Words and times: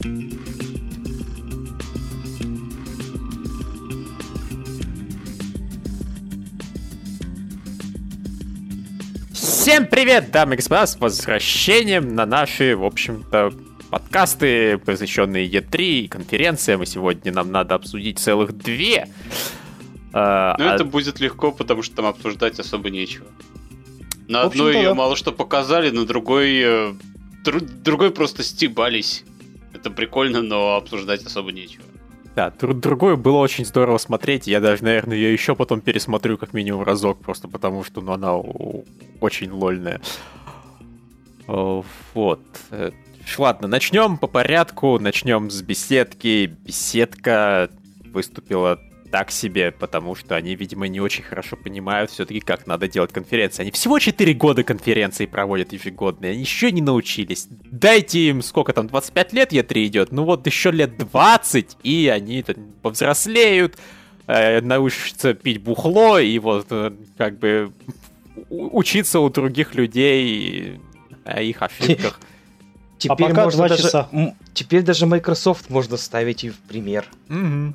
Всем 0.00 0.08
привет, 9.86 10.30
дамы 10.30 10.54
и 10.54 10.56
господа, 10.56 10.86
с 10.86 10.98
возвращением 10.98 12.14
на 12.14 12.24
наши, 12.24 12.74
в 12.74 12.84
общем-то, 12.84 13.52
подкасты, 13.90 14.78
посвященные 14.78 15.46
E3 15.46 15.76
и 15.82 16.08
конференциям. 16.08 16.82
И 16.82 16.86
сегодня 16.86 17.30
нам 17.30 17.52
надо 17.52 17.74
обсудить 17.74 18.18
целых 18.18 18.56
две. 18.56 19.06
А, 20.14 20.56
ну, 20.58 20.66
а... 20.66 20.74
это 20.76 20.86
будет 20.86 21.20
легко, 21.20 21.52
потому 21.52 21.82
что 21.82 21.96
там 21.96 22.06
обсуждать 22.06 22.58
особо 22.58 22.88
нечего. 22.88 23.26
На 24.28 24.44
одной 24.44 24.76
ее 24.76 24.88
да. 24.88 24.94
мало 24.94 25.14
что 25.14 25.30
показали, 25.30 25.90
на 25.90 26.06
другой... 26.06 26.58
Э, 26.62 26.94
дру, 27.44 27.60
другой 27.60 28.12
просто 28.12 28.42
стебались. 28.42 29.24
Это 29.72 29.90
прикольно, 29.90 30.42
но 30.42 30.76
обсуждать 30.76 31.24
особо 31.24 31.52
нечего. 31.52 31.84
Да, 32.36 32.50
другое 32.50 33.16
было 33.16 33.38
очень 33.38 33.64
здорово 33.64 33.98
смотреть. 33.98 34.46
Я 34.46 34.60
даже, 34.60 34.84
наверное, 34.84 35.16
ее 35.16 35.32
еще 35.32 35.56
потом 35.56 35.80
пересмотрю 35.80 36.38
как 36.38 36.52
минимум 36.52 36.84
разок, 36.84 37.20
просто 37.20 37.48
потому 37.48 37.82
что 37.82 38.00
ну, 38.00 38.12
она 38.12 38.36
очень 39.20 39.50
лольная. 39.50 40.00
Вот. 41.46 42.40
Э, 42.70 42.92
ладно, 43.36 43.66
начнем 43.66 44.16
по 44.16 44.28
порядку. 44.28 44.98
Начнем 45.00 45.50
с 45.50 45.60
беседки. 45.62 46.46
Беседка 46.46 47.68
выступила 48.12 48.78
так 49.10 49.30
себе, 49.30 49.70
потому 49.70 50.14
что 50.14 50.36
они, 50.36 50.54
видимо, 50.54 50.86
не 50.88 51.00
очень 51.00 51.24
хорошо 51.24 51.56
понимают 51.56 52.10
все-таки, 52.10 52.40
как 52.40 52.66
надо 52.66 52.88
делать 52.88 53.12
конференции. 53.12 53.62
Они 53.62 53.70
всего 53.70 53.98
4 53.98 54.34
года 54.34 54.62
конференции 54.62 55.26
проводят 55.26 55.72
ежегодные, 55.72 56.32
они 56.32 56.40
еще 56.40 56.70
не 56.70 56.80
научились. 56.80 57.46
Дайте 57.50 58.28
им, 58.28 58.42
сколько 58.42 58.72
там, 58.72 58.86
25 58.86 59.32
лет 59.32 59.52
Е3 59.52 59.86
идет, 59.86 60.12
ну 60.12 60.24
вот 60.24 60.46
еще 60.46 60.70
лет 60.70 60.96
20, 60.96 61.78
и 61.82 62.08
они 62.08 62.44
повзрослеют, 62.82 63.76
э, 64.26 64.60
научатся 64.60 65.34
пить 65.34 65.62
бухло, 65.62 66.18
и 66.18 66.38
вот 66.38 66.66
э, 66.70 66.92
как 67.16 67.38
бы 67.38 67.72
учиться 68.48 69.20
у 69.20 69.28
других 69.28 69.74
людей 69.74 70.80
о 71.24 71.42
их 71.42 71.62
ошибках. 71.62 72.20
Теперь, 72.98 73.30
а 73.30 73.44
можно 73.44 73.66
даже, 73.66 74.06
теперь 74.52 74.82
даже 74.82 75.06
Microsoft 75.06 75.70
можно 75.70 75.96
ставить 75.96 76.44
и 76.44 76.50
в 76.50 76.58
пример. 76.58 77.06
Угу. 77.30 77.74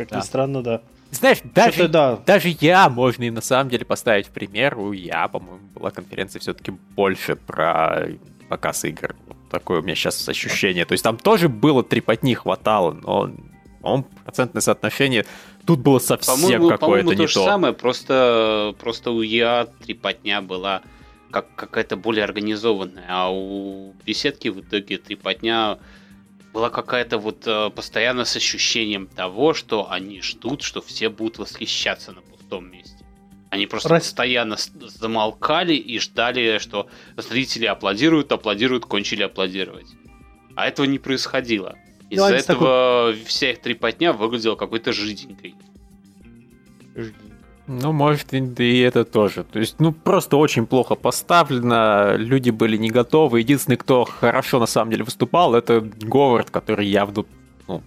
Как 0.00 0.08
да. 0.08 0.16
ни 0.16 0.22
странно, 0.22 0.62
да. 0.62 0.80
Знаешь, 1.10 1.38
даже, 1.42 1.88
да. 1.88 2.18
даже 2.24 2.56
я 2.60 2.88
можно 2.88 3.24
и 3.24 3.30
на 3.30 3.42
самом 3.42 3.68
деле 3.68 3.84
поставить 3.84 4.28
в 4.28 4.30
пример. 4.30 4.78
У 4.78 4.92
я, 4.92 5.28
по-моему, 5.28 5.60
была 5.74 5.90
конференция 5.90 6.40
все-таки 6.40 6.70
больше 6.96 7.36
про 7.36 8.06
показ 8.48 8.84
игр. 8.86 9.14
Вот 9.26 9.36
такое 9.50 9.80
у 9.80 9.82
меня 9.82 9.94
сейчас 9.94 10.26
ощущение. 10.26 10.86
То 10.86 10.92
есть 10.92 11.04
там 11.04 11.18
тоже 11.18 11.50
было 11.50 11.84
трепотни 11.84 12.32
хватало, 12.32 12.92
но 12.92 13.30
он 13.82 14.04
процентное 14.24 14.62
соотношение 14.62 15.26
тут 15.66 15.80
было 15.80 15.98
совсем 15.98 16.68
какое-то 16.68 16.78
по-моему, 16.78 17.10
не 17.10 17.16
то. 17.16 17.26
же 17.26 17.34
самое, 17.34 17.74
просто, 17.74 18.74
просто 18.80 19.10
у 19.10 19.20
я 19.20 19.68
трепотня 19.84 20.40
была 20.40 20.80
как 21.30 21.54
какая-то 21.54 21.96
более 21.96 22.24
организованная, 22.24 23.04
а 23.08 23.30
у 23.30 23.92
беседки 24.04 24.48
в 24.48 24.60
итоге 24.60 24.96
трепотня 24.96 25.78
была 26.52 26.70
какая-то 26.70 27.18
вот 27.18 27.46
э, 27.46 27.70
постоянно 27.70 28.24
с 28.24 28.36
ощущением 28.36 29.06
того, 29.06 29.54
что 29.54 29.90
они 29.90 30.20
ждут, 30.20 30.62
что 30.62 30.80
все 30.80 31.08
будут 31.08 31.38
восхищаться 31.38 32.12
на 32.12 32.22
пустом 32.22 32.70
месте. 32.70 33.04
Они 33.50 33.66
просто 33.66 33.88
Раз... 33.88 34.04
постоянно 34.04 34.56
замолкали 34.56 35.74
и 35.74 35.98
ждали, 35.98 36.58
что 36.58 36.88
зрители 37.16 37.66
аплодируют, 37.66 38.30
аплодируют, 38.32 38.86
кончили 38.86 39.22
аплодировать. 39.22 39.88
А 40.56 40.66
этого 40.66 40.86
не 40.86 40.98
происходило. 40.98 41.76
Ну, 42.02 42.16
Из-за 42.16 42.34
этого 42.34 43.12
такой... 43.12 43.24
вся 43.24 43.50
их 43.50 43.60
трепотня 43.60 44.12
выглядела 44.12 44.56
какой-то 44.56 44.92
жиденькой. 44.92 45.54
Ну, 47.72 47.92
может, 47.92 48.34
и 48.34 48.78
это 48.80 49.04
тоже. 49.04 49.44
То 49.44 49.60
есть, 49.60 49.76
ну, 49.78 49.92
просто 49.92 50.36
очень 50.36 50.66
плохо 50.66 50.96
поставлено, 50.96 52.16
люди 52.16 52.50
были 52.50 52.76
не 52.76 52.90
готовы. 52.90 53.38
Единственный, 53.38 53.76
кто 53.76 54.04
хорошо 54.04 54.58
на 54.58 54.66
самом 54.66 54.90
деле 54.90 55.04
выступал, 55.04 55.54
это 55.54 55.80
Говард, 55.80 56.50
который 56.50 56.88
явно, 56.88 57.24
ну, 57.68 57.82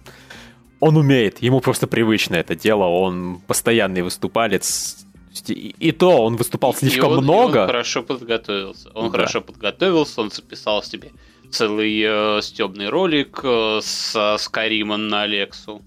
он 0.80 0.96
умеет, 0.96 1.42
ему 1.42 1.60
просто 1.60 1.86
привычно 1.86 2.36
это 2.36 2.56
дело, 2.56 2.84
он 2.84 3.42
постоянный 3.46 4.00
выступалец. 4.00 5.04
И, 5.48 5.74
и 5.78 5.92
то 5.92 6.24
он 6.24 6.36
выступал 6.36 6.72
слишком 6.72 7.10
и 7.10 7.16
он, 7.16 7.24
много. 7.24 7.58
И 7.58 7.62
он 7.62 7.66
хорошо 7.66 8.02
подготовился. 8.02 8.88
Он 8.94 9.10
да. 9.10 9.18
хорошо 9.18 9.42
подготовился, 9.42 10.22
он 10.22 10.30
записал 10.30 10.82
себе 10.82 11.10
целый 11.50 12.00
э, 12.02 12.40
стебный 12.40 12.88
ролик 12.88 13.40
э, 13.42 13.80
с 13.82 14.36
Скайримом 14.38 15.08
на 15.08 15.22
Алексу. 15.22 15.82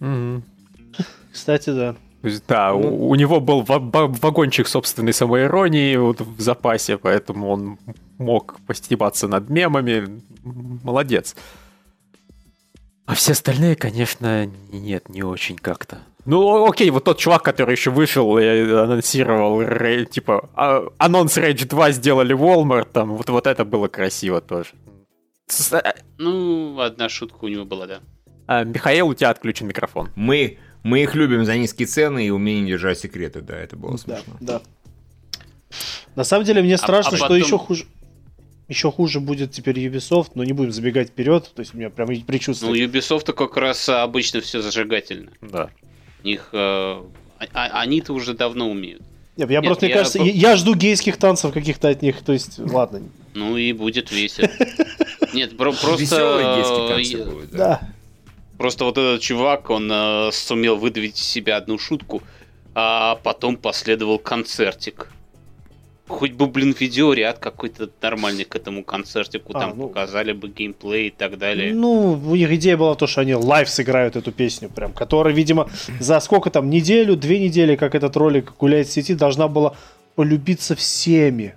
Угу. 0.00 0.42
Кстати, 1.30 1.70
да. 1.70 1.96
Да, 2.48 2.72
ну... 2.72 2.78
у, 2.78 3.08
у 3.10 3.14
него 3.14 3.40
был 3.40 3.62
вагончик 3.62 4.68
собственной 4.68 5.12
самоиронии 5.12 5.96
вот 5.96 6.20
в 6.20 6.40
запасе, 6.40 6.96
поэтому 6.98 7.50
он 7.50 7.78
мог 8.18 8.56
постебаться 8.66 9.28
над 9.28 9.50
мемами. 9.50 10.22
Молодец. 10.42 11.36
А 13.06 13.14
все 13.14 13.32
остальные, 13.32 13.76
конечно, 13.76 14.46
нет, 14.72 15.08
не 15.08 15.22
очень 15.22 15.56
как-то. 15.56 15.98
Ну, 16.24 16.66
окей, 16.66 16.88
вот 16.88 17.04
тот 17.04 17.18
чувак, 17.18 17.42
который 17.42 17.72
еще 17.72 17.90
вышел 17.90 18.38
и 18.38 18.46
анонсировал, 18.46 19.62
типа, 20.06 20.48
а, 20.54 20.88
анонс 20.96 21.36
Rage 21.36 21.66
2 21.68 21.90
сделали 21.92 22.34
Walmart, 22.34 22.88
там, 22.92 23.14
вот, 23.16 23.28
вот 23.28 23.46
это 23.46 23.66
было 23.66 23.88
красиво 23.88 24.40
тоже. 24.40 24.70
Ну, 26.16 26.80
одна 26.80 27.10
шутка 27.10 27.44
у 27.44 27.48
него 27.48 27.66
была, 27.66 27.86
да. 27.86 28.00
А, 28.46 28.64
Михаил, 28.64 29.08
у 29.08 29.14
тебя 29.14 29.30
отключен 29.30 29.66
микрофон. 29.66 30.10
Мы 30.16 30.58
мы 30.84 31.02
их 31.02 31.14
любим 31.14 31.44
за 31.44 31.56
низкие 31.56 31.88
цены 31.88 32.26
и 32.26 32.30
умение 32.30 32.68
держать 32.68 32.98
секреты, 32.98 33.40
да, 33.40 33.56
это 33.56 33.74
было 33.74 33.96
смешно. 33.96 34.36
Да, 34.40 34.60
да. 34.60 34.62
На 36.14 36.24
самом 36.24 36.44
деле 36.44 36.62
мне 36.62 36.76
страшно, 36.76 37.12
а, 37.12 37.16
а 37.16 37.20
потом... 37.20 37.26
что 37.26 37.44
еще 37.44 37.58
хуже. 37.58 37.86
Еще 38.68 38.90
хуже 38.90 39.20
будет 39.20 39.50
теперь 39.50 39.78
Ubisoft, 39.78 40.32
но 40.34 40.44
не 40.44 40.52
будем 40.52 40.72
забегать 40.72 41.08
вперед. 41.08 41.50
То 41.54 41.60
есть 41.60 41.74
у 41.74 41.78
меня 41.78 41.90
прям 41.90 42.08
предчувствие. 42.22 42.70
Ну, 42.70 42.76
Ubisoft 42.76 43.32
как 43.32 43.56
раз 43.56 43.88
обычно 43.88 44.40
все 44.40 44.62
зажигательно. 44.62 45.32
Да. 45.42 45.70
У 46.22 46.26
них. 46.26 46.48
Э, 46.52 46.56
а, 46.56 47.44
а, 47.52 47.80
они-то 47.80 48.14
уже 48.14 48.32
давно 48.32 48.70
умеют. 48.70 49.02
Нет, 49.36 49.50
я 49.50 49.60
Нет, 49.60 49.66
просто, 49.66 49.84
мне 49.84 49.92
я... 49.92 49.98
кажется, 49.98 50.18
я, 50.18 50.32
я 50.32 50.56
жду 50.56 50.74
гейских 50.74 51.16
танцев 51.16 51.52
каких-то 51.52 51.88
от 51.88 52.00
них. 52.00 52.22
То 52.22 52.32
есть, 52.32 52.58
ладно. 52.58 53.02
Ну 53.34 53.56
и 53.56 53.72
будет 53.72 54.12
весело. 54.12 54.48
Нет, 55.34 55.56
просто... 55.56 55.96
Веселые 55.96 56.56
гейские 56.56 56.88
танцы 56.88 57.30
будут, 57.30 57.50
да. 57.50 57.80
Просто 58.58 58.84
вот 58.84 58.98
этот 58.98 59.20
чувак, 59.20 59.70
он 59.70 59.90
э, 59.90 60.30
сумел 60.32 60.76
выдавить 60.76 61.18
из 61.18 61.24
себя 61.24 61.56
одну 61.56 61.78
шутку, 61.78 62.22
а 62.74 63.16
потом 63.22 63.56
последовал 63.56 64.18
концертик. 64.18 65.08
Хоть 66.06 66.32
бы, 66.32 66.46
блин, 66.46 66.74
видеоряд 66.78 67.38
какой-то 67.38 67.88
нормальный 68.02 68.44
к 68.44 68.54
этому 68.54 68.84
концертику, 68.84 69.52
а, 69.56 69.60
там 69.60 69.72
ну, 69.78 69.88
показали 69.88 70.32
бы 70.32 70.48
геймплей 70.48 71.08
и 71.08 71.10
так 71.10 71.38
далее. 71.38 71.72
Ну, 71.72 72.12
у 72.12 72.36
них 72.36 72.50
идея 72.52 72.76
была 72.76 72.94
то, 72.94 73.06
что 73.06 73.22
они 73.22 73.34
live 73.34 73.70
сыграют 73.70 74.14
эту 74.14 74.30
песню, 74.30 74.68
прям, 74.68 74.92
которая, 74.92 75.32
видимо, 75.32 75.68
за 76.00 76.20
сколько 76.20 76.50
там, 76.50 76.68
неделю, 76.68 77.16
две 77.16 77.40
недели, 77.40 77.74
как 77.74 77.94
этот 77.94 78.16
ролик 78.16 78.52
гуляет 78.58 78.86
в 78.86 78.92
сети, 78.92 79.14
должна 79.14 79.48
была 79.48 79.74
полюбиться 80.14 80.76
всеми 80.76 81.54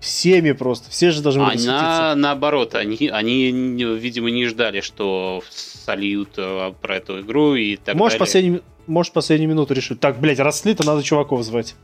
всеми 0.00 0.52
просто. 0.52 0.90
Все 0.90 1.10
же 1.10 1.20
должны 1.20 1.44
были 1.44 1.66
Она, 1.66 2.14
наоборот, 2.14 2.74
они, 2.74 3.08
они, 3.08 3.50
видимо, 3.50 4.30
не 4.30 4.46
ждали, 4.46 4.80
что 4.80 5.42
сольют 5.86 6.30
э, 6.36 6.74
про 6.80 6.96
эту 6.96 7.20
игру 7.20 7.54
и 7.54 7.76
так 7.76 7.94
можешь 7.94 8.18
далее. 8.18 8.26
Последний, 8.26 8.60
можешь 8.86 9.12
последнюю 9.12 9.50
минуту 9.50 9.72
решить. 9.72 10.00
Так, 10.00 10.20
блядь, 10.20 10.40
раз 10.40 10.60
слито, 10.60 10.84
надо 10.84 11.02
чуваков 11.02 11.42
звать. 11.42 11.76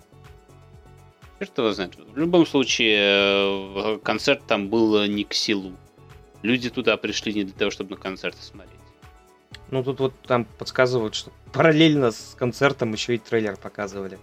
Что 1.41 1.63
его 1.63 1.73
знает. 1.73 1.97
В 1.97 2.19
любом 2.19 2.47
случае, 2.47 2.99
э, 2.99 3.99
концерт 4.03 4.43
там 4.47 4.69
был 4.69 5.05
не 5.07 5.25
к 5.25 5.35
силу. 5.35 5.73
Люди 6.43 6.69
туда 6.71 6.97
пришли 6.97 7.33
не 7.33 7.45
для 7.45 7.55
того, 7.55 7.71
чтобы 7.71 7.91
на 7.91 7.97
концерты 7.97 8.43
смотреть. 8.43 8.75
Ну, 9.71 9.83
тут 9.85 10.01
вот 10.01 10.15
там 10.27 10.45
подсказывают, 10.45 11.15
что 11.15 11.31
параллельно 11.53 12.11
с 12.11 12.35
концертом 12.37 12.93
еще 12.93 13.15
и 13.15 13.19
трейлер 13.19 13.57
показывали. 13.57 14.19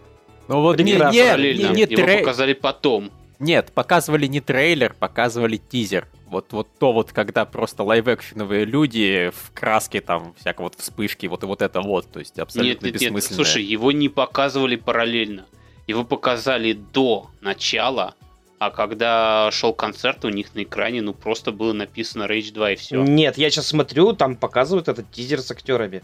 Ну 0.48 0.62
вот 0.62 0.78
не, 0.80 0.94
не, 0.94 0.98
параллельно. 0.98 1.68
Не, 1.70 1.74
не 1.74 1.82
Его 1.82 2.06
трей... 2.06 2.20
показали 2.20 2.54
потом. 2.54 3.12
Нет, 3.40 3.72
показывали 3.74 4.28
не 4.28 4.42
трейлер, 4.42 4.94
показывали 4.94 5.58
тизер. 5.58 6.08
Вот, 6.28 6.52
вот 6.52 6.68
то 6.78 6.92
вот, 6.92 7.12
когда 7.14 7.46
просто 7.46 7.84
лайв-экшеновые 7.84 8.66
люди 8.66 9.32
в 9.34 9.52
краске 9.54 10.02
там, 10.02 10.36
всякого 10.40 10.66
вот 10.66 10.76
вспышки, 10.76 11.26
вот 11.26 11.44
и 11.44 11.46
вот 11.46 11.62
это 11.62 11.82
вот, 11.82 12.12
то 12.12 12.20
есть 12.20 12.38
абсолютно 12.38 12.86
нет, 12.86 12.94
нет, 12.94 12.94
бессмысленно. 12.94 13.38
Нет, 13.38 13.48
слушай, 13.48 13.64
его 13.64 13.92
не 13.92 14.10
показывали 14.10 14.76
параллельно. 14.76 15.46
Его 15.88 16.04
показали 16.04 16.74
до 16.74 17.32
начала, 17.42 18.14
а 18.60 18.72
когда 18.72 19.50
шел 19.52 19.74
концерт, 19.74 20.26
у 20.26 20.30
них 20.30 20.54
на 20.54 20.64
экране, 20.64 21.02
ну, 21.02 21.14
просто 21.14 21.52
было 21.54 21.72
написано 21.72 22.24
Rage 22.24 22.54
2 22.54 22.72
и 22.72 22.76
все. 22.76 23.02
Нет, 23.02 23.38
я 23.38 23.50
сейчас 23.50 23.68
смотрю, 23.68 24.14
там 24.14 24.36
показывают 24.36 24.90
этот 24.90 25.10
тизер 25.12 25.40
с 25.40 25.50
актерами, 25.50 26.04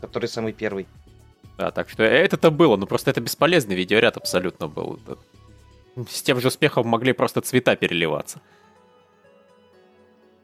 который 0.00 0.28
самый 0.28 0.52
первый. 0.52 0.86
Да, 1.58 1.72
так 1.72 1.90
что 1.90 2.04
это-то 2.04 2.50
было, 2.50 2.76
но 2.76 2.86
просто 2.86 3.10
это 3.10 3.20
бесполезный 3.20 3.74
видеоряд 3.74 4.16
абсолютно 4.16 4.68
был 4.68 5.00
с 6.08 6.22
тем 6.22 6.40
же 6.40 6.48
успехом 6.48 6.86
могли 6.86 7.12
просто 7.12 7.40
цвета 7.40 7.76
переливаться. 7.76 8.40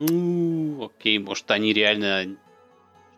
Ну, 0.01 0.85
окей, 0.85 1.19
может, 1.19 1.51
они 1.51 1.73
реально 1.73 2.37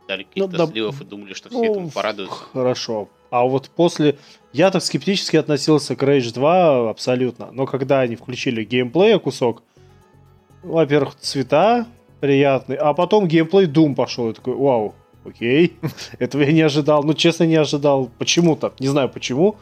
ждали 0.05 0.27
Ну, 0.37 0.49
каких-то 0.49 0.67
да, 0.67 0.67
сливов 0.67 1.01
и 1.01 1.05
думали, 1.05 1.35
что 1.35 1.49
все 1.49 1.59
ну, 1.59 1.71
этому 1.71 1.91
порадуются. 1.91 2.37
Хорошо. 2.53 3.09
А 3.31 3.45
вот 3.45 3.71
после... 3.71 4.19
Я 4.53 4.71
так 4.71 4.83
скептически 4.83 5.37
относился 5.37 5.97
к 5.97 6.03
Rage 6.03 6.33
2 6.33 6.91
абсолютно. 6.91 7.51
Но 7.53 7.67
когда 7.67 8.01
они 8.01 8.17
включили 8.17 8.65
геймплея 8.65 9.19
кусок, 9.19 9.63
во-первых, 10.63 11.17
цвета 11.17 11.87
приятные, 12.21 12.79
а 12.79 12.95
потом 12.95 13.27
геймплей 13.27 13.67
Doom 13.67 13.95
пошел. 13.95 14.29
Я 14.29 14.35
такой, 14.35 14.55
вау, 14.55 14.95
окей. 15.25 15.77
Этого 16.19 16.43
я 16.43 16.53
не 16.53 16.63
ожидал. 16.63 17.03
Ну, 17.03 17.15
честно, 17.15 17.45
не 17.45 17.57
ожидал. 17.57 18.11
Почему-то. 18.19 18.75
Не 18.79 18.89
знаю 18.89 19.09
почему. 19.09 19.57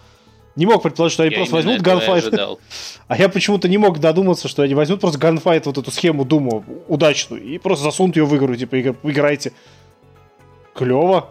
Не 0.55 0.67
мог 0.67 0.83
предположить, 0.83 1.15
что 1.15 1.23
они 1.23 1.33
Я 1.33 1.39
просто 1.39 1.55
возьмут 1.55 1.81
ганфайт. 1.81 2.35
А 3.09 3.17
я 3.17 3.29
почему-то 3.29 3.69
не 3.69 3.79
мог 3.79 3.99
додуматься, 3.99 4.49
что 4.49 4.63
они 4.63 4.75
возьмут 4.75 5.01
просто 5.01 5.19
ганфайт, 5.19 5.67
вот 5.67 5.79
эту 5.79 5.91
схему 5.91 6.25
Дума 6.25 6.65
удачную, 6.89 7.43
и 7.43 7.59
просто 7.59 7.85
засунут 7.85 8.17
ее 8.17 8.25
в 8.25 8.37
игру, 8.37 8.55
типа, 8.57 8.81
игра- 8.81 8.97
играйте. 9.03 9.53
Клево. 10.75 11.31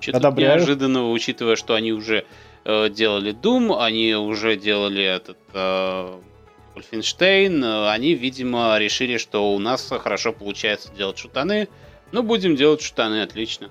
Что 0.00 0.12
тут 0.12 0.20
Одобряю. 0.20 0.58
неожиданного, 0.58 1.10
учитывая, 1.10 1.56
что 1.56 1.74
они 1.74 1.92
уже 1.92 2.24
э, 2.64 2.88
делали 2.90 3.32
Doom, 3.32 3.80
они 3.80 4.14
уже 4.14 4.56
делали 4.56 5.02
этот 5.02 5.38
э, 5.52 6.14
Wolfenstein, 6.74 7.64
э, 7.64 7.90
они, 7.90 8.14
видимо, 8.14 8.76
решили, 8.78 9.16
что 9.18 9.54
у 9.54 9.58
нас 9.58 9.88
хорошо 10.02 10.32
получается 10.32 10.90
делать 10.96 11.18
шутаны. 11.18 11.68
Ну, 12.12 12.22
будем 12.22 12.56
делать 12.56 12.82
шутаны, 12.82 13.22
отлично. 13.22 13.70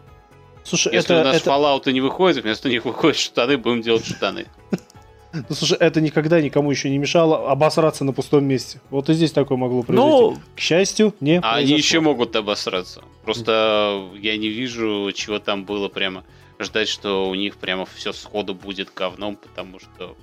Слушай, 0.64 0.94
Если 0.94 1.16
это, 1.16 1.22
у 1.22 1.24
нас 1.26 1.38
это- 1.38 1.50
Fallout 1.50 1.92
не 1.92 2.02
выходит, 2.02 2.44
вместо 2.44 2.70
них 2.70 2.86
выходят 2.86 3.18
шутаны, 3.18 3.58
будем 3.58 3.82
делать 3.82 4.06
шутаны. 4.06 4.46
ну, 5.34 5.56
слушай, 5.56 5.78
это 5.78 6.00
никогда 6.00 6.42
никому 6.42 6.72
еще 6.72 6.90
не 6.90 6.98
мешало 6.98 7.52
обосраться 7.52 8.06
на 8.06 8.14
пустом 8.14 8.46
месте. 8.46 8.80
Вот 8.90 9.10
и 9.10 9.14
здесь 9.14 9.32
такое 9.32 9.58
могло 9.58 9.84
произойти. 9.84 10.10
Ну, 10.12 10.38
К 10.56 10.60
счастью, 10.60 11.14
не 11.20 11.40
А 11.40 11.56
они 11.56 11.74
еще 11.74 12.00
могут 12.00 12.36
обосраться. 12.36 13.02
Просто 13.26 14.10
я 14.20 14.38
не 14.38 14.50
вижу, 14.50 15.12
чего 15.14 15.40
там 15.40 15.66
было 15.66 15.90
прямо 15.90 16.24
ждать, 16.60 16.88
что 16.88 17.28
у 17.28 17.36
них 17.36 17.58
прямо 17.58 17.86
все 17.86 18.14
сходу 18.14 18.54
будет 18.54 18.94
говном, 18.94 19.36
потому 19.36 19.80
что 19.80 20.16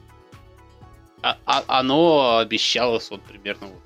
а- 1.23 1.37
а- 1.45 1.65
оно 1.67 2.39
обещалось 2.39 3.11
вот 3.11 3.21
примерно 3.23 3.67
вот. 3.67 3.83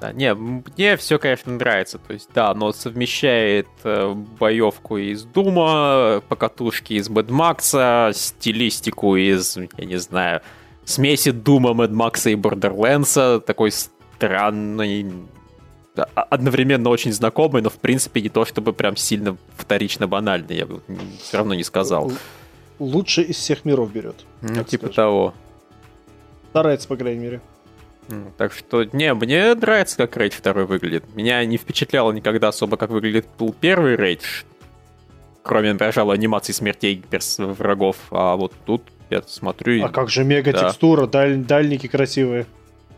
Да, 0.00 0.12
не, 0.12 0.34
мне 0.34 0.96
все, 0.96 1.18
конечно, 1.18 1.52
нравится. 1.52 1.98
То 1.98 2.12
есть, 2.12 2.28
да, 2.34 2.50
оно 2.50 2.72
совмещает 2.72 3.68
э, 3.84 4.12
боевку 4.38 4.98
из 4.98 5.24
Дума, 5.24 6.22
покатушки 6.28 6.94
из 6.94 7.08
Mad 7.08 7.28
Max, 7.28 8.12
стилистику 8.12 9.16
из, 9.16 9.56
я 9.56 9.84
не 9.84 9.96
знаю, 9.96 10.42
смеси 10.84 11.30
Дума, 11.30 11.70
Mad 11.70 11.92
Max 11.92 12.30
и 12.30 12.34
Borderlands, 12.34 13.40
такой 13.40 13.72
странный, 13.72 15.06
одновременно 16.14 16.90
очень 16.90 17.12
знакомый, 17.12 17.62
но 17.62 17.70
в 17.70 17.78
принципе 17.78 18.20
не 18.20 18.28
то, 18.28 18.44
чтобы 18.44 18.72
прям 18.72 18.96
сильно 18.96 19.36
вторично 19.56 20.06
банальный, 20.06 20.56
я 20.56 20.66
бы 20.66 20.82
все 21.22 21.38
равно 21.38 21.54
не 21.54 21.64
сказал. 21.64 22.12
Лучше 22.78 23.22
из 23.22 23.36
всех 23.36 23.64
миров 23.64 23.90
берет. 23.90 24.26
Ну, 24.42 24.62
типа 24.62 24.86
скажем. 24.86 24.94
того. 24.94 25.34
Старается, 26.50 26.88
по 26.88 26.96
крайней 26.96 27.20
мере. 27.20 27.40
Так 28.38 28.52
что, 28.52 28.84
не, 28.84 29.12
мне 29.14 29.54
нравится, 29.54 29.96
как 29.96 30.16
рейд 30.16 30.32
второй 30.32 30.64
выглядит. 30.66 31.04
Меня 31.14 31.44
не 31.44 31.56
впечатляло 31.56 32.12
никогда 32.12 32.48
особо, 32.48 32.76
как 32.76 32.90
выглядит 32.90 33.26
был 33.38 33.54
первый 33.58 33.96
рейд. 33.96 34.22
Кроме, 35.42 35.74
пожалуй, 35.74 36.14
анимации 36.14 36.52
смертей 36.52 37.02
перс- 37.08 37.38
врагов. 37.38 37.96
А 38.10 38.36
вот 38.36 38.52
тут 38.64 38.82
я 39.10 39.22
смотрю 39.22 39.74
и... 39.74 39.80
А 39.80 39.88
как 39.88 40.08
же 40.10 40.24
мега 40.24 40.52
Да. 40.52 40.64
текстура, 40.64 41.06
даль- 41.06 41.44
дальники 41.44 41.86
красивые. 41.86 42.46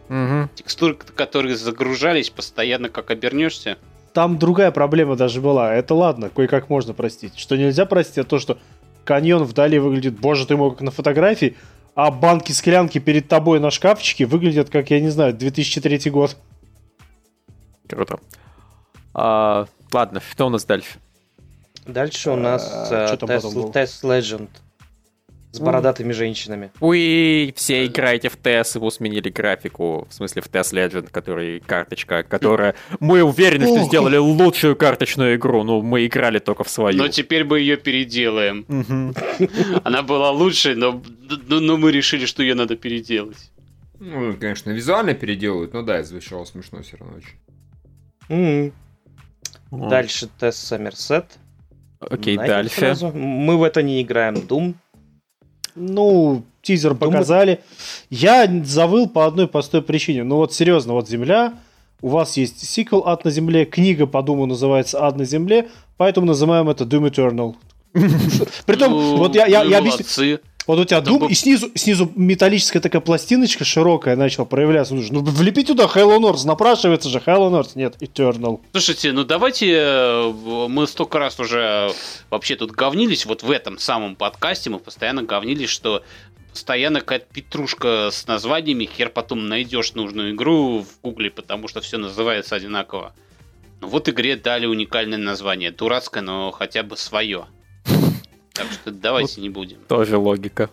Мгм. 0.08 0.48
Текстуры, 0.54 0.94
которые 0.94 1.56
загружались, 1.56 2.30
постоянно 2.30 2.88
как 2.88 3.10
обернешься. 3.10 3.76
Там 4.14 4.38
другая 4.38 4.70
проблема 4.70 5.16
даже 5.16 5.40
была. 5.42 5.74
Это 5.74 5.94
ладно, 5.94 6.30
кое-как 6.34 6.70
можно 6.70 6.94
простить. 6.94 7.38
Что 7.38 7.56
нельзя 7.56 7.84
простить, 7.84 8.18
это 8.18 8.28
то, 8.30 8.38
что 8.38 8.58
каньон 9.04 9.44
вдали 9.44 9.78
выглядит, 9.78 10.18
боже 10.18 10.46
ты 10.46 10.56
мой, 10.56 10.70
как 10.70 10.80
на 10.80 10.90
фотографии, 10.90 11.56
а 11.98 12.12
банки-склянки 12.12 13.00
перед 13.00 13.26
тобой 13.26 13.58
на 13.58 13.72
шкафчике 13.72 14.24
выглядят, 14.24 14.70
как, 14.70 14.88
я 14.92 15.00
не 15.00 15.08
знаю, 15.08 15.34
2003 15.34 16.12
год. 16.12 16.36
Круто. 17.88 18.20
А, 19.14 19.66
ладно, 19.92 20.20
что 20.20 20.46
у 20.46 20.48
нас 20.48 20.64
дальше? 20.64 21.00
Дальше 21.86 22.30
у 22.30 22.36
нас 22.36 22.70
А, 22.72 23.16
э, 23.16 23.26
было? 23.52 23.72
Тест 23.72 24.04
Legend 24.04 24.48
с 25.50 25.60
бородатыми 25.60 26.12
женщинами. 26.12 26.70
Вы 26.80 27.52
все 27.56 27.86
играете 27.86 28.28
в 28.28 28.36
TES, 28.36 28.76
его 28.76 28.90
сменили 28.90 29.30
графику, 29.30 30.06
в 30.10 30.14
смысле 30.14 30.42
в 30.42 30.46
TES 30.46 30.72
Legend, 30.72 31.10
который 31.10 31.60
карточка, 31.60 32.22
которая... 32.22 32.74
Мы 33.00 33.22
уверены, 33.22 33.66
что 33.66 33.84
сделали 33.84 34.16
лучшую 34.16 34.76
карточную 34.76 35.36
игру, 35.36 35.62
ну, 35.62 35.82
мы 35.82 36.06
играли 36.06 36.38
только 36.38 36.64
в 36.64 36.68
свою. 36.68 36.98
Но 36.98 37.08
теперь 37.08 37.44
мы 37.44 37.60
ее 37.60 37.76
переделаем. 37.76 38.66
Она 39.84 40.02
была 40.02 40.30
лучшей, 40.30 40.74
но, 40.74 41.02
но, 41.48 41.60
но 41.60 41.76
мы 41.76 41.92
решили, 41.92 42.26
что 42.26 42.42
ее 42.42 42.54
надо 42.54 42.76
переделать. 42.76 43.50
Ну, 44.00 44.36
конечно, 44.38 44.70
визуально 44.70 45.14
переделают, 45.14 45.72
но 45.72 45.82
да, 45.82 46.02
звучало 46.02 46.44
смешно 46.44 46.82
все 46.82 46.96
равно 46.98 47.16
очень. 47.16 48.72
Дальше 49.70 50.28
тест 50.38 50.66
Сомерсет. 50.66 51.38
Окей, 52.00 52.36
дальше. 52.36 52.76
сразу. 52.76 53.08
Мы 53.08 53.56
в 53.56 53.62
это 53.62 53.82
не 53.82 54.02
играем. 54.02 54.36
Doom. 54.36 54.74
Ну, 55.78 56.42
тизер 56.62 56.94
показали. 56.94 57.60
Я 58.10 58.48
завыл 58.64 59.08
по 59.08 59.26
одной 59.26 59.48
простой 59.48 59.82
причине. 59.82 60.24
Ну 60.24 60.36
вот 60.36 60.52
серьезно, 60.52 60.92
вот 60.92 61.08
Земля, 61.08 61.54
у 62.00 62.08
вас 62.08 62.36
есть 62.36 62.68
сиквел 62.68 63.04
«Ад 63.06 63.24
на 63.24 63.30
Земле», 63.30 63.64
книга 63.64 64.06
по 64.06 64.22
Думу 64.22 64.46
называется 64.46 65.02
«Ад 65.04 65.16
на 65.16 65.24
Земле», 65.24 65.68
поэтому 65.96 66.26
называем 66.26 66.68
это 66.68 66.84
Doom 66.84 67.10
Eternal. 67.10 67.54
Притом, 68.66 68.92
Ну, 68.92 69.16
вот 69.16 69.34
я 69.34 69.44
объясню. 69.78 70.38
Вот 70.68 70.78
у 70.78 70.84
тебя 70.84 71.00
бы- 71.00 71.30
и 71.30 71.34
снизу, 71.34 71.70
снизу 71.74 72.12
металлическая 72.14 72.82
такая 72.82 73.00
пластиночка 73.00 73.64
широкая 73.64 74.16
начала 74.16 74.44
проявляться. 74.44 74.94
Ну, 74.94 75.02
ну 75.10 75.22
влепи 75.22 75.64
туда 75.64 75.84
Halo 75.86 76.18
North, 76.18 76.46
напрашивается 76.46 77.08
же 77.08 77.22
Halo 77.24 77.50
North. 77.50 77.70
Нет, 77.74 77.96
Eternal. 78.02 78.60
Слушайте, 78.72 79.12
ну 79.12 79.24
давайте, 79.24 79.72
э, 79.72 80.32
мы 80.68 80.86
столько 80.86 81.18
раз 81.18 81.40
уже 81.40 81.90
вообще 82.28 82.54
тут 82.54 82.72
говнились, 82.72 83.24
вот 83.24 83.42
в 83.42 83.50
этом 83.50 83.78
самом 83.78 84.14
подкасте 84.14 84.68
мы 84.68 84.78
постоянно 84.78 85.22
говнились, 85.22 85.70
что 85.70 86.04
постоянно 86.52 87.00
какая-то 87.00 87.26
петрушка 87.32 88.10
с 88.12 88.26
названиями, 88.26 88.84
хер 88.94 89.08
потом 89.08 89.48
найдешь 89.48 89.94
нужную 89.94 90.34
игру 90.34 90.80
в 90.82 91.00
гугле, 91.02 91.30
потому 91.30 91.68
что 91.68 91.80
все 91.80 91.96
называется 91.96 92.54
одинаково. 92.56 93.14
Ну 93.80 93.88
вот 93.88 94.06
игре 94.10 94.36
дали 94.36 94.66
уникальное 94.66 95.16
название, 95.16 95.70
дурацкое, 95.70 96.22
но 96.22 96.50
хотя 96.50 96.82
бы 96.82 96.98
свое. 96.98 97.46
Так 98.58 98.66
что 98.72 98.90
давайте 98.90 99.40
не 99.40 99.48
будем. 99.50 99.78
Тоже 99.88 100.16
логика. 100.18 100.68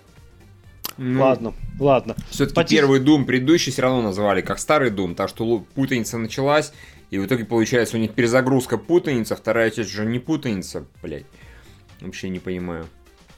Ну, 0.98 1.22
Ладно, 1.22 1.54
ладно. 1.80 2.16
Все-таки 2.30 2.56
Потис- 2.62 2.70
первый 2.70 3.02
Doom 3.02 3.26
предыдущий 3.26 3.72
все 3.72 3.82
равно 3.82 4.02
назвали 4.02 4.42
как 4.42 4.60
старый 4.60 4.92
Doom, 4.92 5.14
так 5.16 5.28
что 5.30 5.60
путаница 5.76 6.18
началась, 6.18 6.72
и 7.12 7.18
в 7.18 7.26
итоге 7.26 7.44
получается 7.44 7.98
у 7.98 8.00
них 8.00 8.14
перезагрузка 8.14 8.78
путаница, 8.78 9.36
вторая 9.36 9.72
часть 9.72 9.90
уже 9.94 10.06
не 10.06 10.20
путаница, 10.20 10.86
блять. 11.04 11.26
Вообще 12.00 12.30
не 12.30 12.40
понимаю 12.40 12.88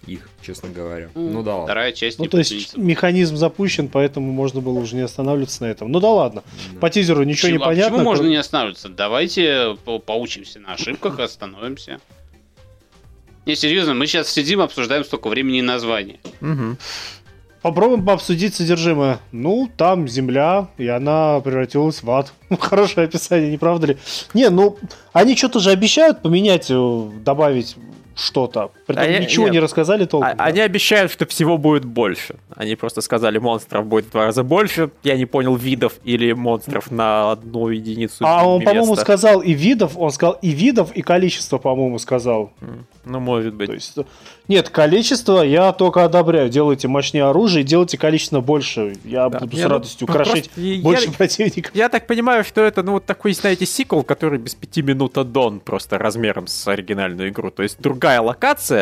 их, 0.05 0.29
честно 0.43 0.69
говоря. 0.69 1.09
Ну 1.15 1.41
да 1.41 1.53
ладно. 1.55 1.65
Вторая 1.65 1.91
часть 1.93 2.19
Ну, 2.19 2.25
не 2.25 2.29
то 2.29 2.37
есть 2.37 2.51
путаница. 2.51 2.79
механизм 2.79 3.35
запущен, 3.37 3.87
поэтому 3.89 4.31
можно 4.31 4.61
было 4.61 4.77
уже 4.77 4.95
не 4.95 5.01
останавливаться 5.01 5.63
на 5.63 5.67
этом. 5.67 5.91
Ну 5.91 5.99
да 5.99 6.09
ладно. 6.11 6.43
Да. 6.73 6.79
По 6.79 6.89
тизеру 6.91 7.23
ничего 7.23 7.47
не 7.49 7.53
Почему- 7.57 7.63
а 7.63 7.67
понятно. 7.69 7.91
почему 7.97 8.03
можно 8.05 8.27
не 8.27 8.35
останавливаться? 8.35 8.89
Давайте 8.89 9.75
по- 9.83 9.97
поучимся 9.99 10.59
на 10.59 10.73
ошибках 10.73 11.17
и 11.19 11.23
остановимся. 11.23 11.99
Не, 13.47 13.55
серьезно, 13.55 13.93
мы 13.93 14.07
сейчас 14.07 14.29
сидим, 14.29 14.59
обсуждаем 14.59 15.05
столько 15.05 15.29
времени 15.29 15.59
и 15.59 15.61
названия. 15.61 16.19
Мгм. 16.41 16.77
Попробуем 17.61 18.07
обсудить 18.09 18.53
содержимое. 18.55 19.19
Ну, 19.31 19.71
там 19.77 20.05
земля, 20.09 20.67
и 20.77 20.85
она 20.87 21.39
превратилась 21.39 22.03
в 22.03 22.11
ад. 22.11 22.33
Хорошее 22.59 23.05
описание, 23.05 23.49
не 23.49 23.57
правда 23.57 23.87
ли? 23.87 23.97
Не, 24.33 24.49
ну, 24.49 24.77
они 25.13 25.37
что-то 25.37 25.61
же 25.61 25.69
обещают 25.69 26.21
поменять, 26.21 26.67
э, 26.69 27.09
добавить 27.23 27.77
что-то. 28.15 28.71
Притом 28.87 29.03
я- 29.11 29.19
ничего 29.19 29.45
нет. 29.45 29.53
не 29.53 29.59
рассказали 29.59 30.05
толком. 30.05 30.29
А- 30.31 30.33
да? 30.35 30.43
Они 30.45 30.59
обещают, 30.61 31.11
что 31.11 31.25
всего 31.25 31.57
будет 31.57 31.85
больше. 31.85 32.35
Они 32.55 32.75
просто 32.75 33.01
сказали, 33.01 33.37
монстров 33.37 33.85
будет 33.85 34.05
в 34.05 34.11
два 34.11 34.25
раза 34.25 34.43
больше. 34.43 34.89
Я 35.03 35.17
не 35.17 35.25
понял, 35.25 35.55
видов 35.55 35.93
или 36.03 36.31
монстров 36.33 36.89
на 36.89 37.31
одну 37.33 37.67
единицу 37.69 38.25
А 38.25 38.47
он, 38.47 38.63
по-моему, 38.63 38.95
сказал 38.95 39.41
и 39.41 39.53
видов, 39.53 39.97
он 39.97 40.09
сказал 40.11 40.37
и 40.41 40.49
видов, 40.49 40.91
и 40.93 41.01
количество, 41.01 41.57
по-моему, 41.57 41.99
сказал. 41.99 42.51
Ну, 43.05 43.19
может 43.19 43.53
быть. 43.53 43.67
То 43.67 43.73
есть, 43.73 43.95
нет, 44.49 44.69
количество 44.69 45.41
я 45.41 45.71
только 45.73 46.03
одобряю. 46.03 46.49
Делайте 46.49 46.87
мощнее 46.87 47.25
оружие, 47.25 47.63
делайте 47.63 47.97
количественно 47.97 48.41
больше. 48.41 48.97
Я 49.05 49.29
Да. 49.29 49.39
буду 49.39 49.55
Не, 49.55 49.61
с 49.61 49.63
ну, 49.63 49.69
радостью 49.69 50.07
просто 50.07 50.23
украшать 50.31 50.49
я- 50.55 50.81
больше 50.81 51.11
противников. 51.11 51.71
Я 51.73 51.89
так 51.89 52.05
понимаю, 52.07 52.43
что 52.43 52.61
это, 52.61 52.83
ну, 52.83 52.93
вот 52.93 53.05
такой, 53.05 53.33
знаете, 53.33 53.65
сиквел, 53.65 54.03
который 54.03 54.39
без 54.39 54.55
пяти 54.55 54.81
минут 54.81 55.17
аддон, 55.17 55.59
просто 55.59 55.97
размером 55.97 56.47
с 56.47 56.67
оригинальную 56.67 57.29
игру. 57.29 57.49
То 57.51 57.63
есть 57.63 57.77
другая 57.79 58.21
локация, 58.21 58.76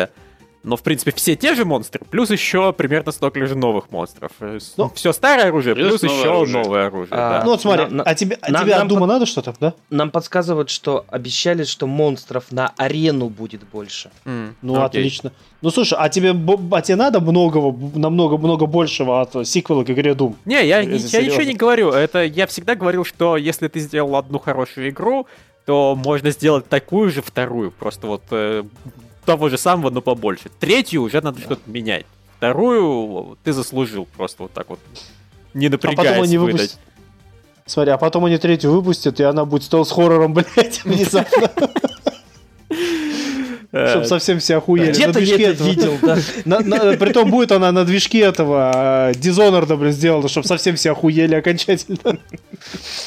Но, 0.62 0.76
в 0.76 0.82
принципе, 0.82 1.12
все 1.12 1.36
те 1.36 1.54
же 1.54 1.64
монстры, 1.64 2.00
плюс 2.10 2.28
еще 2.30 2.72
примерно 2.72 3.12
столько 3.12 3.46
же 3.46 3.54
новых 3.54 3.92
монстров. 3.92 4.32
Ну, 4.76 4.90
все 4.96 5.12
старое 5.12 5.46
оружие, 5.46 5.76
плюс 5.76 6.00
плюс, 6.00 6.02
новое 6.02 6.18
еще 6.18 6.28
оружие. 6.28 6.62
новое 6.64 6.86
оружие. 6.88 7.14
А, 7.14 7.30
да. 7.38 7.44
Ну 7.44 7.50
вот 7.52 7.60
смотри, 7.60 7.84
на- 7.84 7.90
на- 7.90 8.02
а 8.02 8.14
тебе, 8.16 8.36
а 8.42 8.50
нам- 8.50 8.62
тебе 8.64 8.72
от 8.72 8.78
нам 8.80 8.88
Дума 8.88 9.00
под- 9.02 9.08
надо 9.10 9.26
что-то, 9.26 9.54
да? 9.60 9.74
Нам 9.90 10.10
подсказывают, 10.10 10.68
что 10.70 11.04
обещали, 11.08 11.62
что 11.62 11.86
монстров 11.86 12.50
на 12.50 12.72
арену 12.78 13.28
будет 13.28 13.62
больше. 13.68 14.10
М, 14.24 14.56
Ну, 14.60 14.74
окей. 14.82 15.02
отлично. 15.02 15.30
Ну, 15.62 15.70
слушай, 15.70 15.96
а 16.00 16.08
тебе, 16.08 16.30
а 16.72 16.82
тебе 16.82 16.96
надо 16.96 17.20
многого, 17.20 17.72
намного-много 17.96 18.66
большего 18.66 19.20
от 19.20 19.36
э, 19.36 19.44
сиквела 19.44 19.84
к 19.84 19.90
игре 19.90 20.14
Doom? 20.14 20.34
Не, 20.46 20.66
я, 20.66 20.80
я 20.80 20.98
серьезно. 20.98 21.18
ничего 21.20 21.42
не 21.44 21.54
говорю. 21.54 21.90
Это 21.92 22.24
я 22.24 22.48
всегда 22.48 22.74
говорил, 22.74 23.04
что 23.04 23.36
если 23.36 23.68
ты 23.68 23.78
сделал 23.78 24.16
одну 24.16 24.40
хорошую 24.40 24.88
игру, 24.90 25.28
то 25.64 25.94
можно 25.94 26.32
сделать 26.32 26.68
такую 26.68 27.10
же 27.12 27.22
вторую. 27.22 27.70
Просто 27.70 28.08
вот 28.08 28.22
э, 28.32 28.64
того 29.26 29.48
же 29.50 29.58
самого, 29.58 29.90
но 29.90 30.00
побольше. 30.00 30.50
Третью 30.60 31.02
уже 31.02 31.20
надо 31.20 31.40
что-то 31.40 31.60
менять. 31.66 32.06
Вторую 32.38 33.36
ты 33.44 33.52
заслужил 33.52 34.06
просто 34.16 34.44
вот 34.44 34.52
так 34.52 34.68
вот. 34.70 34.78
Не 35.54 35.66
А 35.66 35.70
потом 35.70 35.90
напрягаясь 35.94 36.24
они 36.24 36.38
выдать. 36.38 36.52
выпустят... 36.60 36.80
Смотри, 37.66 37.92
а 37.92 37.98
потом 37.98 38.24
они 38.26 38.38
третью 38.38 38.70
выпустят, 38.70 39.18
и 39.20 39.24
она 39.24 39.44
будет 39.44 39.64
стелс-хоррором, 39.64 40.34
блядь, 40.54 40.84
внезапно. 40.84 41.50
Э, 43.72 43.88
Чтобы 43.90 44.04
совсем 44.06 44.38
все 44.38 44.56
охуели. 44.58 44.92
Где-то 44.92 45.18
я 45.18 45.50
это 45.50 45.64
видел, 45.64 45.98
да. 46.00 46.16
На- 46.44 46.60
на- 46.60 46.96
Притом 46.96 47.30
будет 47.30 47.52
она 47.52 47.72
на 47.72 47.84
движке 47.84 48.20
этого 48.20 49.10
Дизонорда, 49.16 49.76
блин, 49.76 49.92
сделана, 49.92 50.28
чтобы 50.28 50.46
совсем 50.46 50.76
все 50.76 50.92
охуели 50.92 51.34
окончательно. 51.34 52.18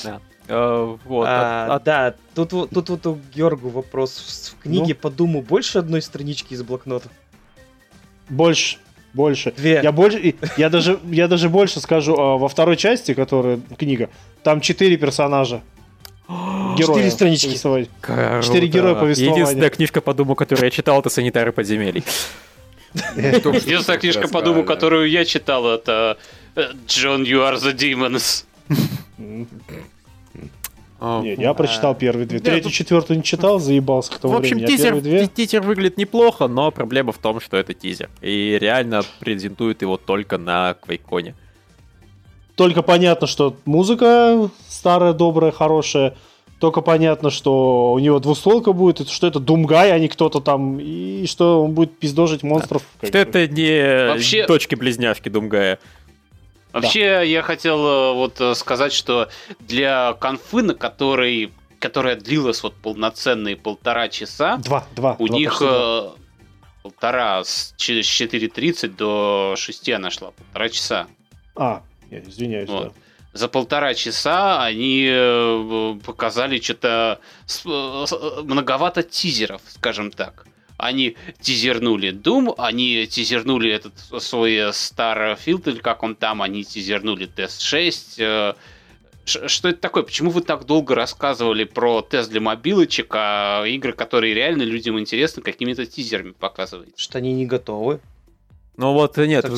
э, 0.03 0.17
вот. 0.49 1.25
А, 1.27 1.67
а- 1.69 1.75
а- 1.75 1.79
Да, 1.79 2.15
тут, 2.35 2.53
вот- 2.53 2.69
тут 2.71 2.89
вот 2.89 3.05
у 3.07 3.19
Георгу 3.33 3.69
вопрос. 3.69 4.53
В- 4.59 4.63
книге 4.63 4.93
Ну? 4.93 4.95
по 4.95 5.09
Думу 5.09 5.41
больше 5.41 5.79
одной 5.79 6.01
странички 6.01 6.53
из 6.53 6.63
блокнота? 6.63 7.09
Больше, 8.29 8.77
больше. 9.13 9.51
Две. 9.55 9.79
Я 9.83 9.91
больше, 9.91 10.35
я 10.57 10.69
даже, 10.69 10.99
я 11.05 11.27
даже 11.27 11.49
больше 11.49 11.79
скажу, 11.79 12.15
а, 12.17 12.37
во 12.37 12.47
второй 12.47 12.77
части, 12.77 13.13
которая 13.13 13.59
книга, 13.77 14.09
там 14.43 14.61
четыре 14.61 14.97
персонажа. 14.97 15.61
Героя 16.27 16.77
Четыре 16.77 17.11
странички. 17.11 17.55
Четыре 17.55 18.67
героя 18.67 18.95
повествования. 18.95 19.35
Единственная 19.41 19.69
книжка 19.69 20.01
по 20.01 20.13
Думу, 20.13 20.35
которую 20.35 20.65
я 20.65 20.71
читал, 20.71 20.99
это 20.99 21.09
«Санитары 21.09 21.51
подземелий». 21.51 22.03
Единственная 22.93 23.99
книжка 23.99 24.27
по. 24.27 24.41
Думу, 24.41 24.63
которую 24.63 25.09
я 25.09 25.25
читал, 25.25 25.67
это 25.67 26.17
э, 26.55 26.71
John, 26.87 27.23
You 27.23 27.41
Are 27.47 27.55
the 27.57 27.73
Demons. 27.75 28.45
М, 31.01 31.07
А, 31.07 31.21
Не, 31.21 31.33
я 31.35 31.53
прочитал 31.53 31.95
первые 31.95 32.25
две. 32.27 32.37
Нет, 32.39 32.45
Третью, 32.45 32.71
четвертую 32.71 33.17
не 33.17 33.23
читал, 33.23 33.59
заебался 33.59 34.11
к 34.11 34.17
тому 34.19 34.33
В 34.33 34.37
общем, 34.37 34.59
тизер, 34.65 34.99
тизер 35.29 35.61
выглядит 35.61 35.97
неплохо, 35.97 36.47
но 36.47 36.71
проблема 36.71 37.11
в 37.11 37.17
том, 37.17 37.39
что 37.39 37.55
это 37.57 37.73
тизер. 37.73 38.09
И 38.21 38.57
реально 38.59 39.03
презентуют 39.19 39.81
его 39.81 39.97
только 39.97 40.37
на 40.37 40.73
Квейконе. 40.73 41.35
Только 42.55 42.81
понятно, 42.81 43.27
что 43.27 43.55
музыка 43.65 44.49
старая, 44.67 45.13
добрая, 45.13 45.51
хорошая. 45.51 46.15
Только 46.59 46.81
понятно, 46.81 47.29
что 47.29 47.93
у 47.93 47.99
него 47.99 48.19
двустволка 48.19 48.73
будет, 48.73 48.99
и 48.99 49.05
что 49.05 49.27
это 49.27 49.39
Думгай, 49.39 49.93
а 49.93 49.99
не 49.99 50.09
кто-то 50.09 50.41
там, 50.41 50.77
и 50.77 51.25
что 51.25 51.63
он 51.63 51.71
будет 51.71 51.97
пиздожить 51.97 52.43
монстров. 52.43 52.83
как 52.99 53.07
Что 53.07 53.17
это 53.19 53.47
не 53.47 54.09
Вообще- 54.09 54.45
дочки-близняшки 54.45 55.29
Думгая. 55.29 55.79
Вообще, 56.73 57.23
я 57.29 57.41
хотел 57.41 57.79
э, 57.85 58.13
вот 58.13 58.39
э, 58.41 58.53
сказать, 58.55 58.93
что 58.93 59.29
для 59.59 60.13
конфы, 60.13 60.61
на 60.61 60.73
которой, 60.75 61.51
которая 61.79 62.15
длилась 62.15 62.61
вот 62.63 62.75
полноценные 62.75 63.55
полтора 63.55 64.07
часа, 64.09 64.57
Два, 64.57 64.85
два. 64.95 65.15
у 65.19 65.27
два, 65.27 65.37
них 65.37 65.57
два. 65.59 65.69
э, 65.71 66.09
полтора, 66.83 67.43
с 67.43 67.73
ч- 67.77 68.03
с 68.03 68.05
4.30 68.05 68.95
до 68.95 69.55
6 69.57 69.89
она 69.89 70.11
шла, 70.11 70.31
полтора 70.31 70.69
часа. 70.69 71.07
А, 71.55 71.81
нет, 72.11 72.27
извиняюсь, 72.27 72.69
Вот. 72.69 72.83
да. 72.89 72.91
За 73.33 73.47
полтора 73.47 73.93
часа 73.93 74.63
они 74.63 75.05
показали 76.03 76.59
что-то 76.59 77.19
многовато 78.43 79.03
тизеров, 79.03 79.61
скажем 79.67 80.11
так. 80.11 80.45
Они 80.79 81.17
тизернули 81.41 82.11
Doom, 82.13 82.55
они 82.57 83.05
тизернули 83.05 83.69
этот 83.71 83.93
свой 84.23 84.53
э, 84.55 84.69
Starfield, 84.69 85.69
или 85.69 85.79
как 85.79 86.03
он 86.03 86.15
там, 86.15 86.41
они 86.41 86.63
тизернули 86.63 87.25
Тест 87.25 87.61
6. 87.61 88.15
э, 88.19 88.53
Ш- 89.25 89.47
Что 89.49 89.67
это 89.69 89.79
такое? 89.79 90.03
Почему 90.03 90.31
вы 90.31 90.41
так 90.41 90.65
долго 90.65 90.95
рассказывали 90.95 91.65
про 91.65 92.01
тест 92.01 92.31
для 92.31 92.39
мобилочек, 92.41 93.07
а 93.13 93.63
игры, 93.65 93.91
которые 93.91 94.33
реально 94.33 94.63
людям 94.63 94.97
интересны, 94.97 95.43
какими-то 95.43 95.85
тизерами 95.85 96.31
показываете? 96.31 96.93
Что 96.95 97.17
они 97.17 97.33
не 97.33 97.45
готовы. 97.45 97.99
Ну 98.77 98.93
вот, 98.93 99.17
нет. 99.17 99.43
Так, 99.43 99.51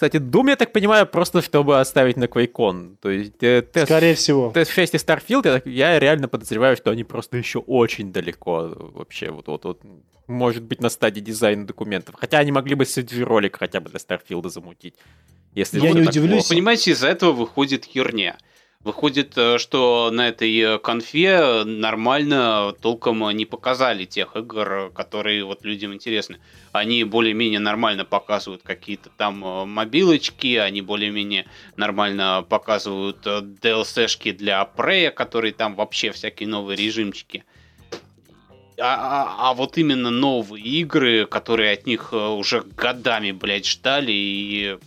Кстати, 0.00 0.16
Doom, 0.16 0.48
я 0.48 0.56
так 0.56 0.72
понимаю, 0.72 1.06
просто 1.06 1.42
чтобы 1.42 1.78
оставить 1.78 2.16
на 2.16 2.26
Квейкон. 2.26 2.96
То 3.02 3.10
есть 3.10 3.42
э, 3.42 3.60
тест, 3.60 3.84
Скорее 3.84 4.14
всего. 4.14 4.50
тест 4.50 4.72
6 4.72 4.94
и 4.94 4.96
Starfield, 4.96 5.62
я, 5.66 5.90
я 5.90 5.98
реально 5.98 6.26
подозреваю, 6.26 6.74
что 6.78 6.90
они 6.90 7.04
просто 7.04 7.36
еще 7.36 7.58
очень 7.58 8.10
далеко 8.10 8.72
вообще. 8.94 9.30
Вот, 9.30 9.48
вот, 9.48 9.64
вот, 9.66 9.82
может 10.26 10.62
быть, 10.62 10.80
на 10.80 10.88
стадии 10.88 11.20
дизайна 11.20 11.66
документов. 11.66 12.14
Хотя 12.18 12.38
они 12.38 12.50
могли 12.50 12.76
бы 12.76 12.84
CG-ролик 12.84 13.58
хотя 13.58 13.80
бы 13.80 13.90
для 13.90 13.98
Старфилда 13.98 14.48
замутить. 14.48 14.94
Если 15.54 15.78
Я 15.80 15.90
не 15.90 16.00
удивлюсь. 16.00 16.44
плохо. 16.44 16.48
Понимаете, 16.48 16.92
из-за 16.92 17.08
этого 17.08 17.32
выходит 17.32 17.84
херня. 17.84 18.38
Выходит, 18.82 19.36
э, 19.36 19.58
что 19.58 20.10
на 20.10 20.28
этой 20.28 20.58
э, 20.58 20.78
конфе 20.78 21.64
нормально 21.64 22.74
толком 22.80 23.28
не 23.36 23.44
показали 23.44 24.06
тех 24.06 24.34
игр, 24.36 24.90
которые 24.94 25.44
вот 25.44 25.66
людям 25.66 25.92
интересны. 25.92 26.38
Они 26.72 27.04
более-менее 27.04 27.60
нормально 27.60 28.06
показывают 28.06 28.62
какие-то 28.62 29.10
там 29.10 29.44
э, 29.44 29.64
мобилочки, 29.66 30.56
они 30.56 30.80
более-менее 30.80 31.44
нормально 31.76 32.42
показывают 32.48 33.18
э, 33.26 33.40
DLC-шки 33.42 34.32
для 34.32 34.66
Prey, 34.74 35.10
которые 35.10 35.52
там 35.52 35.74
вообще 35.74 36.10
всякие 36.10 36.48
новые 36.48 36.76
режимчики. 36.78 37.44
А, 38.78 38.94
а- 38.94 39.50
а 39.50 39.54
вот 39.54 39.76
именно 39.76 40.08
новые 40.08 40.64
игры, 40.64 41.26
которые 41.26 41.74
от 41.74 41.84
них 41.86 42.08
э, 42.12 42.16
уже 42.16 42.62
годами, 42.62 43.32
блядь, 43.32 43.66
ждали, 43.66 44.12
и 44.12 44.78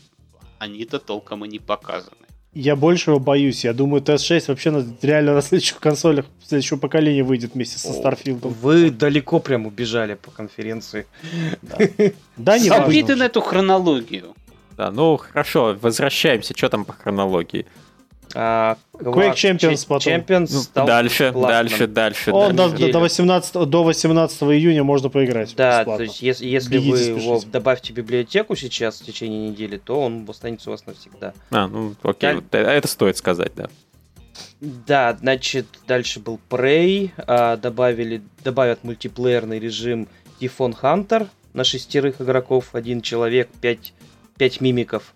они-то 0.58 0.98
толком 0.98 1.46
и 1.46 1.48
не 1.48 1.60
показаны. 1.60 2.23
Я 2.56 2.76
большего 2.76 3.18
боюсь. 3.18 3.64
Я 3.64 3.74
думаю, 3.74 4.04
TS6 4.04 4.46
вообще 4.48 4.72
на, 4.72 4.86
реально 5.02 5.34
на 5.34 5.42
следующих 5.42 5.80
консолях 5.80 6.26
следующего 6.46 6.78
поколения 6.78 7.24
выйдет 7.24 7.56
вместе 7.56 7.80
со 7.80 7.94
Старфилдом. 7.94 8.54
Вы 8.62 8.92
далеко 8.92 9.40
прям 9.40 9.66
убежали 9.66 10.14
по 10.14 10.30
конференции. 10.30 11.08
Да, 12.38 12.60
не 12.60 12.70
важно. 12.70 13.16
на 13.16 13.24
эту 13.24 13.42
хронологию. 13.42 14.36
Да, 14.78 14.92
ну 14.92 15.18
хорошо, 15.18 15.78
возвращаемся. 15.80 16.56
Что 16.56 16.70
там 16.70 16.86
по 16.86 16.94
хронологии? 16.94 17.66
А, 18.36 18.78
Quake 18.94 19.34
Champions 19.36 19.86
потом. 19.88 20.14
Champions 20.14 20.48
Ну, 20.52 20.62
стал 20.62 20.88
дальше, 20.88 21.32
дальше, 21.32 21.88
дальше, 21.88 22.32
Он 22.32 22.56
до, 22.56 22.70
дальше. 22.70 22.92
до 22.92 23.00
18, 23.00 23.54
до 23.70 23.84
18 23.84 24.44
июня 24.44 24.84
можно 24.84 25.10
поиграть. 25.10 25.54
Да, 25.56 25.80
бесплатно. 25.80 25.98
то 25.98 26.04
есть 26.04 26.22
если, 26.22 26.46
если 26.48 26.70
Бегите, 26.70 26.92
вы 26.92 26.98
спешите. 26.98 27.26
его 27.26 27.42
добавьте 27.52 27.94
в 27.94 27.96
библиотеку 27.96 28.56
сейчас 28.56 29.02
в 29.02 29.06
течение 29.06 29.50
недели, 29.50 29.78
то 29.78 30.00
он 30.02 30.26
останется 30.28 30.70
у 30.70 30.74
вас 30.74 30.86
навсегда. 30.86 31.34
А, 31.52 31.68
ну 31.68 31.94
окей, 32.02 32.34
вот 32.36 32.46
э- 32.54 32.58
это 32.58 32.88
стоит 32.88 33.18
сказать, 33.18 33.52
да. 33.56 33.68
Да, 34.62 35.16
значит, 35.20 35.68
дальше 35.88 36.20
был 36.20 36.40
Prey, 36.50 37.12
а, 37.18 37.58
добавили, 37.58 38.22
добавят 38.44 38.84
мультиплеерный 38.84 39.60
режим 39.60 40.08
Typhon 40.40 40.76
Hunter 40.82 41.28
на 41.54 41.64
шестерых 41.64 42.20
игроков, 42.22 42.70
один 42.74 43.02
человек, 43.02 43.50
пять, 43.62 43.94
пять 44.38 44.60
мимиков. 44.62 45.14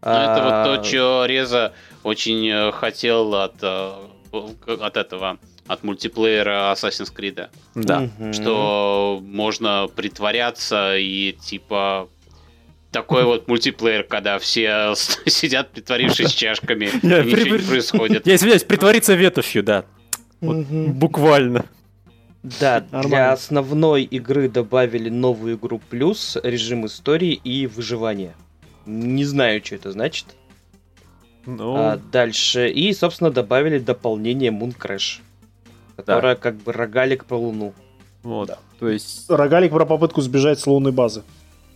Ну, 0.00 0.10
это 0.12 0.40
вот 0.44 0.52
А, 0.52 0.76
то, 0.76 0.84
что 0.84 1.24
Реза 1.26 1.72
очень 2.02 2.48
э, 2.48 2.72
хотел 2.72 3.34
от, 3.34 3.54
э, 3.62 3.92
от 4.32 4.96
этого, 4.96 5.38
от 5.66 5.84
мультиплеера 5.84 6.72
Assassin's 6.74 7.12
Creed. 7.14 7.48
Да. 7.74 8.00
мгм. 8.18 8.32
Что 8.32 9.20
можно 9.22 9.88
притворяться 9.94 10.96
и 10.96 11.32
типа 11.32 12.08
такой 12.90 13.24
вот 13.24 13.48
мультиплеер, 13.48 14.04
когда 14.04 14.38
все 14.38 14.94
сидят, 15.26 15.70
притворившись 15.70 16.32
чашками, 16.34 16.86
и 16.86 17.06
ничего 17.06 17.56
не 17.56 17.62
происходит. 17.62 18.26
Я 18.26 18.34
извиняюсь, 18.34 18.64
притвориться 18.64 19.14
ветошью, 19.14 19.62
да. 19.62 19.84
Буквально. 20.40 21.64
Да, 22.42 22.80
для 22.80 23.32
основной 23.32 24.04
игры 24.04 24.48
добавили 24.48 25.08
новую 25.08 25.56
игру 25.56 25.80
плюс, 25.90 26.38
режим 26.42 26.86
истории 26.86 27.32
и 27.32 27.66
выживания. 27.66 28.34
Не 28.86 29.24
знаю, 29.24 29.60
что 29.64 29.74
это 29.74 29.90
значит. 29.92 30.26
Ну, 31.48 31.76
А, 31.76 31.96
дальше. 32.12 32.68
И, 32.68 32.92
собственно, 32.92 33.30
добавили 33.30 33.78
дополнение 33.78 34.50
Moon 34.50 34.76
Crash. 34.76 35.20
Которая 35.96 36.36
как 36.36 36.56
бы 36.56 36.72
рогалик 36.72 37.24
про 37.24 37.36
Луну. 37.36 37.72
вот. 38.22 38.48
да. 38.48 38.58
То 38.78 38.88
есть... 38.88 39.28
Рогалик 39.30 39.72
про 39.72 39.86
попытку 39.86 40.20
сбежать 40.20 40.60
с 40.60 40.66
лунной 40.66 40.92
базы. 40.92 41.22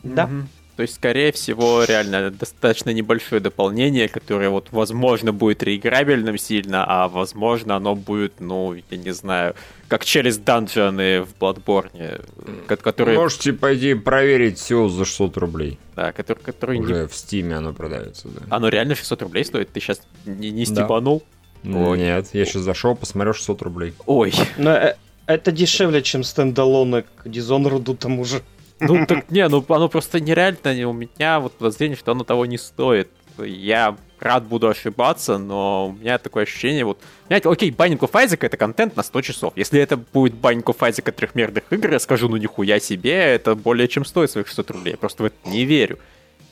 Да. 0.02 0.26
Мгм. 0.26 0.49
То 0.83 0.85
есть, 0.85 0.97
скорее 0.97 1.31
всего, 1.31 1.85
реально 1.85 2.33
достаточно 2.33 2.91
небольшое 2.91 3.41
дополнение, 3.41 4.09
которое 4.09 4.49
вот, 4.49 4.67
возможно, 4.73 5.33
будет 5.33 5.62
реиграбельным 5.62 6.37
сильно, 6.37 6.85
а 6.85 7.07
возможно, 7.07 7.77
оно 7.77 7.95
будет, 7.95 8.41
ну, 8.41 8.75
я 8.75 8.97
не 8.97 9.12
знаю, 9.12 9.55
как 9.87 10.05
через 10.05 10.39
данжены 10.39 11.23
в 11.23 11.29
Bloodborne, 11.41 12.21
ко- 12.67 12.77
которые... 12.77 13.17
Можете 13.17 13.53
пойти 13.53 13.95
проверить 13.95 14.59
всего 14.59 14.89
за 14.89 15.05
600 15.05 15.37
рублей. 15.37 15.79
Да, 15.95 16.11
который, 16.11 16.41
который 16.41 16.79
не- 16.79 16.85
Уже 16.85 17.07
в 17.07 17.15
Steam'е 17.14 17.59
оно 17.59 17.73
продается, 17.73 18.27
да. 18.27 18.41
Оно 18.51 18.67
реально 18.69 18.97
600 18.97 19.23
рублей 19.23 19.45
стоит? 19.45 19.71
Ты 19.71 19.79
сейчас 19.79 20.03
не, 20.27 20.51
не 20.51 20.65
Да. 20.65 20.73
стебанул? 20.75 21.23
Ой. 21.65 21.97
Нет, 21.97 22.27
я 22.33 22.45
сейчас 22.45 22.62
зашел, 22.62 22.97
посмотрел 22.97 23.35
600 23.35 23.62
рублей. 23.62 23.95
Ой. 24.07 24.33
Но 24.57 24.73
э, 24.73 24.97
это 25.27 25.53
дешевле, 25.53 26.03
чем 26.03 26.25
стендалоны 26.25 27.03
к 27.23 27.27
Dishonored 27.29 27.97
тому 27.99 28.25
же. 28.25 28.43
Ну 28.83 29.07
так 29.07 29.31
не, 29.31 29.49
ну 29.49 29.65
оно 29.69 29.89
просто 29.89 30.21
нереально, 30.21 30.89
у 30.89 30.93
меня 30.93 31.41
вот 31.41 31.53
подозрение, 31.55 31.97
что 31.97 32.12
оно 32.12 32.25
того 32.25 32.47
не 32.47 32.59
стоит. 32.59 33.09
Я 33.39 33.97
рад 34.21 34.45
буду 34.45 34.69
ошибаться, 34.69 35.39
но 35.39 35.89
у 35.89 35.93
меня 35.93 36.19
такое 36.19 36.45
ощущение, 36.45 36.85
вот, 36.85 36.99
знаете, 37.27 37.49
окей, 37.49 37.71
Binding 37.71 37.99
of 37.99 38.12
Isaac 38.12 38.45
это 38.45 38.57
контент 38.57 38.97
на 38.97 39.03
100 39.03 39.23
часов. 39.23 39.53
Если 39.57 39.81
это 39.81 39.97
будет 39.97 40.35
Binding 40.35 40.65
of 40.65 40.79
Isaac 40.79 41.11
трехмерных 41.12 41.65
игр, 41.71 41.93
я 41.93 41.99
скажу, 41.99 42.29
ну 42.29 42.37
нихуя 42.37 42.79
себе, 42.79 43.35
это 43.35 43.55
более 43.55 43.89
чем 43.89 44.05
стоит 44.05 44.31
своих 44.31 44.49
600 44.49 44.71
рублей. 44.71 44.91
Я 44.93 44.97
просто 44.99 45.23
в 45.23 45.27
это 45.27 45.37
не 45.49 45.65
верю. 45.65 45.99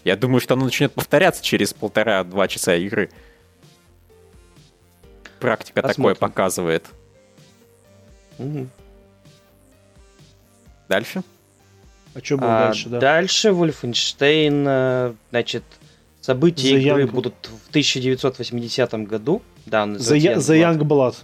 Я 0.05 0.17
думаю, 0.17 0.41
что 0.41 0.55
оно 0.55 0.65
начнет 0.65 0.93
повторяться 0.93 1.45
через 1.45 1.75
полтора-два 1.75 2.49
часа 2.49 2.75
игры. 2.75 3.11
Практика 5.39 5.83
такое 5.83 6.15
Посмотрим. 6.15 6.17
показывает. 6.19 6.87
Мгм. 8.39 8.71
Дальше? 10.89 11.23
А 12.15 12.21
что 12.23 12.37
было 12.39 12.57
А 12.59 12.67
дальше, 12.67 12.89
да? 12.89 12.99
Дальше 12.99 13.49
Wolfenstein, 13.49 14.65
э, 14.67 15.15
значит, 15.31 15.63
события 16.21 16.75
The 16.75 16.81
игры 16.83 17.05
Young- 17.05 17.11
будут 17.11 17.35
в 17.67 17.71
1980 17.71 19.05
году. 19.07 19.43
Да, 19.67 19.85
он 19.85 19.97
The, 19.97 20.17
Ya- 20.19 20.37
The 20.37 20.57
Youngblood. 20.57 20.79
Young 20.79 20.79
Blood. 20.81 21.15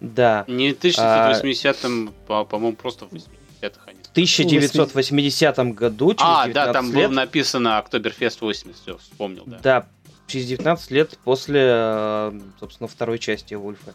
Да. 0.00 0.44
Не 0.48 0.72
в 0.72 0.78
1980-м, 0.78 2.12
по- 2.26 2.44
по-моему, 2.44 2.74
просто 2.76 3.04
в 3.04 3.12
80-х 3.12 3.82
они. 3.86 3.98
В 4.02 4.08
1980 4.12 5.74
году, 5.74 6.14
через 6.14 6.24
А, 6.24 6.44
19 6.46 6.54
да, 6.54 6.72
там 6.72 6.86
лет, 6.86 6.94
было 7.08 7.14
написано 7.14 7.78
Октоберфест 7.78 8.40
80, 8.40 8.80
все, 8.82 8.96
вспомнил, 8.98 9.42
да. 9.46 9.58
да, 9.62 9.86
через 10.26 10.46
19 10.46 10.90
лет 10.90 11.18
после, 11.22 11.60
э, 11.62 12.40
собственно, 12.58 12.88
второй 12.88 13.18
части 13.18 13.52
Вульфа. 13.54 13.94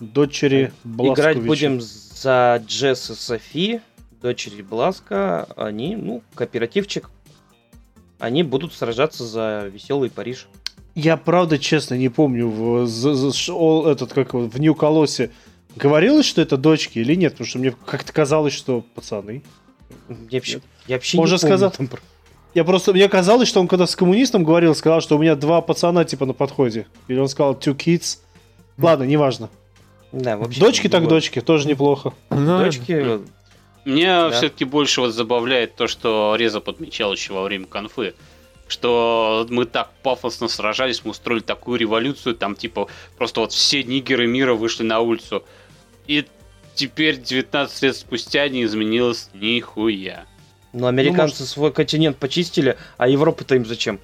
Дочери 0.00 0.72
Бласковича. 0.84 1.20
Играть 1.32 1.46
будем 1.46 1.80
за 1.80 2.62
Джесс 2.66 3.10
и 3.10 3.14
Софи, 3.14 3.80
дочери 4.22 4.62
Бласка. 4.62 5.46
Они, 5.56 5.96
ну, 5.96 6.22
кооперативчик. 6.34 7.10
Они 8.18 8.42
будут 8.42 8.72
сражаться 8.72 9.24
за 9.24 9.68
веселый 9.72 10.10
Париж. 10.10 10.48
Я 10.94 11.16
правда, 11.16 11.58
честно, 11.58 11.94
не 11.94 12.08
помню, 12.08 12.48
в, 12.48 12.86
за- 12.86 13.14
за- 13.14 13.32
ш- 13.32 13.52
о, 13.54 13.90
этот, 13.90 14.12
как 14.12 14.34
в 14.34 14.60
Нью-Колосе 14.60 15.30
говорилось, 15.74 16.26
что 16.26 16.42
это 16.42 16.56
дочки 16.56 16.98
или 16.98 17.14
нет, 17.14 17.32
потому 17.32 17.48
что 17.48 17.58
мне 17.58 17.74
как-то 17.86 18.12
казалось, 18.12 18.52
что 18.52 18.84
пацаны. 18.94 19.42
Я 20.30 20.38
вообще, 20.38 20.60
я 20.86 20.96
вообще 20.96 21.18
Он 21.18 21.24
не 21.24 21.30
помню 21.30 21.38
сказал- 21.38 21.70
там 21.70 21.88
Я 22.54 22.64
просто, 22.64 22.92
мне 22.92 23.08
казалось, 23.08 23.48
что 23.48 23.58
он 23.60 23.68
когда 23.68 23.86
с 23.86 23.96
коммунистом 23.96 24.44
говорил, 24.44 24.74
сказал, 24.74 25.00
что 25.00 25.16
у 25.16 25.18
меня 25.18 25.34
два 25.34 25.62
пацана 25.62 26.04
типа 26.04 26.26
на 26.26 26.34
подходе. 26.34 26.86
Или 27.08 27.18
он 27.18 27.28
сказал 27.28 27.54
two 27.54 27.74
kids. 27.74 28.18
Ладно, 28.78 29.04
неважно. 29.04 29.48
Да, 30.12 30.36
вообще 30.36 30.60
Дочки 30.60 30.88
так 30.90 31.08
дочки, 31.08 31.40
тоже 31.40 31.66
неплохо. 31.66 32.12
Ну, 32.28 32.58
Дочки, 32.58 33.20
Меня 33.84 34.28
Да. 34.30 34.36
все-таки 34.36 34.64
больше 34.64 35.00
вот 35.00 35.12
забавляет 35.12 35.74
то, 35.74 35.86
что 35.88 36.34
Реза 36.36 36.60
подмечал 36.60 37.12
еще 37.12 37.32
во 37.32 37.42
время 37.42 37.66
конфы. 37.66 38.14
Что 38.68 39.46
мы 39.50 39.64
так 39.66 39.90
пафосно 40.02 40.48
сражались, 40.48 41.04
мы 41.04 41.10
устроили 41.10 41.42
такую 41.42 41.78
революцию, 41.78 42.34
там 42.36 42.54
типа 42.54 42.86
просто 43.18 43.40
вот 43.40 43.52
все 43.52 43.82
нигеры 43.82 44.26
мира 44.26 44.54
вышли 44.54 44.82
на 44.84 45.00
улицу. 45.00 45.44
И 46.06 46.24
теперь 46.74 47.18
19 47.20 47.82
лет 47.82 47.96
спустя 47.96 48.48
не 48.48 48.64
изменилось 48.64 49.28
нихуя. 49.34 50.24
ну, 50.72 50.86
американцы 50.86 51.44
свой 51.44 51.70
континент 51.72 52.16
почистили, 52.16 52.78
а 52.96 53.08
Европа-то 53.08 53.56
им 53.56 53.66
зачем? 53.66 53.98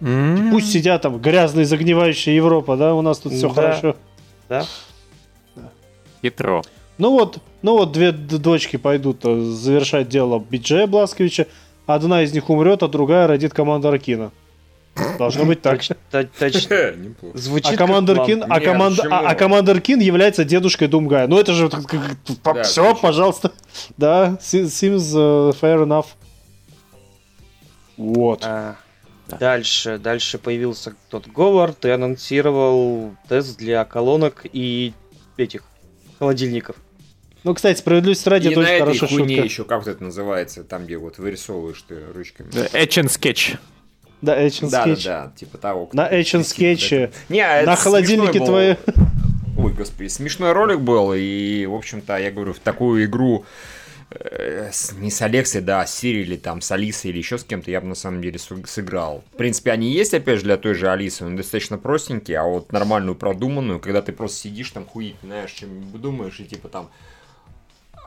м, 0.00 0.50
Пусть 0.52 0.72
сидят 0.72 1.02
там, 1.02 1.18
грязная, 1.20 1.64
загнивающая 1.66 2.32
Европа, 2.32 2.76
да, 2.76 2.94
у 2.94 3.02
нас 3.02 3.18
тут 3.18 3.32
все 3.34 3.48
Да. 3.48 3.54
хорошо. 3.54 3.96
Да? 4.48 4.64
Хитро. 6.22 6.62
Ну 6.98 7.12
вот, 7.12 7.38
ну 7.62 7.78
вот 7.78 7.92
две 7.92 8.12
дочки 8.12 8.76
пойдут 8.76 9.20
э, 9.24 9.40
завершать 9.40 10.08
дело 10.08 10.38
Биджея 10.38 10.86
Бласковича. 10.86 11.46
Одна 11.86 12.22
из 12.22 12.32
них 12.32 12.50
умрет, 12.50 12.82
а 12.82 12.88
другая 12.88 13.26
родит 13.26 13.54
командора 13.54 13.98
Кина. 13.98 14.32
Должно 15.16 15.44
быть 15.44 15.62
так. 15.62 15.80
Точно. 15.80 15.96
Звучит 17.34 17.80
А 17.80 17.86
план. 17.86 18.26
Кин, 18.26 18.44
а, 18.48 18.60
команда, 18.60 19.04
а, 19.10 19.30
а 19.30 19.34
командор 19.36 19.80
Кин 19.80 20.00
является 20.00 20.44
дедушкой 20.44 20.88
Думгая. 20.88 21.28
Ну 21.28 21.38
это 21.38 21.54
же 21.54 21.70
Да, 22.44 22.62
все, 22.64 22.94
пожалуйста. 22.94 23.52
Да, 23.96 24.38
se- 24.40 24.64
seems 24.64 25.14
uh, 25.14 25.56
fair 25.60 25.84
enough. 25.84 26.06
Вот. 27.96 28.42
А, 28.44 28.76
Дальше, 29.38 29.98
дальше 29.98 30.38
появился 30.38 30.94
Тодд 31.10 31.26
Говард 31.26 31.84
и 31.84 31.90
анонсировал 31.90 33.14
TES 33.28 33.58
для 33.58 33.84
колонок 33.84 34.46
и 34.52 34.94
этих 35.36 35.62
холодильников. 36.18 36.76
Ну, 37.44 37.54
кстати, 37.54 37.78
справедливости 37.78 38.28
ради, 38.28 38.48
И 38.48 38.50
это 38.50 38.60
на 38.60 38.64
очень 38.66 38.74
этой 38.74 38.80
хорошая 38.80 39.08
хуйне 39.08 39.34
шутка. 39.36 39.44
еще, 39.46 39.64
как 39.64 39.78
вот 39.78 39.88
это 39.88 40.02
называется, 40.04 40.64
там, 40.64 40.84
где 40.86 40.96
вот 40.98 41.18
вырисовываешь 41.18 41.82
ты 41.88 41.98
ручками. 42.14 42.50
Etch 42.72 43.08
A 43.08 43.14
Sketch. 43.14 43.54
Да, 44.20 44.48
Эчен 44.48 44.68
Да, 44.68 44.84
да, 44.84 44.92
скетч. 44.94 45.04
да, 45.04 45.32
типа 45.36 45.58
того. 45.58 45.88
На 45.92 46.08
Эчен 46.20 46.44
скетче. 46.44 47.12
Не, 47.28 47.40
а 47.40 47.64
На 47.64 47.76
холодильнике 47.76 48.40
твои. 48.44 48.74
Ой, 49.56 49.72
господи, 49.72 50.08
смешной 50.08 50.52
ролик 50.52 50.80
был, 50.80 51.12
и, 51.14 51.66
в 51.66 51.74
общем-то, 51.74 52.16
я 52.18 52.30
говорю, 52.30 52.52
в 52.52 52.58
такую 52.60 53.04
игру 53.06 53.44
э, 54.10 54.70
с- 54.72 54.92
не 54.92 55.10
с 55.10 55.20
Алексой, 55.20 55.60
да, 55.60 55.80
а 55.82 55.86
с 55.86 55.94
Сири 55.96 56.20
или 56.20 56.36
там 56.36 56.60
с 56.60 56.70
Алисой 56.72 57.10
или 57.10 57.18
еще 57.18 57.38
с 57.38 57.44
кем-то 57.44 57.70
я 57.70 57.80
бы 57.80 57.88
на 57.88 57.94
самом 57.94 58.22
деле 58.22 58.38
сыграл. 58.38 59.22
В 59.34 59.36
принципе, 59.36 59.70
они 59.72 59.90
есть, 59.92 60.14
опять 60.14 60.38
же, 60.38 60.44
для 60.44 60.56
той 60.56 60.74
же 60.74 60.88
Алисы, 60.90 61.24
он 61.24 61.36
достаточно 61.36 61.76
простенький, 61.76 62.34
а 62.36 62.44
вот 62.44 62.72
нормальную, 62.72 63.14
продуманную, 63.16 63.80
когда 63.80 64.00
ты 64.00 64.12
просто 64.12 64.38
сидишь 64.38 64.70
там 64.70 64.86
хуить, 64.86 65.16
знаешь, 65.22 65.50
чем 65.52 65.68
думаешь, 65.92 66.38
и 66.40 66.44
типа 66.44 66.68
там 66.68 66.88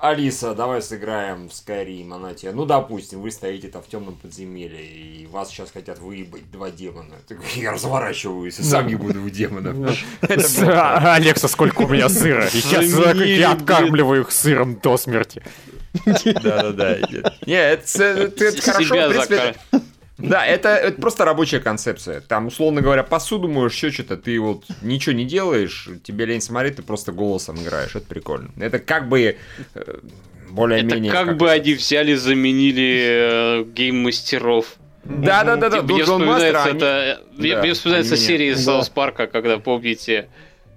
Алиса, 0.02 0.56
давай 0.56 0.82
сыграем 0.82 1.48
в 1.48 1.52
Skyrim, 1.52 2.12
она 2.12 2.34
тебе, 2.34 2.54
ну, 2.54 2.66
допустим, 2.66 3.22
вы 3.22 3.30
стоите 3.30 3.68
там 3.68 3.84
в 3.84 3.88
темном 3.88 4.16
подземелье, 4.16 4.84
и 4.84 5.28
вас 5.28 5.50
сейчас 5.50 5.70
хотят 5.70 6.00
выебать 6.00 6.50
два 6.52 6.72
демона. 6.72 7.16
Я 7.56 7.72
разворачиваюсь, 7.72 8.58
и 8.58 8.64
сам 8.64 8.88
ебу 8.88 9.14
двух 9.14 9.30
демонов. 9.30 9.96
А, 10.64 11.16
Алекса, 11.16 11.48
сколько 11.48 11.82
у 11.84 11.88
меня 11.88 12.10
сыра? 12.10 12.48
Я 13.24 13.52
откармливаю 13.52 14.22
их 14.22 14.32
сыром 14.32 14.80
до 14.80 14.98
смерти. 14.98 15.44
Да-да-да. 16.04 16.98
Не, 17.46 17.54
это, 17.54 18.32
хорошо, 18.62 18.96
в 18.96 19.10
принципе, 19.10 19.56
Да, 20.22 20.46
это, 20.46 20.70
это 20.70 21.02
просто 21.02 21.26
рабочая 21.26 21.60
концепция. 21.60 22.22
Там, 22.22 22.48
условно 22.48 22.82
говоря, 22.82 23.04
посуду 23.04 23.48
моешь, 23.48 23.74
еще 23.74 23.92
что-то, 23.92 24.18
ты 24.18 24.40
вот 24.40 24.66
ничего 24.82 25.14
не 25.14 25.26
делаешь, 25.26 25.90
тебе 26.04 26.26
лень 26.26 26.42
смотреть, 26.42 26.78
ты 26.78 26.84
просто 26.84 27.12
голосом 27.12 27.62
играешь. 27.62 27.96
Это 27.96 28.06
прикольно. 28.06 28.50
Это 28.60 28.80
как 28.80 29.10
бы 29.10 29.20
э, 29.22 29.36
Это 29.74 30.00
более-менее... 30.50 31.12
как 31.12 31.38
бы 31.38 31.50
они 31.50 31.74
взяли, 31.74 32.14
заменили 32.16 33.62
э, 33.62 33.64
гейм-мастеров. 33.66 34.76
Да-да-да, 35.04 35.70
Типа, 35.72 35.84
мне 35.84 36.04
Dungeon 36.04 36.04
Master, 36.04 36.04
вспоминается, 36.04 36.70
это, 36.70 37.22
мне- 37.38 37.56
Да, 37.56 37.62
мне 37.62 37.74
вспоминается 37.74 38.18
серия 38.18 38.50
из 38.50 38.58
Да. 38.58 38.64
Саус 38.74 38.90
Парка, 38.90 39.28
когда, 39.28 39.58
помните, 39.58 40.28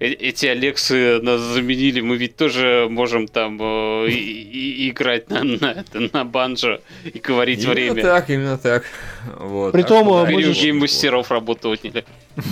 э- 0.00 0.06
эти 0.06 0.46
Алексы 0.46 1.20
нас 1.22 1.40
заменили, 1.40 2.00
мы 2.00 2.16
ведь 2.16 2.36
тоже 2.36 2.88
можем 2.90 3.26
там 3.28 3.58
э, 3.60 4.08
и- 4.08 4.14
и- 4.14 4.90
играть 4.90 5.30
на, 5.30 5.42
на, 5.44 5.72
это, 5.72 6.00
на 6.12 6.24
банджо 6.24 6.80
и 7.04 7.18
говорить 7.18 7.60
Именно 7.64 7.74
время. 7.74 8.02
так, 8.02 8.30
именно 8.30 8.58
так. 8.58 8.84
Вот, 9.38 9.72
Притом, 9.72 10.04
так 10.04 10.06
что, 10.06 10.14
да, 10.22 10.26
Теперь 10.30 10.44
у 10.44 10.48
можешь- 10.48 10.62
гейм-мастеров 10.62 11.30
работу 11.30 11.70
отняли. 11.70 12.04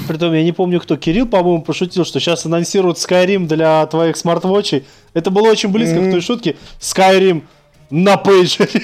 Притом, 0.08 0.32
я 0.34 0.42
не 0.44 0.52
помню, 0.52 0.80
кто 0.80 0.96
Кирилл, 0.96 1.26
по-моему, 1.26 1.62
пошутил, 1.62 2.04
что 2.04 2.20
сейчас 2.20 2.46
анонсируют 2.46 2.98
Skyrim 2.98 3.46
для 3.46 3.84
твоих 3.86 4.16
смарт-вотчей. 4.16 4.84
Это 5.14 5.30
было 5.30 5.48
очень 5.50 5.70
близко 5.70 5.98
к 6.00 6.10
той 6.10 6.20
шутке. 6.20 6.56
Skyrim 6.80 7.42
на 7.90 8.16
пейджере. 8.16 8.80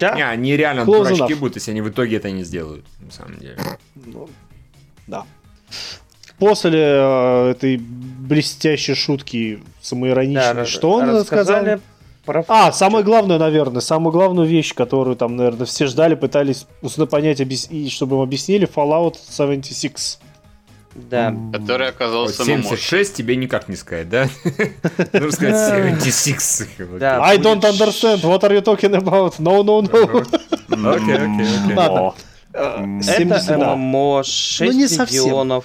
Да? 0.00 0.14
Не, 0.14 0.22
они 0.28 0.56
реально 0.56 0.80
Close 0.82 0.98
дурачки 1.08 1.22
enough. 1.32 1.36
будут, 1.36 1.56
если 1.56 1.72
они 1.72 1.80
в 1.80 1.88
итоге 1.88 2.16
это 2.18 2.30
не 2.30 2.44
сделают, 2.44 2.84
на 3.00 3.10
самом 3.10 3.38
деле. 3.38 3.56
Ну, 3.96 4.28
Да. 5.08 5.24
После 6.38 6.78
э, 6.80 7.50
этой 7.50 7.78
блестящей 7.78 8.94
шутки 8.94 9.62
самоироничной, 9.80 10.54
Да, 10.54 10.64
что 10.64 10.92
он 10.92 11.24
сказал? 11.24 11.64
Про... 12.24 12.44
А, 12.48 12.72
самое 12.72 13.02
главное, 13.04 13.38
наверное, 13.38 13.80
самую 13.80 14.12
главную 14.12 14.46
вещь, 14.46 14.74
которую 14.74 15.16
там, 15.16 15.36
наверное, 15.36 15.64
все 15.64 15.86
ждали, 15.86 16.14
пытались 16.14 16.66
ус- 16.82 16.96
понять, 17.10 17.40
объяс- 17.40 17.68
и 17.70 17.88
чтобы 17.88 18.16
им 18.16 18.22
объяснили, 18.22 18.68
Fallout 18.68 19.16
76. 19.30 20.20
Да. 20.94 21.34
Который 21.54 21.88
оказался 21.88 22.44
ММО. 22.44 22.62
76 22.64 23.14
тебе 23.16 23.36
никак 23.36 23.68
не 23.68 23.76
сказать, 23.76 24.10
да? 24.10 24.28
Нужно 25.14 25.32
сказать 25.32 25.74
76. 25.74 26.80
Вот. 26.80 26.98
Да. 26.98 27.18
I 27.22 27.38
don't 27.38 27.62
understand. 27.62 28.20
What 28.22 28.42
are 28.42 28.52
you 28.52 28.62
talking 28.62 28.92
about? 28.94 29.38
No, 29.38 29.62
no, 29.62 29.80
no. 29.80 30.94
Окей, 30.96 31.14
окей, 31.14 31.46
окей. 31.64 31.74
Ладно. 31.76 32.14
Это 32.52 33.00
70, 33.02 33.46
да. 33.58 33.74
ММО 33.74 34.22
6 34.24 34.60
Ну, 34.98 35.04
миллионов. 35.06 35.64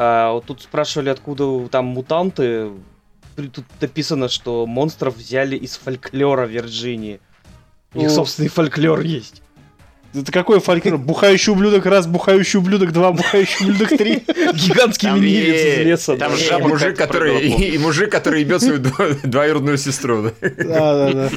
А, 0.00 0.32
вот 0.32 0.44
тут 0.44 0.62
спрашивали, 0.62 1.08
откуда 1.08 1.68
там 1.68 1.86
мутанты. 1.86 2.70
Тут 3.34 3.64
написано, 3.80 4.28
что 4.28 4.64
монстров 4.64 5.16
взяли 5.16 5.56
из 5.56 5.76
фольклора 5.76 6.46
Вирджинии. 6.46 7.18
У 7.94 7.98
них 7.98 8.08
О. 8.10 8.14
собственный 8.14 8.48
фольклор 8.48 9.00
есть. 9.00 9.42
Это 10.14 10.30
какой 10.30 10.60
фольклор? 10.60 10.98
Бухающий 10.98 11.52
ублюдок 11.52 11.84
раз, 11.86 12.06
бухающий 12.06 12.60
ублюдок 12.60 12.92
два, 12.92 13.10
бухающий 13.10 13.66
ублюдок 13.66 13.88
три. 13.88 14.22
Гигантский 14.54 15.08
Там 15.08 15.20
ленивец 15.20 15.80
из 15.80 15.86
леса. 15.86 16.16
там 16.16 16.36
жаба 16.36 16.68
мужик, 16.68 16.96
который, 16.96 17.48
и, 17.48 17.76
мужик, 17.78 18.12
который 18.12 18.42
ебет 18.42 18.62
свою 18.62 18.78
дво- 18.78 19.18
двоюродную 19.26 19.78
сестру. 19.78 20.30
да. 20.40 20.50
Да, 20.64 21.12
да, 21.12 21.30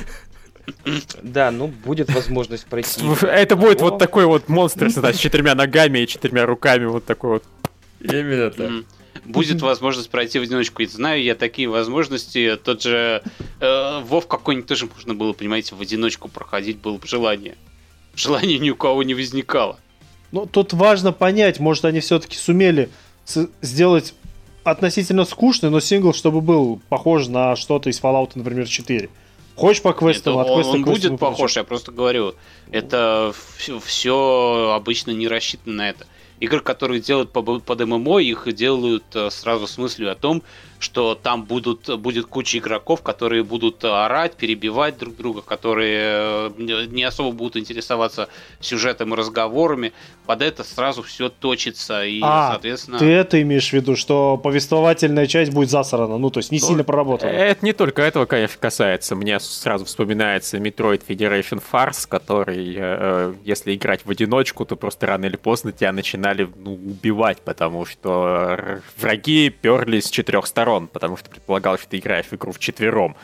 да. 1.23 1.51
Ну 1.51 1.65
будет 1.67 2.13
возможность 2.13 2.67
пройти. 2.67 3.01
Это 3.23 3.55
будет 3.55 3.81
вот 3.81 3.97
такой 3.97 4.25
вот 4.25 4.49
монстр 4.49 4.91
с 4.91 5.17
четырьмя 5.17 5.55
ногами 5.55 5.99
и 5.99 6.07
четырьмя 6.07 6.45
руками, 6.45 6.85
вот 6.85 7.05
такой 7.05 7.31
вот. 7.31 7.43
Именно 8.03 8.49
так. 8.51 8.69
Мгм. 8.69 8.85
Будет 9.25 9.61
возможность 9.61 10.09
пройти 10.09 10.39
в 10.39 10.43
одиночку. 10.43 10.81
И 10.81 10.85
знаю 10.87 11.21
я 11.23 11.35
такие 11.35 11.67
возможности. 11.69 12.57
Тот 12.63 12.81
же 12.81 13.21
э, 13.59 13.99
Вов 14.01 14.27
какой-нибудь 14.27 14.67
тоже 14.67 14.87
можно 14.93 15.13
было, 15.13 15.33
понимаете, 15.33 15.75
в 15.75 15.81
одиночку 15.81 16.27
проходить 16.27 16.77
было 16.77 16.97
бы 16.97 17.07
желание. 17.07 17.55
Желания 18.15 18.57
ни 18.59 18.69
у 18.69 18.75
кого 18.75 19.03
не 19.03 19.13
возникало. 19.13 19.79
Ну, 20.31 20.45
тут 20.45 20.73
важно 20.73 21.11
понять, 21.11 21.59
может, 21.59 21.85
они 21.85 21.99
все-таки 21.99 22.37
сумели 22.37 22.89
с- 23.25 23.49
сделать 23.61 24.13
относительно 24.63 25.25
скучный, 25.25 25.69
но 25.69 25.79
сингл, 25.79 26.13
чтобы 26.13 26.41
был 26.41 26.81
похож 26.89 27.27
на 27.27 27.55
что-то 27.55 27.89
из 27.89 27.99
Fallout, 27.99 28.31
например, 28.35 28.67
4. 28.67 29.09
Хочешь 29.55 29.81
по 29.81 29.91
квестам, 29.93 30.39
Это 30.39 30.41
от 30.43 30.49
он, 30.49 30.55
квеста 30.55 30.71
он 30.77 30.83
квесту 30.83 31.09
будет 31.09 31.19
похож, 31.19 31.55
я 31.57 31.63
просто 31.63 31.91
говорю. 31.91 32.35
Это 32.71 33.33
все 33.85 34.71
обычно 34.75 35.11
не 35.11 35.27
рассчитано 35.27 35.75
на 35.75 35.89
это. 35.89 36.07
Игры, 36.41 36.59
которые 36.59 36.99
делают 36.99 37.31
по- 37.31 37.59
под 37.59 37.79
ММО, 37.85 38.17
их 38.19 38.51
делают 38.51 39.03
э, 39.15 39.29
сразу 39.29 39.67
с 39.67 39.77
мыслью 39.77 40.11
о 40.11 40.15
том, 40.15 40.41
что 40.81 41.15
там 41.15 41.43
будут, 41.43 41.99
будет 41.99 42.25
куча 42.25 42.57
игроков, 42.57 43.01
которые 43.01 43.43
будут 43.43 43.83
орать, 43.85 44.33
перебивать 44.33 44.97
друг 44.97 45.15
друга, 45.15 45.41
которые 45.41 46.49
э, 46.57 46.87
не 46.87 47.03
особо 47.03 47.31
будут 47.31 47.57
интересоваться 47.57 48.29
сюжетом 48.59 49.13
и 49.13 49.17
разговорами. 49.17 49.93
Под 50.25 50.41
это 50.41 50.63
сразу 50.63 51.03
все 51.03 51.29
точится. 51.29 52.03
И, 52.03 52.19
А, 52.23 52.51
соответственно... 52.51 52.99
Ты 52.99 53.05
это 53.05 53.41
имеешь 53.41 53.69
в 53.69 53.73
виду, 53.73 53.95
что 53.95 54.37
повествовательная 54.37 55.27
часть 55.27 55.51
будет 55.51 55.69
засрана, 55.69 56.17
ну, 56.17 56.29
то 56.29 56.39
есть 56.39 56.51
не 56.51 56.59
Ну, 56.59 56.67
сильно 56.67 56.83
проработана. 56.83 57.29
Это 57.29 57.65
не 57.65 57.73
только 57.73 58.01
этого, 58.01 58.25
конечно, 58.25 58.57
касается. 58.59 59.15
Мне 59.15 59.39
сразу 59.39 59.85
вспоминается 59.85 60.57
Metroid 60.57 61.01
Federation 61.07 61.61
Farce, 61.71 62.07
который, 62.07 62.73
э, 62.75 62.79
э, 62.79 63.33
если 63.43 63.75
играть 63.75 64.05
в 64.05 64.09
одиночку, 64.09 64.65
то 64.65 64.75
просто 64.75 65.07
рано 65.07 65.25
или 65.25 65.35
поздно 65.35 65.71
тебя 65.71 65.91
начинали 65.91 66.49
ну, 66.55 66.73
убивать, 66.73 67.41
потому 67.41 67.85
что 67.85 68.55
э, 68.57 68.79
враги 68.97 69.49
перли 69.49 69.99
с 69.99 70.09
четырех 70.09 70.47
сторон, 70.47 70.70
потому 70.87 71.17
что 71.17 71.29
предполагалось, 71.29 71.81
что 71.81 71.89
ты 71.91 71.97
играешь 71.97 72.27
в 72.27 72.33
игру 72.33 72.51
в 72.51 72.59
четвером. 72.59 73.15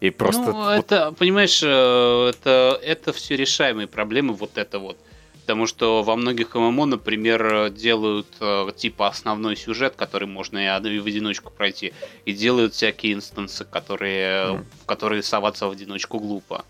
И 0.00 0.10
просто... 0.10 0.42
Ну, 0.42 0.52
вот- 0.52 0.72
это, 0.72 1.12
понимаешь, 1.12 1.60
э, 1.62 2.30
это, 2.30 2.78
это 2.82 3.12
все 3.12 3.36
решаемые 3.36 3.86
проблемы, 3.88 4.34
вот 4.34 4.56
это 4.56 4.78
вот. 4.78 4.96
Потому 5.48 5.66
что 5.66 6.02
во 6.02 6.14
многих 6.14 6.54
ММО, 6.54 6.84
например, 6.84 7.70
делают 7.70 8.26
э, 8.38 8.68
типа 8.76 9.08
основной 9.08 9.56
сюжет, 9.56 9.94
который 9.96 10.28
можно 10.28 10.58
и 10.58 10.98
в 10.98 11.06
одиночку 11.06 11.50
пройти, 11.50 11.94
и 12.26 12.34
делают 12.34 12.74
всякие 12.74 13.14
инстансы, 13.14 13.64
которые, 13.64 14.52
Мгм. 14.52 14.66
в 14.82 14.86
которые 14.86 15.22
соваться 15.22 15.66
в 15.66 15.70
одиночку 15.70 16.18
глупо. 16.18 16.66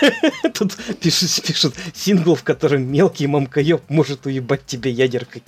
Тут 0.54 0.76
пишут, 1.00 1.30
пишут 1.46 1.74
сингл, 1.94 2.34
в 2.34 2.42
котором 2.42 2.82
мелкий 2.82 3.26
мамкоёб 3.26 3.82
может 3.88 4.26
уебать 4.26 4.66
тебя 4.66 4.90
ядеркой. 4.90 5.42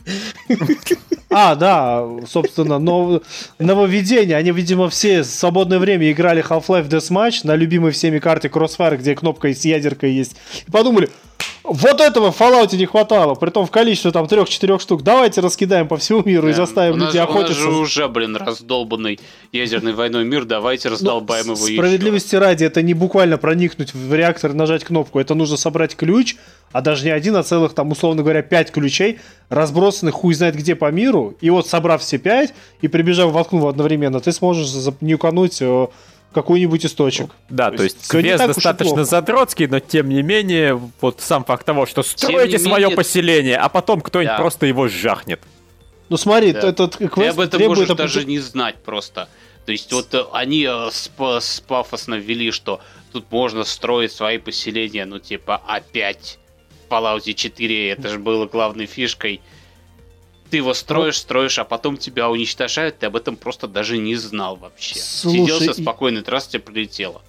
А, 1.31 1.55
да, 1.55 2.07
собственно, 2.27 2.79
нов- 2.79 3.23
нововведение. 3.59 4.37
Они, 4.37 4.51
видимо, 4.51 4.89
все 4.89 5.23
в 5.23 5.27
свободное 5.27 5.79
время 5.79 6.11
играли 6.11 6.43
Half-Life 6.43 6.89
Deathmatch 6.89 7.41
на 7.45 7.55
любимой 7.55 7.93
всеми 7.93 8.19
карте 8.19 8.49
Crossfire, 8.49 8.97
где 8.97 9.15
кнопка 9.15 9.53
с 9.53 9.65
ядеркой 9.65 10.13
есть. 10.13 10.37
И 10.67 10.71
подумали, 10.71 11.11
вот 11.69 12.01
этого 12.01 12.33
в 12.33 12.41
Fallout 12.41 12.75
не 12.77 12.87
хватало, 12.87 13.35
притом 13.35 13.67
в 13.67 13.71
количестве 13.71 14.11
там 14.11 14.27
трех-четырех 14.27 14.81
штук. 14.81 15.03
Давайте 15.03 15.41
раскидаем 15.41 15.87
по 15.89 15.97
всему 15.97 16.23
миру 16.25 16.49
и 16.49 16.53
Да. 16.53 16.59
заставим 16.59 16.95
у 16.95 16.97
нас, 16.97 17.09
людей 17.09 17.21
же- 17.21 17.25
у 17.25 17.29
нас 17.29 17.37
охотиться. 17.43 17.63
же 17.63 17.71
уже, 17.71 18.09
блин, 18.09 18.37
раздолбанный 18.37 19.21
ядерной 19.53 19.93
войной 19.93 20.25
мир, 20.25 20.45
давайте 20.45 20.89
Ну, 20.89 20.95
раздолбаем 20.95 21.47
его 21.47 21.57
с- 21.57 21.69
еще. 21.69 21.75
Справедливости 21.77 22.37
ради, 22.37 22.65
это 22.65 22.83
не 22.83 22.95
буквально 22.95 23.39
проникнуть 23.39 23.95
в 23.95 24.15
реактор 24.15 24.51
и 24.51 24.55
нажать 24.55 24.85
кнопку. 24.85 25.19
Это 25.21 25.35
нужно 25.35 25.57
собрать 25.57 25.95
ключ, 25.97 26.37
а 26.73 26.81
даже 26.81 27.05
не 27.05 27.11
один, 27.11 27.37
а 27.37 27.43
целых 27.43 27.75
там, 27.75 27.91
условно 27.93 28.23
говоря, 28.23 28.43
пять 28.43 28.71
ключей, 28.71 29.19
разбросанных 29.49 30.15
хуй 30.15 30.35
знает 30.35 30.57
где 30.57 30.75
по 30.75 30.91
миру. 30.91 31.35
И 31.41 31.51
вот 31.51 31.67
собрав 31.69 32.03
все 32.03 32.19
пять 32.19 32.55
и 32.83 32.89
прибежав 32.89 33.33
воткнув 33.33 33.65
одновременно, 33.65 34.21
ты 34.21 34.33
сможешь 34.33 34.69
нюкануть 35.01 35.59
э, 35.61 35.87
какой-нибудь 36.33 36.85
источник. 36.87 37.31
Да, 37.49 37.71
То 37.71 37.79
то 37.79 37.83
есть 37.85 38.09
квест 38.09 38.47
достаточно 38.47 39.05
задротский, 39.05 39.67
но 39.67 39.81
тем 39.81 40.09
не 40.09 40.23
менее, 40.23 40.81
вот 41.01 41.21
сам 41.21 41.45
факт 41.45 41.65
того, 41.67 41.87
что 41.87 42.03
стройте 42.03 42.53
не 42.53 42.59
свое 42.59 42.83
менее- 42.85 42.97
поселение, 42.97 43.57
а 43.57 43.69
потом 43.69 44.01
кто-нибудь 44.01 44.33
Да. 44.35 44.39
просто 44.39 44.67
его 44.67 44.89
жахнет. 44.89 45.41
Ну 46.11 46.17
смотри, 46.17 46.53
Да. 46.53 46.69
этот 46.69 46.97
Ты 46.99 47.09
квест 47.09 47.33
об 47.35 47.41
этом 47.41 47.59
требует... 47.59 47.79
можешь 47.79 47.91
определен- 47.91 47.97
даже 47.97 48.25
не 48.25 48.39
знать 48.39 48.77
просто. 48.83 49.29
То 49.67 49.73
есть 49.73 49.93
вот 49.93 50.15
э, 50.15 50.25
они 50.33 50.63
э, 50.65 50.69
спа- 50.91 51.41
с- 51.41 51.61
пафосно 51.61 52.15
ввели, 52.15 52.51
что 52.51 52.81
тут 53.13 53.31
можно 53.31 53.65
строить 53.65 54.13
свои 54.13 54.39
поселения, 54.39 55.05
ну 55.05 55.19
типа 55.19 55.61
опять 55.67 56.39
в 56.89 56.93
Fallout 56.93 57.31
4, 57.35 57.91
это 57.91 58.09
же 58.09 58.19
было 58.19 58.47
главной 58.47 58.87
фишкой. 58.87 59.41
Ты 60.51 60.59
его 60.59 60.75
строишь, 60.75 61.19
строишь, 61.19 61.59
а 61.59 61.65
потом 61.65 61.97
тебя 61.97 62.31
уничтожают, 62.31 62.99
ты 62.99 63.07
об 63.07 63.17
этом 63.17 63.37
просто 63.37 63.69
даже 63.69 63.99
не 63.99 64.17
знал 64.17 64.57
вообще. 64.57 64.99
Слушай, 64.99 65.41
Сидел 65.41 65.61
себе 65.61 65.71
и- 65.73 65.83
спокойно, 65.83 66.23
раз 66.27 66.47
тебе 66.47 66.61
прилетело. 66.61 67.23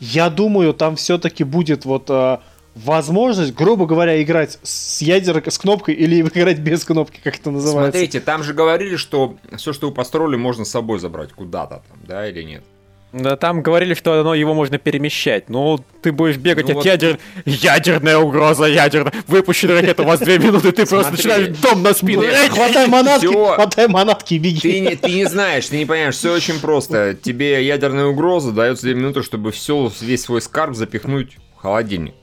Я 0.00 0.30
думаю, 0.30 0.74
там 0.74 0.96
все-таки 0.96 1.44
будет 1.44 1.84
вот 1.84 2.08
э, 2.08 2.38
возможность, 2.74 3.54
грубо 3.54 3.86
говоря, 3.86 4.22
играть 4.22 4.58
с 4.62 5.02
ядеркой, 5.02 5.52
с 5.52 5.58
кнопкой 5.58 5.94
или 5.94 6.20
играть 6.22 6.58
без 6.60 6.84
кнопки, 6.84 7.20
как 7.22 7.38
это 7.38 7.50
называется. 7.50 7.98
Смотрите, 7.98 8.20
там 8.20 8.42
же 8.42 8.54
говорили, 8.54 8.96
что 8.96 9.36
все, 9.56 9.72
что 9.72 9.88
вы 9.88 9.94
построили, 9.94 10.36
можно 10.36 10.64
с 10.64 10.70
собой 10.70 10.98
забрать 10.98 11.32
куда-то 11.32 11.82
там, 11.88 11.98
да, 12.06 12.28
или 12.28 12.42
нет? 12.42 12.64
Да, 13.10 13.36
там 13.36 13.62
говорили, 13.62 13.94
что 13.94 14.20
оно, 14.20 14.34
его 14.34 14.52
можно 14.52 14.76
перемещать. 14.76 15.48
Ну, 15.48 15.78
ты 16.02 16.12
будешь 16.12 16.36
бегать 16.36 16.66
Ну 16.66 16.70
от 16.72 16.76
вот- 16.76 16.84
ядер... 16.84 17.18
Ядерная 17.46 18.18
угроза, 18.18 18.66
ядерная. 18.66 19.14
Выпущена 19.26 19.74
ракета, 19.80 20.02
у 20.02 20.06
вас 20.06 20.20
две 20.20 20.38
минуты, 20.38 20.72
ты 20.72 20.84
просто 20.84 21.12
начинаешь 21.12 21.48
дом 21.58 21.82
на 21.82 21.94
спину. 21.94 22.22
Ну, 22.22 22.54
Хватай 22.54 22.86
манатки, 22.86 23.26
хватай 23.26 23.88
манатки 23.88 24.34
и 24.34 24.38
беги. 24.38 24.60
Ты 24.60 24.80
не, 24.80 24.94
ты 24.96 25.10
не 25.10 25.24
знаешь, 25.24 25.66
ты 25.68 25.78
не 25.78 25.86
понимаешь, 25.86 26.16
все 26.16 26.34
очень 26.34 26.60
просто. 26.60 27.14
Тебе 27.14 27.64
ядерная 27.64 28.04
угроза 28.06 28.52
дается 28.52 28.84
2 28.84 28.92
минуты, 28.94 29.22
чтобы 29.22 29.52
все, 29.52 29.90
весь 30.02 30.22
свой 30.24 30.42
скарб 30.42 30.74
запихнуть 30.76 31.38
в 31.56 31.62
холодильник. 31.62 32.14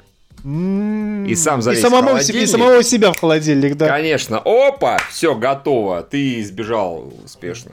М, 0.44 1.26
И 1.26 1.34
сам 1.34 1.62
И 1.62 1.64
залезть 1.64 1.82
в 1.82 1.90
самому, 1.90 2.10
себе, 2.10 2.18
холодильник. 2.20 2.44
и 2.44 2.46
самого 2.52 2.84
себя 2.84 3.12
в 3.12 3.20
холодильник, 3.20 3.76
да. 3.76 3.88
Конечно. 3.88 4.38
Опа, 4.46 5.00
все, 5.10 5.34
готово. 5.34 6.04
Ты 6.04 6.42
избежал 6.42 7.12
успешно 7.26 7.72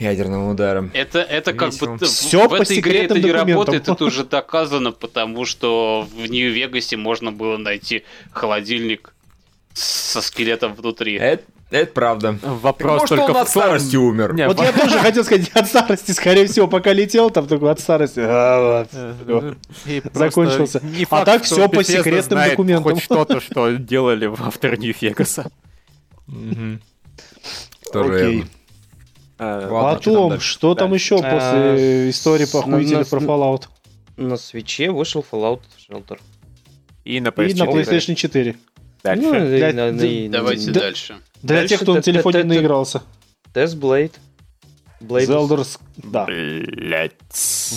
ядерного 0.00 0.50
удара. 0.50 0.90
Это, 0.94 1.20
это 1.20 1.52
как 1.52 1.70
Весело. 1.72 1.92
бы 1.92 1.98
т- 1.98 2.06
в- 2.06 2.48
по 2.48 2.54
этой 2.56 2.78
игре 2.80 3.04
это 3.04 3.18
не 3.20 3.30
работает, 3.30 3.88
это 3.88 4.04
уже 4.04 4.24
доказано, 4.24 4.90
потому 4.92 5.44
что 5.44 6.08
в 6.12 6.26
Нью-Вегасе 6.26 6.96
можно 6.96 7.30
было 7.30 7.56
найти 7.58 8.02
холодильник 8.32 9.14
со 9.74 10.20
скелетом 10.22 10.74
внутри. 10.74 11.14
Это, 11.16 11.44
это 11.70 11.92
правда. 11.92 12.38
Вопрос 12.42 13.02
Может, 13.02 13.08
только 13.18 13.30
он 13.30 13.34
в 13.34 13.36
от 13.38 13.48
старости 13.48 13.94
умер. 13.96 14.32
Не, 14.34 14.48
Вот 14.48 14.56
во- 14.58 14.64
я 14.64 14.72
тоже 14.72 14.98
хотел 14.98 15.22
сказать, 15.22 15.48
от 15.54 15.68
старости, 15.68 16.10
скорее 16.12 16.46
всего, 16.48 16.66
пока 16.66 16.92
летел, 16.92 17.30
там 17.30 17.46
такой 17.46 17.70
от 17.70 17.78
старости. 17.78 18.20
а, 18.24 18.86
вот, 19.26 19.56
Закончился. 20.14 20.80
не 20.82 21.04
А 21.04 21.06
факт, 21.06 21.26
так 21.26 21.44
что 21.44 21.54
всё 21.56 21.68
по 21.68 21.84
секретным 21.84 22.22
знает 22.38 22.50
документам. 22.52 22.94
Хоть 22.94 23.02
что-то, 23.04 23.40
что 23.40 23.70
делали 23.76 24.26
в 24.26 24.42
автор 24.42 24.76
Нью-Вегаса. 24.78 25.50
Окей. 27.92 28.44
А, 29.42 29.68
Ладно, 29.70 29.70
там 29.70 29.96
Потом, 30.14 30.40
что 30.40 30.74
там 30.74 30.92
еще 30.92 31.16
после 31.16 31.30
А, 31.32 32.10
истории 32.10 32.44
похуительных 32.44 33.08
про 33.08 33.20
Fallout? 33.20 33.64
На 34.18 34.36
свече 34.36 34.90
вышел 34.90 35.24
Fallout 35.32 35.60
Shelter. 35.78 36.18
И 37.06 37.20
на 37.20 37.28
И 37.28 37.54
на 37.54 37.62
PS4. 37.64 37.72
PlayStation 37.72 38.14
4. 38.14 38.56
Дальше. 39.02 39.22
Ну, 39.22 39.32
Для- 39.32 39.72
на- 39.72 39.92
для- 39.92 40.06
и- 40.08 40.28
Давайте 40.28 40.70
Да. 40.72 40.80
дальше. 40.80 41.16
Для 41.42 41.56
Дальше 41.56 41.68
тех, 41.70 41.80
кто 41.80 41.94
на 41.94 42.02
телефоне 42.02 42.44
наигрался. 42.44 43.02
Test 43.54 43.80
Blade. 43.80 44.12
Blade. 45.00 45.26
Zelda, 45.26 45.56
Sk- 45.60 45.80
да. 45.96 46.26
Блять. 46.26 47.12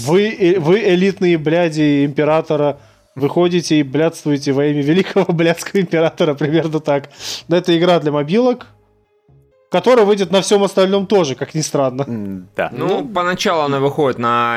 Вы, 0.06 0.28
э- 0.38 0.60
вы 0.60 0.82
элитные 0.82 1.38
бляди 1.38 2.04
императора, 2.04 2.78
выходите 3.16 3.80
и 3.80 3.84
блядствуете 3.84 4.52
во 4.52 4.66
имя 4.66 4.82
великого 4.82 5.32
блядского 5.34 5.80
императора, 5.80 6.34
примерно 6.34 6.82
так. 6.82 7.10
Но 7.48 7.56
это 7.56 7.78
игра 7.78 8.00
для 8.02 8.12
мобилок. 8.12 8.68
Которая 9.74 10.06
выйдет 10.06 10.32
на 10.32 10.42
всем 10.42 10.64
остальном 10.64 11.08
тоже, 11.08 11.36
как 11.36 11.54
ни 11.56 11.60
странно. 11.62 12.06
Да. 12.56 12.70
Ну, 12.72 13.06
поначалу 13.06 13.64
она 13.64 13.80
выходит 13.80 14.20
на 14.20 14.56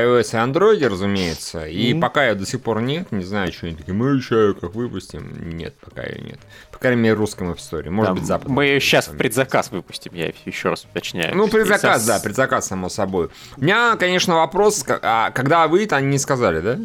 iOS 0.00 0.30
и 0.32 0.36
Android, 0.36 0.88
разумеется. 0.88 1.66
И 1.66 1.92
Мгм. 1.92 2.00
пока 2.00 2.26
ее 2.26 2.34
до 2.34 2.46
сих 2.46 2.62
пор 2.62 2.80
нет, 2.80 3.12
не 3.12 3.22
знаю, 3.24 3.52
что 3.52 3.66
они 3.66 3.76
такие, 3.76 3.94
мы 3.94 4.16
еще 4.16 4.54
как 4.54 4.74
выпустим. 4.74 5.56
Нет, 5.56 5.74
пока 5.80 6.02
ее 6.02 6.20
нет. 6.22 6.38
По 6.72 6.78
крайней 6.78 7.02
мере, 7.02 7.14
в 7.14 7.18
русском 7.18 7.50
App 7.52 7.58
Store. 7.58 7.88
Может 7.90 8.08
Там 8.08 8.14
быть, 8.16 8.26
запад. 8.26 8.48
мы 8.48 8.64
ее 8.64 8.80
сейчас 8.80 9.06
в 9.08 9.16
предзаказ 9.16 9.70
выпустим, 9.70 10.12
я 10.14 10.32
еще 10.46 10.70
раз 10.70 10.84
уточняю. 10.90 11.36
Ну, 11.36 11.46
И 11.46 11.50
предзаказ, 11.50 12.02
со- 12.02 12.08
да, 12.08 12.18
предзаказ, 12.20 12.66
само 12.66 12.88
собой. 12.88 13.28
У 13.56 13.62
меня, 13.62 13.96
конечно, 13.96 14.36
вопрос, 14.36 14.84
а 14.88 15.30
когда 15.30 15.68
выйдет, 15.68 15.92
они 15.92 16.08
не 16.08 16.18
сказали, 16.18 16.60
да? 16.60 16.78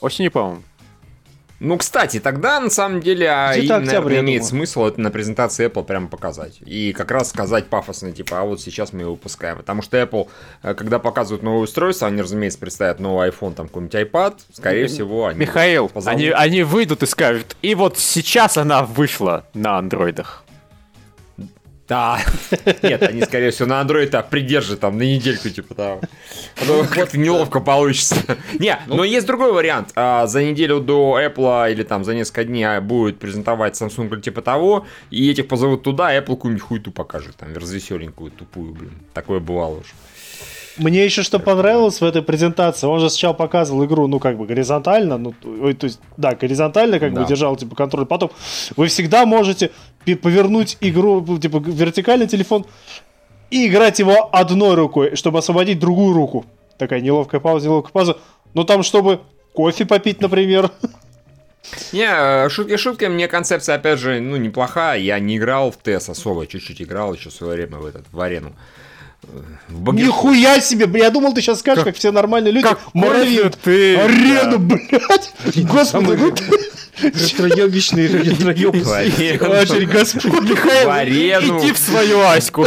Осенью, 0.00 0.30
по-моему. 0.30 0.62
Ну, 1.60 1.76
кстати, 1.76 2.20
тогда 2.20 2.58
на 2.58 2.70
самом 2.70 3.00
деле 3.00 3.28
а, 3.28 3.52
им, 3.54 3.68
наверное, 3.68 4.20
имеет 4.20 4.42
думаю. 4.42 4.44
смысл 4.44 4.84
это 4.86 5.00
на 5.00 5.10
презентации 5.10 5.66
Apple 5.66 5.84
прямо 5.84 6.08
показать. 6.08 6.58
И 6.64 6.94
как 6.94 7.10
раз 7.10 7.28
сказать 7.28 7.66
пафосно, 7.66 8.12
типа, 8.12 8.40
а 8.40 8.44
вот 8.44 8.62
сейчас 8.62 8.94
мы 8.94 9.02
его 9.02 9.12
выпускаем. 9.12 9.58
Потому 9.58 9.82
что 9.82 10.00
Apple, 10.00 10.28
э, 10.62 10.72
когда 10.72 10.98
показывают 10.98 11.42
новое 11.42 11.60
устройство, 11.60 12.08
они, 12.08 12.22
разумеется, 12.22 12.58
представят 12.58 12.98
новый 12.98 13.28
iPhone, 13.28 13.52
там 13.54 13.68
какой-нибудь 13.68 13.94
iPad, 13.94 14.38
скорее 14.52 14.86
всего, 14.86 15.26
они... 15.26 15.38
Михаил, 15.38 15.90
позовут. 15.90 16.18
они, 16.18 16.30
они 16.30 16.62
выйдут 16.62 17.02
и 17.02 17.06
скажут, 17.06 17.54
и 17.60 17.74
вот 17.74 17.98
сейчас 17.98 18.56
она 18.56 18.82
вышла 18.82 19.44
на 19.52 19.76
андроидах. 19.76 20.39
Да. 21.90 22.20
Нет, 22.82 23.02
они, 23.02 23.20
скорее 23.22 23.50
всего, 23.50 23.68
на 23.68 23.82
Android 23.82 24.06
так 24.06 24.30
придержат 24.30 24.78
там 24.78 24.96
на 24.96 25.02
недельку, 25.02 25.48
типа 25.48 25.74
того. 25.74 26.00
А 26.62 26.64
то 26.64 26.86
как-то 26.88 27.18
неловко 27.18 27.58
получится. 27.58 28.14
Не, 28.60 28.78
но 28.86 29.02
есть 29.02 29.26
другой 29.26 29.52
вариант. 29.52 29.90
А, 29.96 30.28
За 30.28 30.40
неделю 30.44 30.78
до 30.78 31.20
Apple 31.20 31.72
или 31.72 31.82
там 31.82 32.04
за 32.04 32.14
несколько 32.14 32.44
дней 32.44 32.62
а, 32.62 32.80
будет 32.80 33.18
презентовать 33.18 33.74
Samsung 33.74 34.08
или 34.14 34.20
типа 34.20 34.40
того, 34.40 34.86
и 35.10 35.28
этих 35.28 35.48
позовут 35.48 35.82
туда, 35.82 36.10
а 36.10 36.14
Apple 36.14 36.36
какую-нибудь 36.36 36.62
хуйту 36.62 36.92
покажет, 36.92 37.34
там, 37.34 37.52
развеселенькую, 37.56 38.30
тупую, 38.30 38.72
блин. 38.72 38.92
Такое 39.12 39.40
бывало 39.40 39.80
уже. 39.80 39.90
Мне 40.76 41.04
еще 41.04 41.22
что 41.22 41.38
понравилось 41.38 42.00
в 42.00 42.04
этой 42.04 42.22
презентации, 42.22 42.86
он 42.86 43.00
же 43.00 43.10
сначала 43.10 43.32
показывал 43.32 43.84
игру, 43.84 44.06
ну, 44.06 44.18
как 44.18 44.38
бы 44.38 44.46
горизонтально, 44.46 45.18
ну, 45.18 45.34
ой, 45.44 45.74
то 45.74 45.86
есть, 45.86 46.00
да, 46.16 46.34
горизонтально, 46.34 46.98
как 47.00 47.12
Да. 47.12 47.22
бы 47.22 47.26
держал, 47.28 47.56
типа, 47.56 47.74
контроль. 47.74 48.06
Потом 48.06 48.30
вы 48.76 48.86
всегда 48.86 49.26
можете 49.26 49.70
повернуть 50.22 50.76
игру, 50.80 51.24
ну, 51.26 51.38
типа, 51.38 51.58
вертикальный 51.58 52.26
телефон 52.28 52.64
и 53.50 53.66
играть 53.66 53.98
его 53.98 54.30
одной 54.32 54.74
рукой, 54.76 55.16
чтобы 55.16 55.40
освободить 55.40 55.78
другую 55.80 56.14
руку. 56.14 56.46
Такая 56.78 57.00
неловкая 57.00 57.40
пауза, 57.40 57.66
неловкая 57.66 57.92
пауза. 57.92 58.16
Ну, 58.54 58.64
там, 58.64 58.82
чтобы 58.82 59.20
кофе 59.52 59.84
попить, 59.84 60.20
например. 60.20 60.70
Не, 61.92 62.06
э, 62.08 62.48
шутки 62.48 62.76
шутками, 62.76 63.14
мне 63.14 63.28
концепция, 63.28 63.74
опять 63.74 63.98
же, 63.98 64.20
ну, 64.20 64.36
неплохая. 64.36 64.98
Я 64.98 65.18
не 65.18 65.36
играл 65.36 65.70
в 65.70 65.76
ТЭС 65.76 66.08
особо, 66.08 66.46
чуть-чуть 66.46 66.80
играл 66.80 67.12
еще 67.14 67.28
в 67.28 67.32
свое 67.34 67.54
время 67.54 67.76
в 67.78 67.86
этот, 67.86 68.04
в 68.10 68.20
арену. 68.20 68.52
В 69.68 69.82
Багер- 69.82 70.06
Нихуя 70.06 70.60
себе, 70.60 70.86
бля, 70.86 71.04
я 71.04 71.10
думал, 71.10 71.32
ты 71.34 71.40
сейчас 71.42 71.60
скажешь, 71.60 71.84
как, 71.84 71.94
все 71.96 72.10
нормальные 72.10 72.52
люди. 72.52 72.66
Моровин. 72.94 73.52
ты! 73.62 73.96
Арену, 73.96 74.58
блядь! 74.58 75.32
Господи, 75.56 76.12
ну 76.18 76.30
ты- 76.32 76.44
Ретроебищный 77.02 78.06
ретроеб. 78.08 78.74
В 78.84 78.92
арену. 78.92 79.60
Очень 79.60 79.86
Господь, 79.86 80.50
В 80.50 80.90
арену. 80.90 81.58
Иди 81.60 81.72
в 81.72 81.78
свою 81.78 82.20
Аську. 82.20 82.66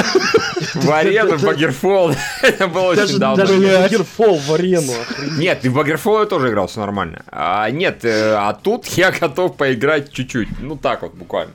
В 0.76 0.92
арену, 0.92 1.38
в 1.38 1.44
Багерфол. 1.44 2.13
Это 2.42 2.68
было 2.68 2.92
очень 2.92 3.20
давно. 3.20 3.36
даже 3.36 3.58
не. 3.58 3.68
Багерфол 3.68 4.39
в 4.39 4.54
арену. 4.54 4.94
Нет, 5.38 5.66
и 5.66 5.70
в 5.70 5.74
Багерфол 5.76 6.22
я 6.22 6.26
тоже 6.26 6.50
играл, 6.50 6.68
все 6.68 6.80
нормально. 6.80 7.24
А 7.32 7.70
нет, 7.70 8.04
э, 8.06 8.34
а 8.36 8.54
тут 8.54 8.86
я 8.88 9.12
готов 9.12 9.56
поиграть 9.56 10.12
чуть-чуть. 10.12 10.48
Ну 10.62 10.78
так 10.78 11.04
вот, 11.04 11.13
буквально. 11.13 11.54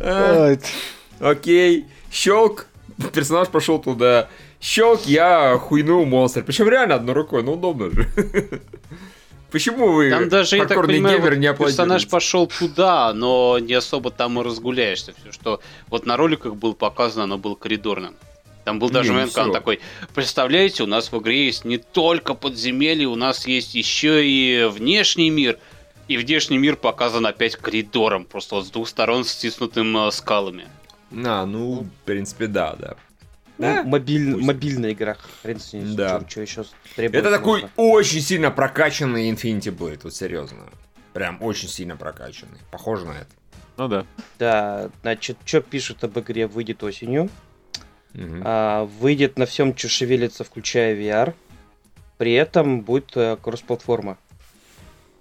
Э, 0.00 0.56
Окей, 1.20 1.84
щелк, 2.10 2.66
персонаж 3.12 3.48
пошел 3.48 3.78
туда. 3.78 4.28
Щелк, 4.60 5.02
я 5.06 5.58
хуйнул 5.58 6.04
монстр. 6.06 6.42
Причем 6.44 6.68
реально 6.68 6.96
одной 6.96 7.14
рукой, 7.14 7.42
ну 7.42 7.54
удобно 7.54 7.90
же. 7.90 8.08
Почему 9.50 9.92
вы, 9.92 10.10
Там 10.10 10.28
даже, 10.28 10.56
я 10.56 10.66
так 10.66 10.84
понимаю, 10.84 11.18
геймер, 11.18 11.38
не 11.38 11.54
персонаж 11.54 12.08
пошел 12.08 12.46
туда, 12.46 13.12
но 13.14 13.58
не 13.58 13.74
особо 13.74 14.10
там 14.10 14.40
и 14.40 14.42
разгуляешься. 14.42 15.14
Все, 15.20 15.32
что 15.32 15.60
вот 15.88 16.04
на 16.04 16.16
роликах 16.16 16.56
было 16.56 16.72
показано, 16.72 17.24
оно 17.24 17.38
было 17.38 17.54
коридорным. 17.54 18.14
Там 18.64 18.80
был 18.80 18.90
даже 18.90 19.10
Не, 19.10 19.12
ну 19.12 19.14
момент, 19.20 19.32
когда 19.32 19.46
он 19.46 19.52
такой, 19.52 19.80
представляете, 20.12 20.82
у 20.82 20.86
нас 20.86 21.12
в 21.12 21.18
игре 21.18 21.46
есть 21.46 21.64
не 21.64 21.78
только 21.78 22.34
подземелье, 22.34 23.06
у 23.06 23.14
нас 23.14 23.46
есть 23.46 23.76
еще 23.76 24.28
и 24.28 24.64
внешний 24.64 25.30
мир. 25.30 25.58
И 26.08 26.16
внешний 26.16 26.58
мир 26.58 26.76
показан 26.76 27.24
опять 27.26 27.56
коридором, 27.56 28.24
просто 28.24 28.56
вот 28.56 28.66
с 28.66 28.70
двух 28.70 28.88
сторон 28.88 29.24
стиснутым 29.24 29.96
э, 29.96 30.10
скалами. 30.10 30.66
А, 31.24 31.46
ну, 31.46 31.82
в 31.82 32.04
принципе, 32.04 32.46
да, 32.46 32.74
да. 32.78 32.96
Ну, 33.58 33.84
мобиль- 33.84 34.34
пусть. 34.34 34.46
мобильная 34.46 34.92
игра. 34.92 35.16
Хрен 35.42 35.58
с 35.58 35.72
ней. 35.72 35.96
Да. 35.96 36.22
Что 36.28 36.42
еще 36.42 36.64
требуется? 36.94 37.28
Это 37.28 37.36
такой 37.36 37.62
можно. 37.62 37.74
очень 37.76 38.20
сильно 38.20 38.50
прокачанный 38.50 39.30
Infinity 39.30 39.74
Blade, 39.74 40.00
вот 40.02 40.14
серьезно. 40.14 40.58
Прям 41.14 41.42
очень 41.42 41.68
сильно 41.68 41.96
прокачанный. 41.96 42.58
Похоже 42.70 43.06
на 43.06 43.12
это. 43.12 43.28
Ну 43.78 43.88
да. 43.88 44.04
Да, 44.38 44.90
значит, 45.02 45.38
что 45.46 45.62
пишут 45.62 46.04
об 46.04 46.18
игре, 46.18 46.46
выйдет 46.46 46.82
осенью. 46.82 47.30
Мгм. 48.12 48.42
А, 48.44 48.84
выйдет 48.84 49.38
на 49.38 49.46
всем, 49.46 49.76
что 49.76 49.88
шевелится, 49.88 50.44
включая 50.44 50.94
VR. 50.94 51.34
При 52.18 52.32
этом 52.34 52.80
будет 52.80 53.14
э, 53.16 53.36
кросс-платформа. 53.42 54.16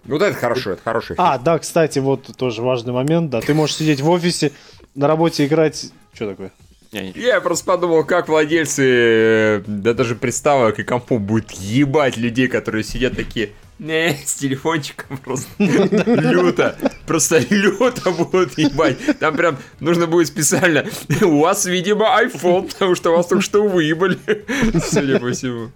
Вот 0.05 0.21
это 0.21 0.38
хорошо, 0.38 0.71
это 0.71 0.81
хороший 0.84 1.15
А, 1.17 1.38
да, 1.39 1.58
кстати, 1.58 1.99
вот 1.99 2.29
тоже 2.38 2.62
важный 2.62 2.93
момент, 2.93 3.31
да. 3.31 3.41
Ты 3.41 3.53
можешь 3.53 3.77
сидеть 3.77 4.01
в 4.01 4.10
офисе, 4.10 4.51
на 4.95 5.08
работе 5.08 5.45
играть... 5.45 5.91
Что 6.13 6.29
такое? 6.29 6.51
Я 6.91 7.41
просто 7.41 7.65
подумал, 7.65 8.05
как 8.05 8.29
владельцы, 8.29 8.84
э, 8.86 9.63
да 9.67 9.93
даже 9.93 10.15
приставок 10.15 10.79
и 10.79 10.84
компов 10.84 11.19
будет 11.19 11.51
ебать 11.51 12.15
людей, 12.15 12.47
которые 12.47 12.86
сидят 12.86 13.17
такие, 13.17 13.51
не, 13.79 14.17
с 14.25 14.36
телефончиком 14.36 15.17
просто 15.17 15.49
люто, 15.58 16.77
просто 17.05 17.39
люто 17.49 18.12
будут 18.12 18.58
ебать. 18.58 18.97
Там 19.19 19.36
прям 19.36 19.58
нужно 19.81 20.08
будет 20.08 20.27
специально, 20.27 20.86
у 21.21 21.39
вас, 21.39 21.65
видимо, 21.65 22.05
iPhone, 22.23 22.71
потому 22.71 22.95
что 22.95 23.12
вас 23.12 23.27
только 23.27 23.43
что 23.43 23.67
выебали, 23.67 24.17
судя 24.89 25.19
по 25.19 25.31
всему. 25.31 25.71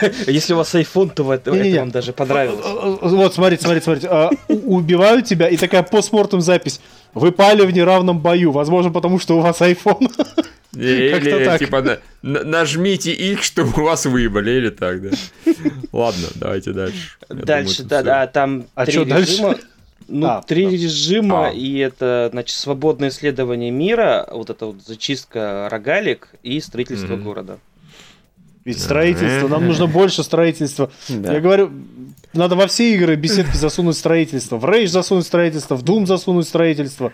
Если 0.26 0.52
у 0.54 0.56
вас 0.56 0.74
iPhone, 0.74 1.10
то 1.14 1.32
это, 1.32 1.50
вам 1.52 1.90
даже 1.90 2.12
понравилось. 2.12 2.64
Вот, 3.00 3.34
смотрите, 3.34 3.62
смотрите, 3.62 3.84
смотрите. 3.84 4.08
А, 4.10 4.30
Убивают 4.48 5.26
тебя, 5.26 5.48
и 5.48 5.56
такая 5.56 5.82
постмортом 5.82 6.40
запись. 6.40 6.80
Вы 7.14 7.32
пали 7.32 7.64
в 7.66 7.70
неравном 7.72 8.18
бою. 8.20 8.52
Возможно, 8.52 8.90
потому 8.92 9.18
что 9.18 9.36
у 9.36 9.40
вас 9.40 9.60
iPhone. 9.60 10.10
Или 10.76 11.44
так. 11.44 11.58
типа 11.58 11.80
на- 11.82 11.98
на- 12.22 12.44
нажмите 12.44 13.12
X, 13.12 13.46
чтобы 13.46 13.82
вас 13.84 14.04
выебали, 14.06 14.50
или 14.50 14.68
так, 14.70 15.02
да. 15.02 15.10
Ладно, 15.92 16.26
давайте 16.34 16.72
дальше. 16.72 17.16
Я 17.28 17.34
Дальше, 17.36 17.82
думаю, 17.82 17.88
да, 17.88 17.96
это 18.00 18.04
да, 18.04 18.26
там 18.26 18.64
А 18.74 18.84
три 18.84 18.94
чё 18.94 19.04
дальше? 19.06 19.32
режима. 19.32 19.56
Ну, 20.08 20.26
А, 20.28 20.42
три 20.42 20.66
да. 20.66 20.70
режима, 20.72 21.48
А. 21.48 21.50
и 21.50 21.78
это, 21.78 22.28
значит, 22.32 22.54
свободное 22.56 23.08
исследование 23.08 23.70
мира, 23.70 24.28
вот 24.30 24.50
это 24.50 24.66
вот 24.66 24.76
зачистка 24.86 25.68
рогалик 25.70 26.28
и 26.42 26.60
строительство 26.60 27.14
Мгм. 27.14 27.24
города. 27.24 27.58
Ведь 28.68 28.82
строительство, 28.82 29.48
нам 29.48 29.66
нужно 29.66 29.86
больше 29.86 30.22
строительства. 30.22 30.90
Да. 31.08 31.32
Я 31.32 31.40
говорю, 31.40 31.70
надо 32.34 32.54
во 32.54 32.66
все 32.66 32.92
игры 32.94 33.16
беседки 33.16 33.56
засунуть 33.56 33.96
строительство. 33.96 34.58
В 34.58 34.64
Rage 34.66 34.88
засунуть 34.88 35.24
строительство, 35.24 35.74
в 35.74 35.82
Doom 35.82 36.04
засунуть 36.04 36.46
строительство. 36.46 37.10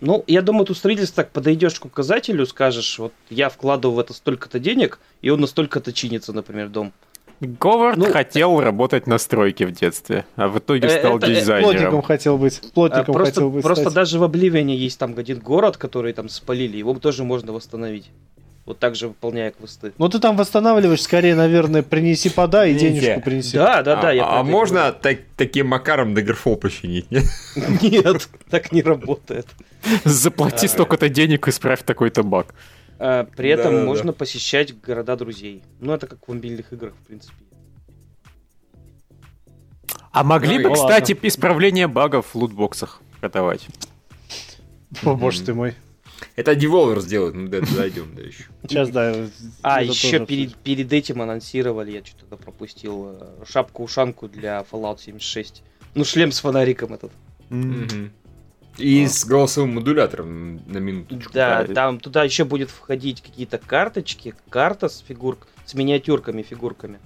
Ну, 0.00 0.24
я 0.26 0.40
думаю, 0.40 0.64
тут 0.64 0.78
строительство 0.78 1.22
так 1.22 1.30
подойдешь 1.30 1.78
к 1.78 1.84
указателю, 1.84 2.46
скажешь, 2.46 2.98
вот 2.98 3.12
я 3.28 3.50
вкладываю 3.50 3.96
в 3.96 3.98
это 3.98 4.14
столько-то 4.14 4.58
денег, 4.58 4.98
и 5.20 5.28
он 5.28 5.40
настолько-то 5.42 5.92
чинится, 5.92 6.32
например, 6.32 6.70
дом. 6.70 6.94
Говард 7.40 7.98
Ну, 7.98 8.06
хотел 8.10 8.58
работать 8.60 9.06
на 9.06 9.18
стройке 9.18 9.66
в 9.66 9.72
детстве, 9.72 10.24
а 10.36 10.48
в 10.48 10.58
итоге 10.58 10.86
Э, 10.88 10.98
стал 11.00 11.18
это- 11.18 11.26
э, 11.26 11.34
Плотником 11.34 11.40
дизайнером. 11.40 12.02
хотел 12.02 12.38
быть. 12.38 12.62
Плотником 12.72 13.12
просто 13.12 13.34
хотел 13.34 13.50
быть 13.50 13.62
просто 13.62 13.82
стать. 13.84 13.94
даже 13.94 14.18
в 14.18 14.22
Обливине 14.22 14.74
есть 14.74 14.98
там 14.98 15.14
один 15.18 15.40
город, 15.40 15.76
который 15.76 16.14
там 16.14 16.30
спалили, 16.30 16.78
его 16.78 16.94
тоже 16.94 17.24
можно 17.24 17.52
восстановить. 17.52 18.06
Вот 18.66 18.78
так 18.78 18.94
же 18.94 19.08
выполняя 19.08 19.50
квесты. 19.50 19.92
Ну 19.98 20.08
ты 20.08 20.18
там 20.18 20.36
восстанавливаешь, 20.38 21.02
скорее, 21.02 21.34
наверное, 21.34 21.82
принеси 21.82 22.30
подай 22.30 22.72
и 22.72 22.74
денежку 22.74 23.20
принеси. 23.20 23.58
Да, 23.58 23.82
да, 23.82 23.96
да. 24.00 24.08
а, 24.08 24.12
я 24.12 24.26
а 24.26 24.42
можно 24.42 24.90
так- 24.92 25.20
таким 25.36 25.66
макаром 25.68 26.14
Daggerfall 26.14 26.56
починить, 26.56 27.10
нет? 27.10 27.24
Нет, 27.82 28.26
так 28.48 28.72
не 28.72 28.80
работает. 28.82 29.46
Заплати 30.04 30.64
А. 30.64 30.68
столько-то 30.70 31.10
денег, 31.10 31.46
исправь 31.46 31.82
такой-то 31.82 32.22
баг. 32.22 32.54
А, 32.98 33.24
При 33.36 33.50
этом 33.50 33.72
Да-да-да. 33.72 33.84
можно 33.86 34.12
посещать 34.14 34.80
города 34.80 35.14
друзей. 35.16 35.62
Ну, 35.80 35.92
это 35.92 36.06
как 36.06 36.26
в 36.26 36.32
мобильных 36.32 36.72
играх, 36.72 36.94
в 36.94 37.06
принципе. 37.06 37.34
А 40.10 40.24
могли 40.24 40.58
Ну, 40.58 40.64
бы, 40.64 40.68
ладно. 40.70 40.84
кстати, 40.88 41.18
исправление 41.22 41.86
багов 41.88 42.26
в 42.32 42.38
лутбоксах 42.38 43.02
продавать. 43.20 43.66
О, 45.02 45.14
боже 45.16 45.42
ты 45.42 45.52
мой. 45.54 45.74
Это 46.36 46.52
Devolver 46.52 47.00
сделает, 47.00 47.34
мы 47.34 47.48
до 47.48 47.58
этого 47.58 47.76
дойдем, 47.76 48.14
да, 48.14 48.22
еще. 48.22 48.44
Сейчас, 48.62 48.90
да. 48.90 49.26
А, 49.62 49.82
еще 49.82 50.24
перед, 50.24 50.54
перед 50.56 50.92
этим 50.92 51.22
анонсировали, 51.22 51.92
я 51.92 52.04
что-то 52.04 52.36
пропустил, 52.36 53.16
э, 53.20 53.44
шапку-ушанку 53.46 54.28
для 54.28 54.64
Fallout 54.70 55.00
76. 55.00 55.62
Ну, 55.94 56.04
шлем 56.04 56.32
с 56.32 56.40
фонариком 56.40 56.94
этот. 56.94 57.12
И 58.78 59.06
с 59.06 59.24
голосовым 59.24 59.74
модулятором 59.76 60.56
на 60.66 60.78
минуточку. 60.78 61.32
Да, 61.32 61.62
да. 61.64 61.74
там 61.74 62.00
туда 62.00 62.24
еще 62.24 62.44
будет 62.44 62.70
входить 62.70 63.20
какие-то 63.20 63.58
карточки, 63.58 64.34
карта 64.48 64.88
с 64.88 64.98
фигур, 64.98 65.38
с 65.64 65.74
миниатюрками, 65.74 66.42
фигурками. 66.42 66.98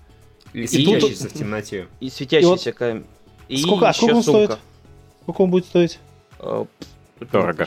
И 0.55 0.67
светящийся 0.67 1.29
в 1.29 1.33
темноте. 1.35 1.89
И 2.01 2.09
светящийся 2.09 2.73
кам... 2.73 3.05
И 3.49 3.59
Сколько- 3.59 3.89
а 3.89 3.93
сколько 3.95 4.15
он 4.15 4.23
стоит? 4.23 4.59
Сколько 5.23 5.43
он 5.43 5.51
будет 5.51 5.67
стоить? 5.67 5.99
Э, 6.39 6.65
Дорого. 7.33 7.67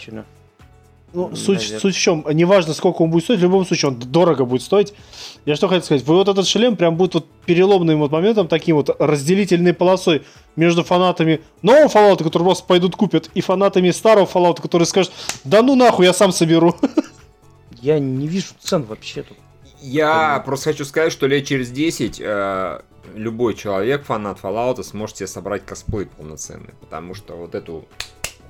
Ну, 1.14 1.36
суть, 1.36 1.62
суть 1.62 1.96
в 1.96 2.00
чем, 2.00 2.26
неважно, 2.32 2.74
сколько 2.74 3.02
он 3.02 3.10
будет 3.10 3.26
стоить, 3.26 3.40
в 3.40 3.44
любом 3.44 3.66
случае 3.66 3.92
он 3.92 4.00
дорого 4.00 4.46
будет 4.46 4.62
стоить. 4.62 4.94
Я 5.46 5.56
что 5.56 5.68
хотел 5.68 5.84
сказать, 5.84 6.06
вот 6.06 6.30
этот 6.30 6.48
шлем 6.48 6.78
прям 6.78 6.96
будет 6.96 7.16
вот 7.16 7.26
переломным 7.46 8.00
вот 8.00 8.12
моментом, 8.12 8.48
таким 8.48 8.78
вот 8.78 8.96
разделительной 8.98 9.74
полосой 9.74 10.24
между 10.56 10.84
фанатами 10.84 11.42
нового 11.62 11.88
Fallout, 11.88 12.24
которые 12.24 12.46
просто 12.46 12.66
пойдут 12.66 12.96
купят, 12.96 13.30
и 13.34 13.42
фанатами 13.42 13.92
старого 13.92 14.26
Fallout, 14.26 14.62
которые 14.62 14.86
скажут, 14.86 15.12
да 15.44 15.62
ну 15.62 15.76
нахуй, 15.76 16.06
я 16.06 16.14
сам 16.14 16.32
соберу. 16.32 16.76
Я 17.82 17.98
не 17.98 18.28
вижу 18.28 18.54
цен 18.60 18.84
вообще 18.84 19.24
тут. 19.24 19.38
Я 19.82 20.42
просто 20.46 20.70
хочу 20.70 20.86
сказать, 20.86 21.12
что 21.12 21.26
лет 21.26 21.48
через 21.48 21.72
10 21.72 22.22
э, 22.24 22.82
любой 23.16 23.56
человек, 23.56 24.06
фанат 24.06 24.38
Fallout, 24.40 24.84
сможет 24.84 25.18
себе 25.18 25.28
собрать 25.28 25.66
косплей 25.66 26.06
полноценный. 26.06 26.76
Потому 26.80 27.16
что 27.16 27.36
вот 27.36 27.56
эту 27.56 27.86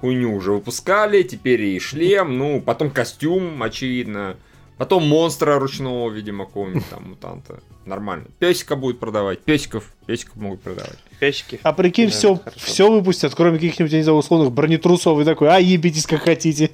хуйню 0.01 0.35
уже 0.35 0.51
выпускали, 0.51 1.23
теперь 1.23 1.61
и 1.61 1.79
шлем, 1.79 2.37
ну, 2.37 2.59
потом 2.59 2.89
костюм, 2.89 3.61
очевидно. 3.63 4.35
Потом 4.77 5.07
монстра 5.07 5.59
ручного, 5.59 6.09
видимо, 6.09 6.45
какого-нибудь 6.45 6.89
там 6.89 7.09
мутанта. 7.09 7.59
Нормально. 7.85 8.25
Песика 8.39 8.75
будет 8.75 8.99
продавать. 8.99 9.39
Песиков. 9.41 9.93
Песиков 10.07 10.35
могут 10.37 10.61
продавать. 10.61 10.97
Пящики. 11.19 11.59
А 11.61 11.71
прикинь, 11.71 12.07
Да, 12.07 12.11
все, 12.11 12.39
все 12.55 12.91
выпустят, 12.91 13.35
кроме 13.35 13.57
каких-нибудь, 13.57 13.91
я 13.91 13.99
не 13.99 14.03
знаю, 14.03 14.17
условных 14.17 14.51
бронетрусов 14.51 15.19
и 15.19 15.23
такой, 15.23 15.49
а 15.49 15.59
ебитесь 15.59 16.07
как 16.07 16.23
хотите. 16.23 16.71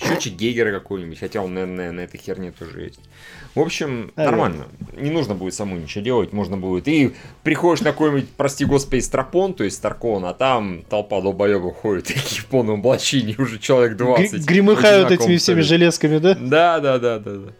Счетчик 0.00 0.34
Гейгера 0.34 0.70
какой-нибудь, 0.72 1.18
хотя 1.18 1.40
он, 1.42 1.54
наверное, 1.54 1.90
на 1.92 2.00
этой 2.00 2.18
херне 2.18 2.52
тоже 2.52 2.82
есть. 2.82 3.00
В 3.54 3.60
общем, 3.60 4.12
Наверное. 4.14 4.24
нормально. 4.38 4.68
Не 4.96 5.10
нужно 5.10 5.34
будет 5.34 5.54
саму 5.54 5.76
ничего 5.76 6.04
делать, 6.04 6.32
можно 6.32 6.56
будет. 6.56 6.86
И 6.86 7.14
приходишь 7.42 7.80
на 7.82 7.90
какой-нибудь, 7.90 8.28
прости 8.36 8.64
господи, 8.64 9.00
Страпон, 9.00 9.54
то 9.54 9.64
есть 9.64 9.76
Старкон, 9.78 10.24
а 10.24 10.34
там 10.34 10.82
толпа 10.88 11.20
долбоебов 11.20 11.76
ходит, 11.76 12.04
такие 12.14 12.40
в 12.42 12.46
полном 12.46 12.80
облачении, 12.80 13.34
уже 13.38 13.58
человек 13.58 13.96
20. 13.96 14.32
Гри- 14.32 14.40
Гремыхают 14.44 15.06
Одинаковым 15.06 15.30
этими 15.32 15.36
всеми 15.38 15.60
железками, 15.62 16.18
да? 16.18 16.34
Да, 16.40 16.78
да, 16.80 16.98
да, 16.98 17.18
да, 17.18 17.32
да. 17.36 17.52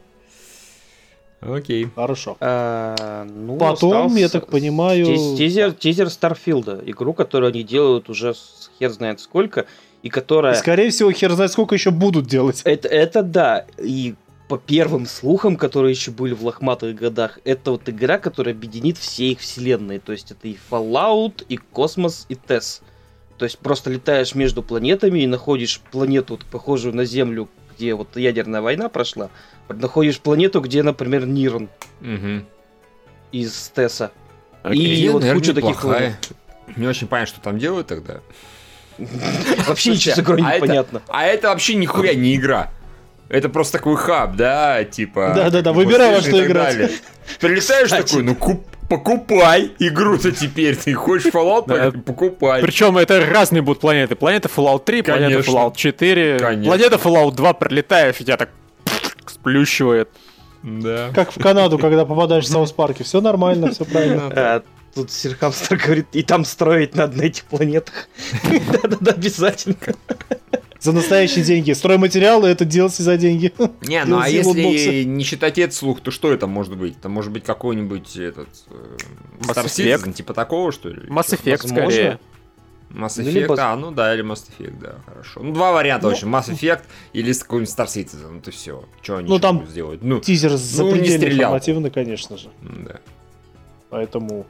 Окей. 1.41 1.89
Хорошо. 1.95 2.37
А, 2.41 3.25
ну, 3.25 3.57
Потом, 3.59 3.93
остался 3.93 4.19
я 4.19 4.29
так 4.29 4.49
понимаю... 4.49 5.07
тиз- 5.07 5.37
Тизер, 5.37 5.73
тизер 5.73 6.11
Старфилда. 6.11 6.83
Игру, 6.87 7.13
которую 7.13 7.51
они 7.51 7.63
делают 7.63 8.09
уже 8.11 8.35
с 8.35 8.71
хер 8.79 8.91
знает 8.91 9.21
сколько. 9.21 9.67
И 10.03 10.11
которая... 10.11 10.55
Скорее 10.55 10.91
всего, 10.91 11.11
хер 11.11 11.33
знает, 11.33 11.53
сколько 11.53 11.75
еще 11.75 11.91
будут 11.91 12.27
делать. 12.27 12.63
Это, 12.65 12.89
это 12.89 13.23
да. 13.23 13.67
И 13.79 14.15
по 14.49 14.57
первым 14.57 15.07
слухам, 15.07 15.57
которые 15.57 15.93
еще 15.93 16.11
были 16.11 16.35
в 16.35 16.45
лохматых 16.45 16.95
годах, 16.95 17.39
это 17.45 17.73
вот 17.73 17.89
игра, 17.89 18.19
которая 18.19 18.55
объединит 18.55 18.97
все 18.97 19.33
их 19.33 19.41
вселенные. 19.41 19.99
То 20.01 20.13
есть 20.13 20.31
это 20.31 20.49
и 20.49 20.57
Fallout, 20.71 21.45
и 21.49 21.57
Космос, 21.57 22.27
и 22.29 22.35
TES. 22.35 22.83
То 23.37 23.45
есть 23.45 23.59
просто 23.59 23.91
летаешь 23.91 24.35
между 24.35 24.63
планетами 24.63 25.21
и 25.21 25.27
находишь 25.27 25.81
планету, 25.93 26.35
вот, 26.35 26.45
похожую 26.45 26.95
на 26.95 27.05
Землю, 27.05 27.49
где 27.77 27.95
вот 27.95 28.17
ядерная 28.17 28.61
война 28.61 28.89
прошла. 28.89 29.31
Находишь 29.69 30.19
планету, 30.19 30.61
где, 30.61 30.83
например, 30.83 31.27
Нирон 31.27 31.69
Угу. 32.01 32.45
из 33.33 33.71
Теса. 33.75 34.13
Окей. 34.63 35.05
И 35.05 35.09
вот 35.09 35.25
куча 35.25 35.55
таких 35.55 35.85
Не 36.77 36.87
очень 36.87 37.07
понятно, 37.07 37.35
что 37.35 37.41
там 37.43 37.59
делают 37.59 37.87
тогда. 37.87 38.21
Вообще 39.67 39.91
ничего 39.93 40.15
с 40.15 40.19
игрой 40.19 40.39
а 40.39 40.43
не 40.43 40.51
это- 40.57 40.61
понятно. 40.67 41.03
А 41.09 41.25
это 41.25 41.49
вообще 41.49 41.75
нихуя 41.75 42.15
не 42.15 42.35
игра. 42.37 42.71
Это 43.29 43.49
просто 43.51 43.79
такой 43.79 43.97
хаб, 43.97 44.37
да, 44.37 44.85
типа... 44.85 45.33
Да-да-да, 45.37 45.71
как 45.71 45.77
выбирай, 45.77 46.15
во 46.15 46.21
что 46.23 46.45
играть. 46.45 46.91
Прилетаешь 47.41 47.91
такой, 47.91 48.23
ну 48.23 48.35
куп- 48.35 48.67
покупай 48.89 49.71
игру-то 49.79 50.33
теперь. 50.33 50.75
Ты 50.77 50.95
хочешь 50.95 51.31
Fallout, 51.31 51.65
Да. 51.67 51.91
покупай. 52.01 52.63
Причем 52.63 52.97
это 52.97 53.21
разные 53.27 53.61
будут 53.61 53.81
планеты. 53.83 54.15
Планета 54.17 54.49
Fallout 54.49 54.85
3, 54.85 55.03
планета 55.03 55.31
Конечно. 55.43 55.51
Fallout 55.51 55.77
4, 55.77 56.39
Конечно. 56.39 56.65
планета 56.65 56.97
Fallout 56.97 57.33
2 57.33 57.53
прилетаешь, 57.53 58.15
и 58.21 58.25
тебя 58.25 58.39
так 58.39 58.49
сплющивает. 59.27 60.09
Да. 60.63 61.11
Как 61.15 61.31
в 61.31 61.39
Канаду, 61.39 61.79
когда 61.79 62.07
попадаешь 62.07 62.45
в 62.45 62.49
Саус-парке. 62.49 63.05
Все 63.05 63.21
нормально, 63.21 63.73
все 63.73 63.85
правильно. 63.85 64.63
Тут 64.99 65.13
Серхамстер 65.13 65.77
говорит, 65.79 66.07
и 66.13 66.25
там 66.25 66.45
строить 66.45 66.97
надо 66.97 67.19
на 67.19 67.23
этих 67.23 67.45
планетах. 67.45 68.09
Да-да-да, 68.73 69.13
обязательно. 69.13 69.77
За 70.81 70.91
настоящие 70.91 71.45
деньги. 71.45 71.71
Стройматериалы 71.73 72.49
это 72.49 72.65
DLC 72.65 73.03
за 73.03 73.17
деньги. 73.17 73.53
Не, 73.83 74.05
ну 74.05 74.19
а 74.19 74.29
если 74.29 75.05
не 75.05 75.23
считать 75.23 75.57
этот 75.59 75.77
слух, 75.77 76.01
то 76.01 76.11
что 76.11 76.33
это 76.33 76.49
может 76.49 76.77
быть? 76.77 76.97
Это 76.99 77.09
может 77.09 77.31
быть 77.31 77.45
какой-нибудь 77.45 78.17
этот... 78.17 78.49
э, 78.71 78.97
Mass 79.43 79.55
Star. 79.55 79.67
Citizen, 79.67 80.13
типа 80.13 80.35
такого, 80.35 80.73
что 80.73 80.89
ли? 80.89 81.09
Mass 81.09 81.29
Effect 81.33 81.69
скорее. 81.69 82.19
Mass 82.91 83.13
Ну, 83.19 83.23
Effect, 83.23 83.31
либо- 83.31 83.57
а, 83.61 83.77
ну 83.77 83.93
да, 83.93 84.13
или 84.13 84.25
Mass 84.25 84.49
Effect, 84.49 84.81
да, 84.81 84.97
хорошо. 85.07 85.41
Ну, 85.45 85.53
два 85.53 85.71
варианта 85.71 86.09
Ну. 86.09 86.13
очень. 86.13 86.27
Mass 86.27 86.49
Effect 86.49 86.83
или 87.13 87.31
с 87.31 87.45
какой-нибудь 87.45 87.73
Star 87.73 87.87
Citizen, 87.87 88.39
это 88.41 88.51
все. 88.51 88.83
Что 89.01 89.19
они 89.19 89.29
Ну, 89.29 89.39
там 89.39 89.65
сделать? 89.69 90.03
Ну, 90.03 90.19
Тизер 90.19 90.51
не 90.53 90.57
запредельно 90.57 91.25
информативный, 91.35 91.91
конечно 91.93 92.37
же. 92.37 92.49
да. 92.63 92.99
Поэтому 93.91 94.47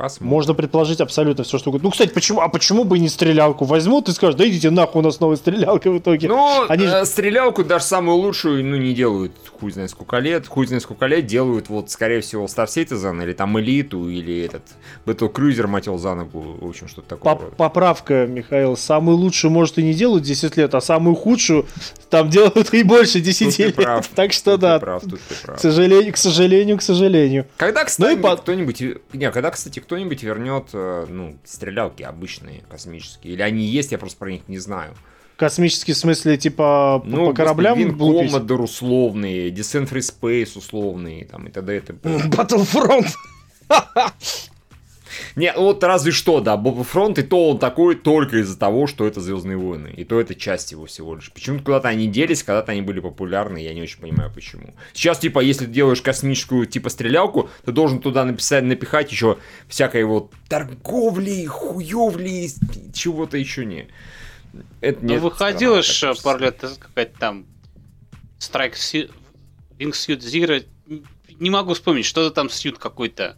Посмотрим. 0.00 0.28
можно 0.30 0.54
предположить 0.54 1.00
абсолютно 1.00 1.44
все, 1.44 1.58
что 1.58 1.70
угодно. 1.70 1.86
Ну, 1.86 1.90
кстати, 1.92 2.10
почему, 2.12 2.40
а 2.40 2.48
почему 2.48 2.84
бы 2.84 2.96
и 2.96 3.00
не 3.00 3.08
стрелялку? 3.08 3.64
Возьмут 3.64 4.08
и 4.08 4.12
скажут, 4.12 4.36
да 4.38 4.48
идите 4.48 4.70
нахуй, 4.70 5.02
у 5.02 5.04
нас 5.04 5.20
новая 5.20 5.36
стрелялка 5.36 5.90
в 5.90 5.98
итоге. 5.98 6.28
Ну, 6.28 6.64
Они 6.68 6.86
э, 6.86 7.04
стрелялку 7.04 7.64
даже 7.64 7.84
самую 7.84 8.16
лучшую, 8.16 8.64
ну, 8.64 8.76
не 8.76 8.94
делают 8.94 9.32
хуй 9.60 9.72
знает 9.72 9.90
сколько 9.90 10.16
лет. 10.18 10.46
Хуй 10.46 10.66
знает 10.66 10.82
сколько 10.82 11.04
лет 11.04 11.26
делают, 11.26 11.68
вот, 11.68 11.90
скорее 11.90 12.22
всего, 12.22 12.46
Star 12.46 12.64
Citizen, 12.66 13.22
или 13.22 13.34
там 13.34 13.60
Элиту, 13.60 14.08
или 14.08 14.40
этот 14.42 14.62
Battle 15.04 15.30
Cruiser, 15.30 15.66
мотел 15.66 15.98
за 15.98 16.14
ногу, 16.14 16.56
в 16.60 16.66
общем, 16.66 16.88
что-то 16.88 17.10
такое. 17.10 17.34
Поп- 17.34 17.56
Поправка, 17.56 18.26
Михаил. 18.26 18.74
Самую 18.76 19.18
лучшую, 19.18 19.50
может, 19.50 19.76
и 19.78 19.82
не 19.82 19.92
делают 19.92 20.24
10 20.24 20.56
лет, 20.56 20.74
а 20.74 20.80
самую 20.80 21.14
худшую 21.14 21.66
там 22.08 22.30
делают 22.30 22.72
и 22.72 22.82
больше 22.82 23.20
10 23.20 23.48
Тут 23.48 23.56
ты 23.56 23.62
лет. 23.64 23.74
прав. 23.74 24.08
Так 24.14 24.32
что 24.32 24.52
Тут 24.52 24.60
ты 24.60 24.66
да, 24.66 24.78
прав, 24.78 25.02
тут 25.02 25.20
ты 25.20 25.34
прав. 25.44 25.58
к 25.58 25.60
сожалению, 25.60 26.12
к 26.14 26.16
сожалению, 26.16 26.78
к 26.78 26.82
сожалению. 26.82 27.46
Когда, 27.58 27.84
кстати, 27.84 28.08
Ну 28.14 28.18
и 28.18 28.20
по- 28.22 28.36
кто-нибудь... 28.36 28.82
Не, 29.12 29.30
когда, 29.30 29.50
кстати, 29.50 29.78
кто-нибудь 29.90 30.22
вернет, 30.22 30.68
э, 30.72 31.06
ну, 31.08 31.36
стрелялки 31.42 32.04
обычные, 32.04 32.62
космические? 32.70 33.32
Или 33.32 33.42
они 33.42 33.64
есть, 33.64 33.90
я 33.90 33.98
просто 33.98 34.20
про 34.20 34.30
них 34.30 34.42
не 34.46 34.58
знаю. 34.58 34.94
Космический 35.36 35.94
в 35.94 35.96
смысле, 35.96 36.36
типа, 36.36 37.02
Ну, 37.04 37.26
по 37.26 37.34
кораблям 37.34 38.00
лупить? 38.00 38.32
Commodore 38.32 38.62
условные, 38.62 39.50
Descent 39.50 39.90
Free 39.90 39.98
Space 39.98 40.56
условные, 40.56 41.24
там, 41.24 41.48
и 41.48 41.50
т.д. 41.50 41.76
и 41.76 41.80
т.п. 41.80 42.08
Battlefront. 42.28 43.08
Не, 45.36 45.52
ну 45.52 45.62
вот 45.62 45.82
разве 45.84 46.12
что, 46.12 46.40
да, 46.40 46.56
Боба 46.56 46.84
Фронт, 46.84 47.18
и 47.18 47.22
то 47.22 47.50
он 47.50 47.58
такой 47.58 47.94
только 47.94 48.38
из-за 48.38 48.58
того, 48.58 48.86
что 48.86 49.06
это 49.06 49.20
Звездные 49.20 49.56
войны. 49.56 49.92
И 49.96 50.04
то 50.04 50.20
это 50.20 50.34
часть 50.34 50.72
его 50.72 50.86
всего 50.86 51.14
лишь. 51.14 51.32
Почему-то 51.32 51.64
куда-то 51.64 51.88
они 51.88 52.06
делись, 52.06 52.42
когда-то 52.42 52.72
они 52.72 52.82
были 52.82 53.00
популярны, 53.00 53.58
я 53.58 53.74
не 53.74 53.82
очень 53.82 54.00
понимаю 54.00 54.30
почему. 54.34 54.74
Сейчас, 54.92 55.18
типа, 55.18 55.40
если 55.40 55.66
ты 55.66 55.72
делаешь 55.72 56.02
космическую, 56.02 56.66
типа, 56.66 56.88
стрелялку, 56.90 57.50
ты 57.64 57.72
должен 57.72 58.00
туда 58.00 58.24
написать, 58.24 58.64
напихать 58.64 59.10
еще 59.12 59.38
всякой 59.68 60.04
вот 60.04 60.32
торговли, 60.48 61.44
хуевли, 61.46 62.48
чего-то 62.92 63.36
еще 63.36 63.64
не. 63.64 63.88
Это 64.80 65.04
Ну, 65.04 65.18
выходила 65.18 65.82
страна, 65.82 66.14
ж 66.14 66.16
так 66.16 66.24
пару 66.24 66.38
лет 66.40 66.64
какая-то 66.78 67.18
там 67.18 67.46
Strike 68.38 68.74
Su- 68.74 69.10
Wingsuit 69.78 70.18
Zero. 70.18 70.64
Не 71.38 71.50
могу 71.50 71.74
вспомнить, 71.74 72.04
что-то 72.04 72.34
там 72.34 72.50
сьют 72.50 72.78
какой-то. 72.78 73.36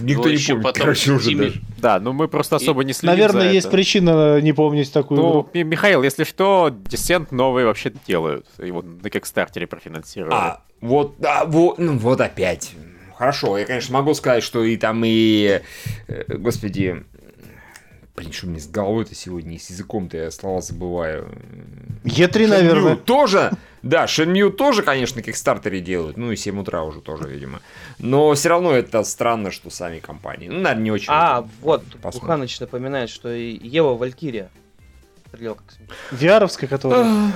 Никто 0.00 0.28
Его 0.28 0.38
не 0.38 0.46
помнит, 0.46 0.62
потом 0.62 0.80
короче, 0.82 1.12
уже 1.12 1.30
Тимми- 1.30 1.36
даже. 1.38 1.60
Да, 1.78 2.00
ну 2.00 2.12
мы 2.12 2.28
просто 2.28 2.56
особо 2.56 2.84
не 2.84 2.92
следим 2.92 3.14
Наверное, 3.14 3.42
за 3.48 3.50
есть 3.54 3.66
это. 3.66 3.76
причина 3.76 4.40
не 4.40 4.52
помнить 4.52 4.92
такую 4.92 5.20
Ну, 5.20 5.30
игру. 5.30 5.50
Ми- 5.54 5.64
Михаил, 5.64 6.02
если 6.02 6.24
что, 6.24 6.72
Десент 6.86 7.32
новый 7.32 7.64
вообще 7.64 7.92
делают. 8.06 8.46
Его 8.58 8.82
на 8.82 9.10
Кикстартере 9.10 9.66
профинансировали. 9.66 10.32
А, 10.34 10.60
вот, 10.80 11.14
да, 11.18 11.44
вот, 11.44 11.78
ну 11.78 11.98
вот 11.98 12.20
опять. 12.20 12.72
Хорошо, 13.16 13.56
я, 13.58 13.64
конечно, 13.66 13.94
могу 13.94 14.14
сказать, 14.14 14.42
что 14.42 14.64
и 14.64 14.76
там 14.76 15.02
и, 15.04 15.60
э, 16.08 16.24
господи, 16.36 17.04
блин, 18.16 18.32
что 18.32 18.46
мне 18.46 18.60
с 18.60 18.68
головой-то 18.68 19.14
сегодня 19.14 19.54
и 19.54 19.58
с 19.58 19.70
языком-то 19.70 20.16
я 20.16 20.30
слова 20.30 20.60
забываю. 20.60 21.30
Е3, 22.04 22.28
Shenmue 22.30 22.48
наверное. 22.48 22.96
тоже, 22.96 23.52
да, 23.82 24.04
Shenmue 24.04 24.50
тоже, 24.50 24.82
конечно, 24.82 25.16
на 25.16 25.22
Кикстартере 25.22 25.80
делают, 25.80 26.16
ну 26.16 26.30
и 26.30 26.36
7 26.36 26.60
утра 26.60 26.82
уже 26.82 27.00
тоже, 27.00 27.28
видимо. 27.28 27.60
Но 27.98 28.32
все 28.34 28.50
равно 28.50 28.72
это 28.72 29.02
странно, 29.04 29.50
что 29.50 29.70
сами 29.70 30.00
компании, 30.00 30.48
ну, 30.48 30.60
наверное, 30.60 30.84
не 30.84 30.90
очень. 30.90 31.08
А, 31.08 31.46
вот. 31.60 31.84
Буханыч 32.02 32.60
напоминает, 32.60 33.08
что 33.10 33.32
и 33.32 33.58
Ева 33.66 33.94
Валькирия. 33.96 34.50
Стрелялка 35.28 35.64
космическая. 35.64 35.96
Виаровская, 36.10 36.68
которая. 36.68 37.32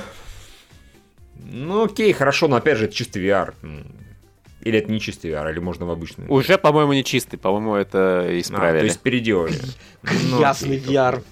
Ну, 1.48 1.84
окей, 1.84 2.12
хорошо, 2.12 2.48
но 2.48 2.56
опять 2.56 2.76
же, 2.76 2.86
это 2.86 2.94
чистый 2.94 3.22
VR. 3.24 3.54
Или 4.66 4.78
это 4.80 4.90
не 4.90 4.98
чистый 5.00 5.30
VR, 5.30 5.52
или 5.52 5.60
можно 5.60 5.86
в 5.86 5.90
обычный. 5.90 6.26
Уже, 6.28 6.58
по-моему, 6.58 6.92
не 6.92 7.04
чистый, 7.04 7.36
по-моему, 7.36 7.76
это 7.76 8.24
А, 8.26 8.40
исправили. 8.40 8.80
то 8.80 8.84
есть 8.86 8.98
переделали. 9.00 9.54
Ясный 10.40 10.78
VR. 10.78 11.22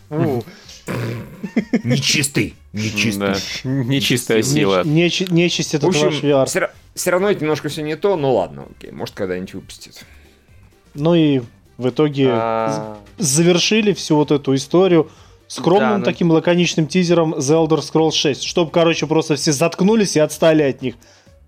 Нечистый. 1.84 2.54
Нечистый. 2.72 3.34
Нечистая 3.64 4.42
сила. 4.42 4.82
Неч- 4.84 5.32
нечисть 5.32 5.74
это 5.74 5.86
В 5.88 5.94
ваш 5.94 6.02
общем, 6.04 6.28
VR. 6.28 6.70
все, 6.94 7.10
равно 7.10 7.30
это 7.30 7.40
немножко 7.40 7.68
все 7.68 7.82
не 7.82 7.96
то, 7.96 8.16
но 8.16 8.34
ладно, 8.34 8.66
окей, 8.78 8.90
может 8.92 9.14
когда-нибудь 9.14 9.54
выпустит. 9.54 10.04
Ну 10.94 11.14
и 11.14 11.40
в 11.76 11.88
итоге 11.88 12.28
А, 12.30 12.98
завершили 13.18 13.92
всю 13.94 14.16
вот 14.16 14.30
эту 14.30 14.54
историю 14.54 15.10
скромным 15.48 15.90
Да, 15.90 15.98
ну- 15.98 16.04
таким 16.04 16.30
лаконичным 16.30 16.86
тизером 16.86 17.34
The 17.34 17.66
Elder 17.66 17.80
Scrolls 17.80 18.12
6, 18.12 18.42
чтобы, 18.44 18.70
короче, 18.70 19.06
просто 19.06 19.34
все 19.36 19.52
заткнулись 19.52 20.16
и 20.16 20.20
отстали 20.20 20.62
от 20.62 20.82
них. 20.82 20.94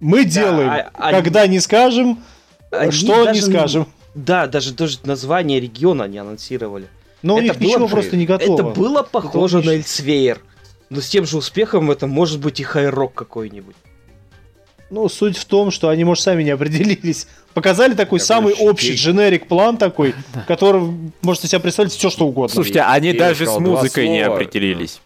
Мы 0.01 0.25
делаем, 0.25 0.69
а- 0.71 0.91
а- 0.95 1.11
когда 1.13 1.47
не 1.47 1.61
скажем, 1.61 2.23
они 2.71 2.91
что 2.93 3.19
не 3.21 3.25
даже 3.27 3.43
скажем. 3.43 3.89
Да, 4.15 4.47
даже, 4.47 4.73
даже 4.73 4.99
название 5.05 5.61
региона 5.61 6.05
они 6.05 6.19
анонсировали. 6.19 6.87
Но 7.23 7.35
у 7.35 7.39
это 7.39 7.45
них 7.45 7.57
было 7.59 7.67
ничего 7.69 7.87
же- 7.89 7.93
просто 7.93 8.17
не 8.17 8.27
готово. 8.27 8.55
Это 8.55 8.63
было 8.81 9.03
похоже 9.03 9.59
Это 9.59 9.67
на 9.69 9.71
Эльсвейер. 9.73 10.41
Но 10.91 11.01
с 11.01 11.09
тем 11.09 11.27
же 11.27 11.37
успехом 11.39 11.91
это 11.91 12.07
может 12.07 12.41
быть 12.41 12.61
и 12.61 12.63
хайрок 12.63 13.15
какой-нибудь. 13.15 13.75
Ну, 14.89 15.09
суть 15.09 15.37
в 15.37 15.45
том, 15.47 15.73
что 15.73 15.89
они, 15.89 16.05
может, 16.05 16.23
сами 16.23 16.45
не 16.45 16.51
определились. 16.51 17.27
Показали 17.55 17.93
такой 17.93 18.05
Какой 18.19 18.21
самый 18.21 18.53
щепей. 18.55 18.69
общий 18.69 18.95
дженерик 18.95 19.49
план 19.49 19.79
такой, 19.79 20.15
который 20.47 20.83
можете 21.23 21.49
себе 21.49 21.59
представить 21.61 21.93
все, 21.93 22.09
что 22.09 22.27
угодно. 22.29 22.55
Слушайте, 22.55 22.83
они 22.83 23.09
Я 23.09 23.15
даже 23.19 23.47
с 23.47 23.59
музыкой 23.59 24.09
не 24.09 24.21
определились. 24.21 25.01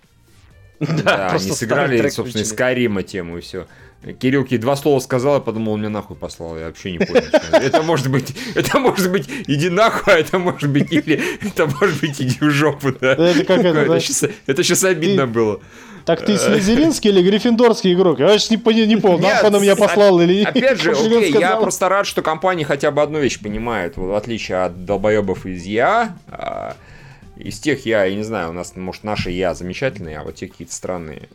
Да, 0.81 1.29
просто 1.31 1.49
они 1.49 1.57
сыграли, 1.57 2.09
собственно, 2.11 2.43
из. 2.43 2.53
Карима 2.53 3.03
тему 3.03 3.39
и 3.39 3.41
все. 3.41 3.67
Кирилл 4.19 4.45
Ки 4.45 4.57
два 4.57 4.77
слова 4.77 4.99
сказал, 5.01 5.35
я 5.35 5.41
подумал, 5.41 5.75
он 5.75 5.81
меня 5.81 5.91
нахуй 5.91 6.17
послал. 6.17 6.57
Я 6.59 6.67
вообще 6.67 6.93
не 6.93 6.99
понял. 6.99 7.23
это. 7.53 7.83
Может 7.83 8.11
быть, 8.11 8.35
это 8.55 8.79
может 8.79 9.11
быть, 9.11 9.29
иди 9.47 9.69
нахуй, 9.69 10.15
а 10.15 10.19
это 10.19 10.39
может 10.39 10.71
быть, 10.71 10.91
или 10.91 11.21
это 11.47 11.67
может 11.67 12.01
быть, 12.01 12.21
иди 12.21 12.39
в 12.41 12.51
жопу, 12.51 12.93
да. 12.99 13.13
Это 13.13 13.45
как 13.45 13.59
это, 13.59 13.85
да? 13.87 13.99
это 14.47 14.65
сейчас 14.65 14.85
обидно 14.85 15.27
было. 15.27 15.61
Так 16.07 16.25
ты 16.25 16.39
слезеринский 16.39 17.11
или 17.11 17.23
гриффиндорский 17.23 17.93
игрок? 17.93 18.19
Я 18.21 18.27
вообще 18.29 18.55
не, 18.55 18.57
пони- 18.57 18.87
не 18.87 18.97
понял, 18.97 19.19
Нет, 19.19 19.43
нахуй 19.43 19.57
он 19.57 19.63
меня 19.63 19.73
а- 19.75 19.77
послал 19.77 20.21
или 20.21 20.45
Опять 20.45 20.81
же, 20.81 20.93
окей, 20.93 21.33
я 21.33 21.57
просто 21.57 21.89
рад, 21.89 22.07
что 22.07 22.23
компания 22.23 22.65
хотя 22.65 22.91
бы 22.91 23.03
одну 23.03 23.21
вещь 23.21 23.39
понимает, 23.39 23.97
в 23.97 24.15
отличие 24.17 24.63
от 24.63 24.87
долбоебов 24.87 25.45
из 25.47 25.65
Я. 25.65 26.17
а, 26.29 26.75
из 27.37 27.59
тех 27.59 27.85
Я, 27.87 28.05
я 28.05 28.15
не 28.15 28.23
знаю, 28.23 28.51
у 28.51 28.53
нас, 28.53 28.75
может, 28.77 29.05
наши 29.05 29.31
Я 29.31 29.55
замечательные, 29.55 30.19
а 30.19 30.25
вот 30.25 30.37
те 30.37 30.47
какие-то 30.49 30.75
странные. 30.75 31.29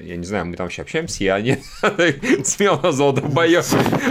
Я 0.00 0.16
не 0.16 0.24
знаю, 0.24 0.46
мы 0.46 0.56
там 0.56 0.66
вообще 0.66 0.82
общаемся, 0.82 1.24
я 1.24 1.40
нет. 1.40 1.60
Смело 2.44 2.80
назвал 2.80 3.12
долбоеб. 3.12 3.64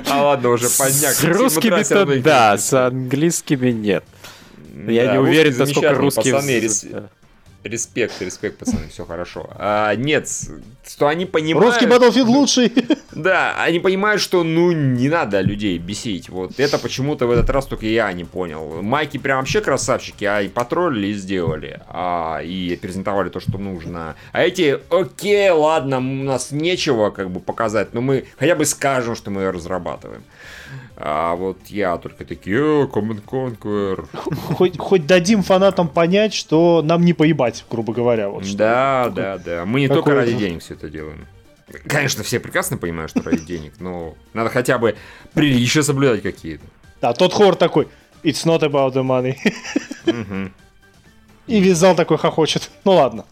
А 0.10 0.24
ладно, 0.24 0.50
уже 0.50 0.70
поздняк. 0.70 1.14
С 1.14 1.24
русскими-то 1.24 1.96
равно 1.96 2.16
да, 2.22 2.58
с 2.58 2.74
английскими 2.74 3.72
нет. 3.72 4.04
Я 4.88 5.14
не 5.14 5.20
уверен, 5.20 5.58
насколько 5.58 5.94
русские... 5.94 6.34
Респект, 7.64 8.22
респект, 8.22 8.57
пацаны, 8.57 8.89
все 8.89 9.05
хорошо. 9.05 9.49
А, 9.55 9.95
нет, 9.95 10.28
что 10.86 11.07
они 11.07 11.26
понимают... 11.26 11.74
Русский 11.74 11.86
Battlefield 11.86 12.26
лучший. 12.26 12.74
Да, 13.16 13.64
они 13.64 13.80
понимают, 13.80 14.22
что 14.22 14.43
ну 14.43 14.72
не 14.72 15.07
надо 15.07 15.39
людей 15.41 15.78
бесить. 15.78 16.30
Вот 16.30 16.59
это 16.59 16.80
почему-то 16.80 17.28
в 17.28 17.32
этот 17.32 17.47
раз 17.51 17.68
только 17.68 17.86
я 17.86 18.11
не 18.11 18.24
понял. 18.24 18.82
Майки 18.82 19.20
прям 19.20 19.38
вообще 19.38 19.61
красавчики, 19.61 20.26
а 20.26 20.41
и 20.41 20.47
потроллили 20.47 21.07
и 21.07 21.14
сделали. 21.14 21.80
А, 21.89 22.39
и 22.39 22.76
презентовали 22.76 23.30
то, 23.30 23.39
что 23.39 23.59
нужно. 23.59 24.16
А 24.32 24.41
эти, 24.41 24.80
окей, 24.89 25.51
ладно, 25.51 25.97
у 25.97 26.24
нас 26.24 26.51
нечего 26.51 27.11
как 27.11 27.30
бы 27.30 27.39
показать, 27.39 27.93
но 27.93 28.01
мы 28.01 28.26
хотя 28.39 28.55
бы 28.55 28.66
скажем, 28.66 29.16
что 29.16 29.30
мы 29.30 29.41
ее 29.41 29.51
разрабатываем. 29.51 30.24
А 30.96 31.36
вот 31.36 31.58
я 31.68 31.98
только 31.98 32.24
такие, 32.24 32.58
«Э, 32.58 32.86
Command 32.86 33.24
Conquer. 33.26 34.08
Хоть, 34.56 34.78
хоть 34.78 35.08
дадим 35.08 35.41
фанатам 35.41 35.88
понять, 35.88 36.34
что 36.34 36.82
нам 36.84 37.04
не 37.04 37.14
поебать, 37.14 37.66
грубо 37.70 37.94
говоря. 37.94 38.30
Вот. 38.30 38.44
Да, 38.56 39.12
да, 39.14 39.38
да. 39.38 39.66
Мы 39.66 39.82
не 39.82 39.88
только 39.88 40.14
ради 40.14 40.34
денег 40.34 40.62
все 40.62 40.76
это 40.76 40.89
делаем. 40.89 41.28
Конечно, 41.88 42.24
все 42.24 42.39
прекрасно 42.39 42.78
понимают, 42.78 43.12
что 43.12 43.24
ради 43.24 43.44
денег, 43.44 43.74
но 43.80 44.16
надо 44.34 44.50
хотя 44.50 44.78
бы 44.78 44.96
приличия 45.34 45.82
соблюдать 45.82 46.22
какие-то. 46.22 46.64
Да, 47.02 47.14
тот 47.14 47.34
хор 47.34 47.56
такой, 47.56 47.88
it's 48.22 48.46
not 48.46 48.62
about 48.62 48.94
the 48.94 49.04
money. 49.04 50.52
И 51.48 51.60
вязал 51.60 51.96
такой 51.96 52.18
хохочет. 52.18 52.70
Ну 52.86 52.94
ладно. 52.94 53.26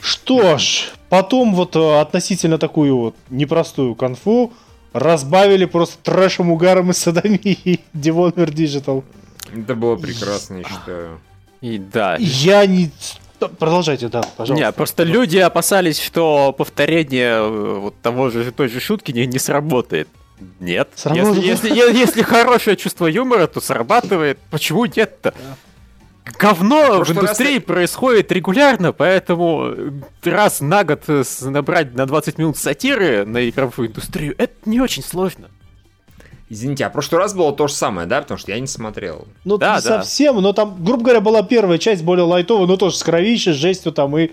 Что 0.00 0.58
ж, 0.58 0.90
потом 1.08 1.54
вот 1.54 1.74
э, 1.74 2.00
относительно 2.00 2.58
такую 2.58 2.96
вот 2.96 3.16
непростую 3.30 3.94
конфу 3.94 4.52
разбавили 4.92 5.64
просто 5.64 5.98
трэшем, 6.02 6.50
угаром 6.50 6.90
и 6.90 6.92
садомией 6.92 7.80
Devolver 7.94 8.50
Digital. 8.50 9.04
Это 9.54 9.74
было 9.74 9.96
прекрасно, 9.96 10.58
я 10.58 10.64
считаю. 10.64 11.20
И 11.60 11.78
да. 11.78 12.16
Я 12.18 12.66
не... 12.66 12.90
Продолжайте, 13.58 14.08
да, 14.08 14.22
пожалуйста. 14.36 14.66
Не, 14.66 14.72
просто 14.72 15.04
люди 15.04 15.38
опасались, 15.38 16.00
что 16.00 16.52
повторение 16.56 17.34
э, 17.34 17.78
вот 17.78 17.94
того 18.00 18.30
же 18.30 18.50
той 18.50 18.68
же 18.68 18.80
шутки 18.80 19.12
не, 19.12 19.26
не 19.26 19.38
сработает. 19.38 20.08
Нет. 20.60 20.88
Сработало. 20.96 21.34
Если, 21.34 21.68
если, 21.68 21.98
если 21.98 22.22
хорошее 22.22 22.76
чувство 22.76 23.06
юмора, 23.06 23.46
то 23.46 23.60
срабатывает. 23.60 24.38
Почему 24.50 24.86
нет-то? 24.86 25.34
Говно 26.38 26.98
в 26.98 26.98
раз 27.00 27.10
индустрии 27.10 27.54
я- 27.54 27.60
происходит 27.60 28.32
регулярно, 28.32 28.92
поэтому 28.92 29.66
э, 29.68 29.90
раз 30.24 30.60
на 30.60 30.84
год 30.84 31.02
э, 31.08 31.22
набрать 31.42 31.94
на 31.94 32.06
20 32.06 32.38
минут 32.38 32.56
сатиры 32.58 33.24
на 33.24 33.48
игровую 33.48 33.88
индустрию, 33.88 34.34
это 34.38 34.54
не 34.64 34.80
очень 34.80 35.02
сложно. 35.02 35.48
Извините, 36.50 36.86
а 36.86 36.88
в 36.90 36.92
прошлый 36.94 37.20
раз 37.20 37.34
было 37.34 37.52
то 37.52 37.68
же 37.68 37.74
самое, 37.74 38.06
да? 38.08 38.22
Потому 38.22 38.38
что 38.38 38.50
я 38.52 38.58
не 38.58 38.66
смотрел. 38.66 39.28
Ну, 39.44 39.58
Да, 39.58 39.76
не 39.76 39.82
да. 39.82 39.98
совсем, 40.02 40.40
но 40.40 40.52
там, 40.54 40.82
грубо 40.82 41.02
говоря, 41.02 41.20
была 41.20 41.42
первая 41.42 41.76
часть 41.78 42.02
более 42.02 42.24
лайтовая, 42.24 42.66
но 42.66 42.76
тоже 42.78 42.96
с 42.96 43.02
кровищей, 43.02 43.52
с 43.52 43.56
жестью 43.56 43.92
там 43.92 44.16
и... 44.16 44.30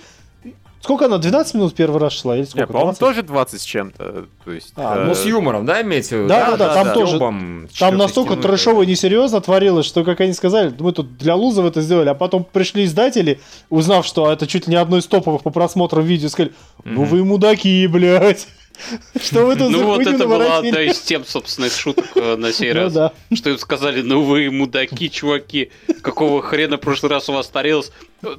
Сколько 0.86 1.06
она, 1.06 1.18
12 1.18 1.56
минут 1.56 1.74
первый 1.74 2.00
раз 2.00 2.14
шла? 2.14 2.38
Или 2.38 2.44
сколько? 2.44 2.68
по-моему, 2.68 2.92
20? 2.92 3.00
тоже 3.00 3.24
20 3.24 3.60
с 3.60 3.64
чем-то. 3.64 4.28
То 4.46 4.52
есть, 4.52 4.72
А, 4.76 4.98
э, 5.00 5.06
Ну, 5.08 5.16
с 5.16 5.26
юмором, 5.26 5.66
да, 5.66 5.82
имеете 5.82 6.10
в 6.10 6.20
виду? 6.20 6.28
Да, 6.28 6.52
да, 6.52 6.58
да, 6.58 6.74
там 6.76 6.86
да. 6.86 6.94
тоже. 6.94 7.16
Ёбом, 7.16 7.68
Там 7.80 7.98
настолько 7.98 8.36
трэшово 8.36 8.84
и 8.84 8.86
несерьезно 8.86 9.42
творилось, 9.42 9.88
что, 9.88 10.04
как 10.04 10.22
они 10.22 10.34
сказали, 10.34 10.72
мы 10.78 10.92
тут 10.92 11.18
для 11.18 11.34
лузов 11.34 11.66
это 11.66 11.82
сделали, 11.82 12.10
а 12.10 12.14
потом 12.14 12.44
пришли 12.44 12.86
издатели, 12.86 13.40
узнав, 13.72 14.06
что 14.06 14.32
это 14.32 14.46
чуть 14.46 14.68
ли 14.68 14.74
не 14.74 14.78
одно 14.80 15.00
из 15.00 15.08
топовых 15.08 15.42
по 15.42 15.50
просмотру 15.50 16.04
видео, 16.04 16.30
сказали, 16.30 16.54
ну 16.84 17.04
вы 17.04 17.26
мудаки, 17.26 17.88
блядь. 17.88 18.46
Что 19.22 19.46
вы 19.46 19.56
тут 19.56 19.72
за 19.72 19.78
Ну 19.78 19.86
вот 19.86 20.02
это 20.02 20.28
была 20.28 20.58
одна 20.58 20.82
из 20.82 21.00
тем, 21.00 21.26
собственно, 21.26 21.70
шуток 21.70 22.06
э, 22.16 22.36
на 22.36 22.52
сей 22.52 22.74
Ну 22.74 22.82
раз. 22.82 22.94
да. 22.94 23.14
Что 23.34 23.50
им 23.50 23.58
сказали, 23.58 24.02
ну 24.02 24.22
вы 24.22 24.52
мудаки, 24.52 25.10
чуваки, 25.10 25.72
какого 26.02 26.42
хрена 26.42 26.78
в 26.78 26.82
прошлый 26.82 27.10
раз 27.10 27.30
у 27.30 27.34
вас 27.34 27.48
тарелось? 27.48 27.92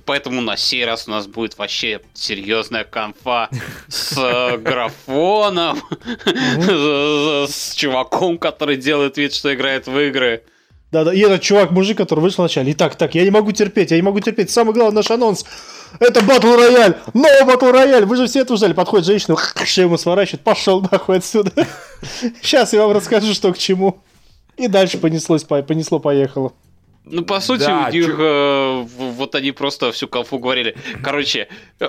Поэтому 0.05 0.41
на 0.41 0.57
сей 0.57 0.84
раз 0.84 1.09
у 1.09 1.11
нас 1.11 1.26
будет 1.26 1.59
вообще 1.59 2.01
серьезная 2.14 2.84
конфа 2.84 3.49
с 3.89 4.16
э, 4.16 4.57
графоном, 4.59 5.80
с 7.49 7.74
чуваком, 7.74 8.39
который 8.39 8.76
делает 8.76 9.16
вид, 9.16 9.34
что 9.34 9.55
играет 9.55 9.87
в 9.87 9.99
игры. 9.99 10.43
Да, 10.93 11.05
да. 11.05 11.12
И 11.12 11.20
этот 11.20 11.43
чувак, 11.43 11.72
мужик, 11.72 11.99
который 11.99 12.20
вышел 12.20 12.45
вначале. 12.45 12.72
Итак, 12.72 12.97
так, 12.97 13.14
я 13.14 13.24
не 13.24 13.30
могу 13.30 13.53
терпеть, 13.53 13.91
я 13.91 13.97
не 13.97 14.03
могу 14.03 14.20
терпеть. 14.20 14.51
Самый 14.51 14.72
главный 14.72 14.97
наш 14.97 15.11
анонс. 15.11 15.45
Это 15.99 16.22
батл 16.22 16.55
рояль. 16.55 16.97
Новый 17.12 17.45
батл 17.45 17.70
рояль. 17.70 18.05
Вы 18.05 18.16
же 18.16 18.26
все 18.26 18.41
это 18.41 18.57
ждали. 18.57 18.72
Подходит 18.72 19.07
женщина, 19.07 19.37
шею 19.64 19.89
ему 19.89 19.99
сворачивает. 19.99 20.43
Пошел 20.43 20.80
нахуй 20.80 21.16
отсюда. 21.18 21.53
Сейчас 22.43 22.72
я 22.72 22.82
вам 22.87 22.93
расскажу, 22.97 23.34
что 23.34 23.53
к 23.53 23.59
чему. 23.59 24.03
И 24.57 24.68
дальше 24.68 24.99
понеслось, 24.99 25.45
по- 25.45 25.62
понесло, 25.62 25.99
поехало. 25.99 26.53
Ну, 27.07 27.24
по 27.24 27.40
сути, 27.40 27.61
Да, 27.61 27.86
у 27.88 27.92
них 27.92 28.04
чё- 28.07 28.16
э, 28.18 28.82
вот 28.82 29.34
они 29.36 29.52
просто 29.52 29.92
всю 29.92 30.09
конфу 30.09 30.38
говорили. 30.38 30.76
Короче, 31.04 31.48
э, 31.78 31.88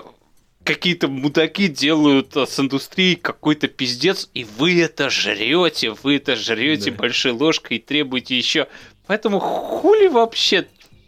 какие-то 0.63 1.07
мудаки 1.07 1.68
делают 1.68 2.36
э, 2.38 2.45
с 2.45 2.59
индустрией 2.59 3.15
какой-то 3.15 3.68
пиздец, 3.68 4.30
и 4.36 4.45
вы 4.57 4.80
это 4.82 5.09
жрете, 5.09 5.95
вы 6.03 6.18
это 6.18 6.36
жрете 6.36 6.91
Да. 6.91 6.97
большой 6.97 7.32
ложкой 7.32 7.78
и 7.78 7.80
требуете 7.80 8.38
еще. 8.38 8.68
Поэтому 9.07 9.39
хули 9.39 10.07
вообще? 10.07 10.68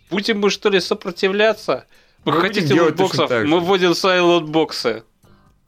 Будем 0.10 0.40
мы 0.40 0.50
что 0.50 0.70
ли 0.70 0.80
сопротивляться? 0.80 1.86
Вы 2.26 2.32
Мы 2.34 2.42
хотите 2.42 2.82
лотбоксов? 2.82 3.30
Мы 3.46 3.60
вводим 3.60 3.94
свои 3.94 4.20
лотбоксы. 4.22 5.04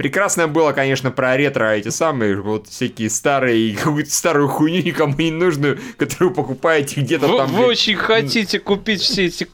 Прекрасно 0.02 0.48
было, 0.48 0.72
конечно, 0.72 1.12
про 1.12 1.38
ретро 1.38 1.76
эти 1.76 1.90
самые, 1.90 2.42
вот 2.42 2.68
всякие 2.68 3.08
старые, 3.08 3.76
какую-то 3.84 4.12
старую 4.12 4.48
хуйню 4.48 4.82
никому 4.82 5.14
не 5.16 5.30
нужную, 5.30 5.78
которую 5.96 6.34
покупаете 6.34 7.02
где-то 7.02 7.28
Вы, 7.28 7.38
там. 7.38 7.52
вы 7.52 7.66
очень 7.68 7.96
хотите 7.96 8.58
купить 8.58 9.02
все 9.02 9.26
эти 9.26 9.48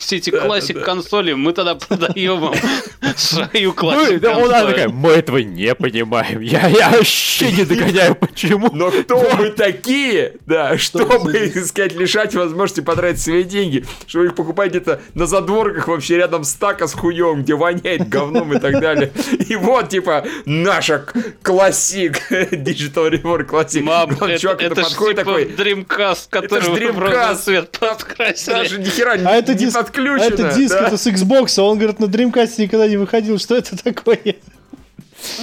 все 0.00 0.16
эти 0.16 0.30
Да, 0.30 0.40
классик 0.40 0.76
да. 0.78 0.82
консоли, 0.84 1.34
мы 1.34 1.52
тогда 1.52 1.74
продаем 1.76 2.40
вам 2.40 2.54
свою 3.16 3.68
Ну, 3.70 3.72
классик 3.74 4.20
да, 4.20 4.36
она 4.36 4.46
такая, 4.48 4.84
консоль. 4.88 4.92
мы 4.92 5.10
этого 5.10 5.38
не 5.38 5.74
понимаем. 5.74 6.40
Я, 6.40 6.66
я 6.68 6.90
вообще 6.90 7.52
не 7.52 7.64
догоняю, 7.64 8.14
почему. 8.16 8.70
Но 8.72 8.90
кто 8.90 9.20
мы 9.36 9.50
такие, 9.50 10.34
да, 10.46 10.76
чтобы, 10.78 11.32
так 11.32 11.64
сказать, 11.66 11.92
лишать 11.94 12.34
возможности 12.34 12.80
потратить 12.80 13.20
свои 13.22 13.44
деньги, 13.44 13.84
чтобы 14.06 14.26
их 14.26 14.34
покупать 14.34 14.70
где-то 14.70 15.00
на 15.14 15.26
задворках 15.26 15.88
вообще 15.88 16.16
рядом 16.16 16.44
с 16.44 16.54
тако 16.54 16.86
с 16.86 16.94
хуем, 16.94 17.42
где 17.42 17.54
воняет 17.54 18.08
говном 18.08 18.52
и 18.54 18.58
так 18.58 18.80
далее. 18.80 19.12
И 19.48 19.54
вот, 19.56 19.90
типа, 19.90 20.24
наша 20.46 21.04
классик, 21.42 22.20
Digital 22.30 23.10
Rework 23.10 23.44
классик. 23.44 23.82
Мам, 23.84 24.08
Главный 24.10 24.34
это, 24.34 24.42
чувак 24.42 24.62
это 24.62 24.72
это 24.72 24.82
подходит 24.82 25.18
типа 25.18 25.30
такой, 25.30 25.44
Dreamcast, 25.44 26.26
который 26.30 26.60
розовый 26.60 26.86
Dreamcast. 26.88 27.34
цвет 27.36 27.70
подкрасили. 27.78 28.50
даже 28.54 28.78
ни 28.80 28.84
хера 28.88 29.12
А 29.24 29.36
это 29.36 29.52
не 29.54 29.66
диск- 29.66 29.72
подключено. 29.90 30.24
А 30.24 30.48
это 30.48 30.54
диск, 30.56 30.74
да. 30.74 30.86
это 30.86 30.96
с 30.96 31.06
Xbox, 31.06 31.58
а 31.58 31.62
он 31.62 31.78
говорит, 31.78 32.00
на 32.00 32.06
Dreamcast 32.06 32.54
никогда 32.58 32.86
не 32.86 32.96
выходил. 32.96 33.38
Что 33.38 33.56
это 33.56 33.76
такое? 33.82 34.36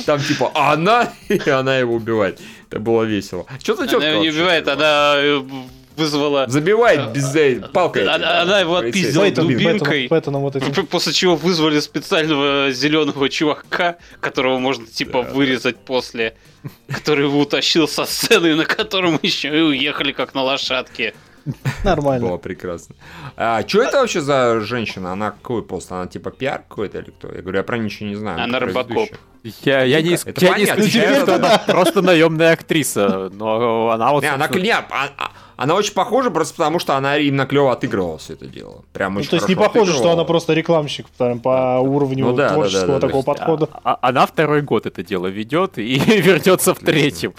Там 0.05 0.19
типа 0.19 0.51
она, 0.55 1.13
и 1.29 1.49
она 1.49 1.77
его 1.77 1.95
убивает. 1.95 2.39
Это 2.69 2.79
было 2.79 3.03
весело. 3.03 3.45
Что 3.61 3.75
за 3.75 3.83
Она 3.83 3.91
четко 3.91 4.07
его 4.07 4.21
не 4.21 4.29
убивает, 4.29 4.67
она 4.67 5.13
э, 5.17 5.41
вызвала... 5.95 6.47
Забивает 6.47 7.11
без 7.13 7.35
э, 7.35 7.61
палкой. 7.73 8.03
Она- 8.03 8.17
да, 8.17 8.41
она 8.41 8.59
его 8.59 8.77
отпиздила 8.77 9.29
дубинкой. 9.31 10.07
Бейтон, 10.07 10.07
Бейтоном 10.09 10.41
вот 10.41 10.55
этим. 10.55 10.85
После 10.87 11.13
чего 11.13 11.35
вызвали 11.35 11.79
специального 11.79 12.71
зеленого 12.71 13.29
чувака, 13.29 13.97
которого 14.19 14.59
можно 14.59 14.85
типа 14.85 15.21
вырезать 15.21 15.77
после, 15.77 16.35
который 16.87 17.25
его 17.25 17.39
утащил 17.39 17.87
со 17.87 18.05
сцены, 18.05 18.55
на 18.55 18.65
котором 18.65 19.19
еще 19.21 19.57
и 19.57 19.61
уехали 19.61 20.11
как 20.11 20.33
на 20.33 20.43
лошадке. 20.43 21.13
Нормально. 21.83 22.27
Было 22.27 22.37
прекрасно. 22.37 22.95
А 23.35 23.63
что 23.67 23.81
это 23.83 23.97
вообще 23.99 24.21
за 24.21 24.59
женщина? 24.61 25.13
Она 25.13 25.31
какой 25.31 25.63
пост? 25.63 25.91
Она 25.91 26.07
типа 26.07 26.31
пиар 26.31 26.63
какой-то 26.67 26.99
или 26.99 27.11
кто? 27.11 27.33
Я 27.33 27.41
говорю, 27.41 27.57
я 27.57 27.63
про 27.63 27.77
ничего 27.77 28.09
не 28.09 28.15
знаю. 28.15 28.43
Она 28.43 28.59
ведущая. 28.59 29.17
Я, 29.63 29.83
я 29.83 30.01
не, 30.01 30.15
Это 30.15 30.45
я 30.45 30.57
не 30.57 30.65
исключаю, 30.65 31.21
что 31.21 31.35
она 31.35 31.57
просто 31.59 32.01
наемная 32.01 32.53
актриса, 32.53 33.29
но 33.33 33.91
она 33.91 34.11
вот... 34.11 34.23
Не, 34.23 34.29
она, 34.29 34.45
а- 34.45 35.09
а- 35.17 35.31
она 35.55 35.73
очень 35.75 35.93
похожа 35.93 36.31
просто 36.31 36.55
потому, 36.55 36.79
что 36.79 36.95
она 36.97 37.17
именно 37.17 37.45
клево 37.45 37.71
отыгрывала 37.71 38.17
все 38.17 38.33
это 38.33 38.45
дело. 38.47 38.83
Прям 38.93 39.13
Ну, 39.13 39.21
очень 39.21 39.29
то 39.29 39.35
есть 39.37 39.47
не 39.47 39.55
похоже, 39.55 39.93
что 39.93 40.11
она 40.11 40.23
просто 40.25 40.53
рекламщик 40.53 41.07
прям, 41.17 41.39
по 41.39 41.79
уровню 41.79 42.25
Ну 42.25 42.33
да, 42.33 42.49
да, 42.49 42.53
творческого 42.55 42.87
да, 42.87 42.99
да, 42.99 43.07
такого 43.07 43.23
то 43.23 43.31
есть, 43.31 43.39
подхода. 43.39 43.69
а- 43.83 43.97
она 44.01 44.25
второй 44.25 44.61
год 44.61 44.85
это 44.85 45.01
дело 45.03 45.27
ведет 45.27 45.77
и 45.77 45.97
вернется 46.21 46.73
в 46.73 46.79
третьем. 46.79 47.33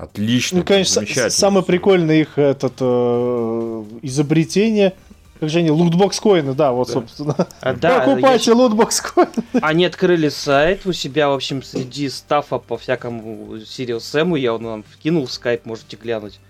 Отлично. 0.00 0.58
Ну, 0.58 0.64
конечно, 0.64 1.02
самое 1.28 1.62
прикольное 1.62 2.22
их 2.22 2.38
этот 2.38 2.74
э, 2.80 3.84
изобретение. 4.00 4.94
Как 5.38 5.50
же 5.50 5.58
они, 5.58 5.70
lootbox 5.70 6.18
коины, 6.20 6.54
да, 6.54 6.72
вот, 6.72 6.88
собственно. 6.88 7.34
А, 7.60 7.74
да, 7.74 8.00
Покупайте 8.00 8.52
lootbox 8.52 9.00
коины. 9.02 9.30
Они 9.60 9.84
открыли 9.84 10.30
сайт 10.30 10.86
у 10.86 10.94
себя, 10.94 11.28
в 11.28 11.32
общем, 11.32 11.62
среди 11.62 12.08
стафа 12.08 12.58
по 12.58 12.78
всякому 12.78 13.58
Serious 13.60 14.04
Сэму, 14.04 14.36
я 14.36 14.54
он 14.54 14.64
вам 14.64 14.84
вкинул 14.84 15.26
в 15.26 15.32
скайп, 15.32 15.66
можете 15.66 15.96
глянуть. 15.96 16.40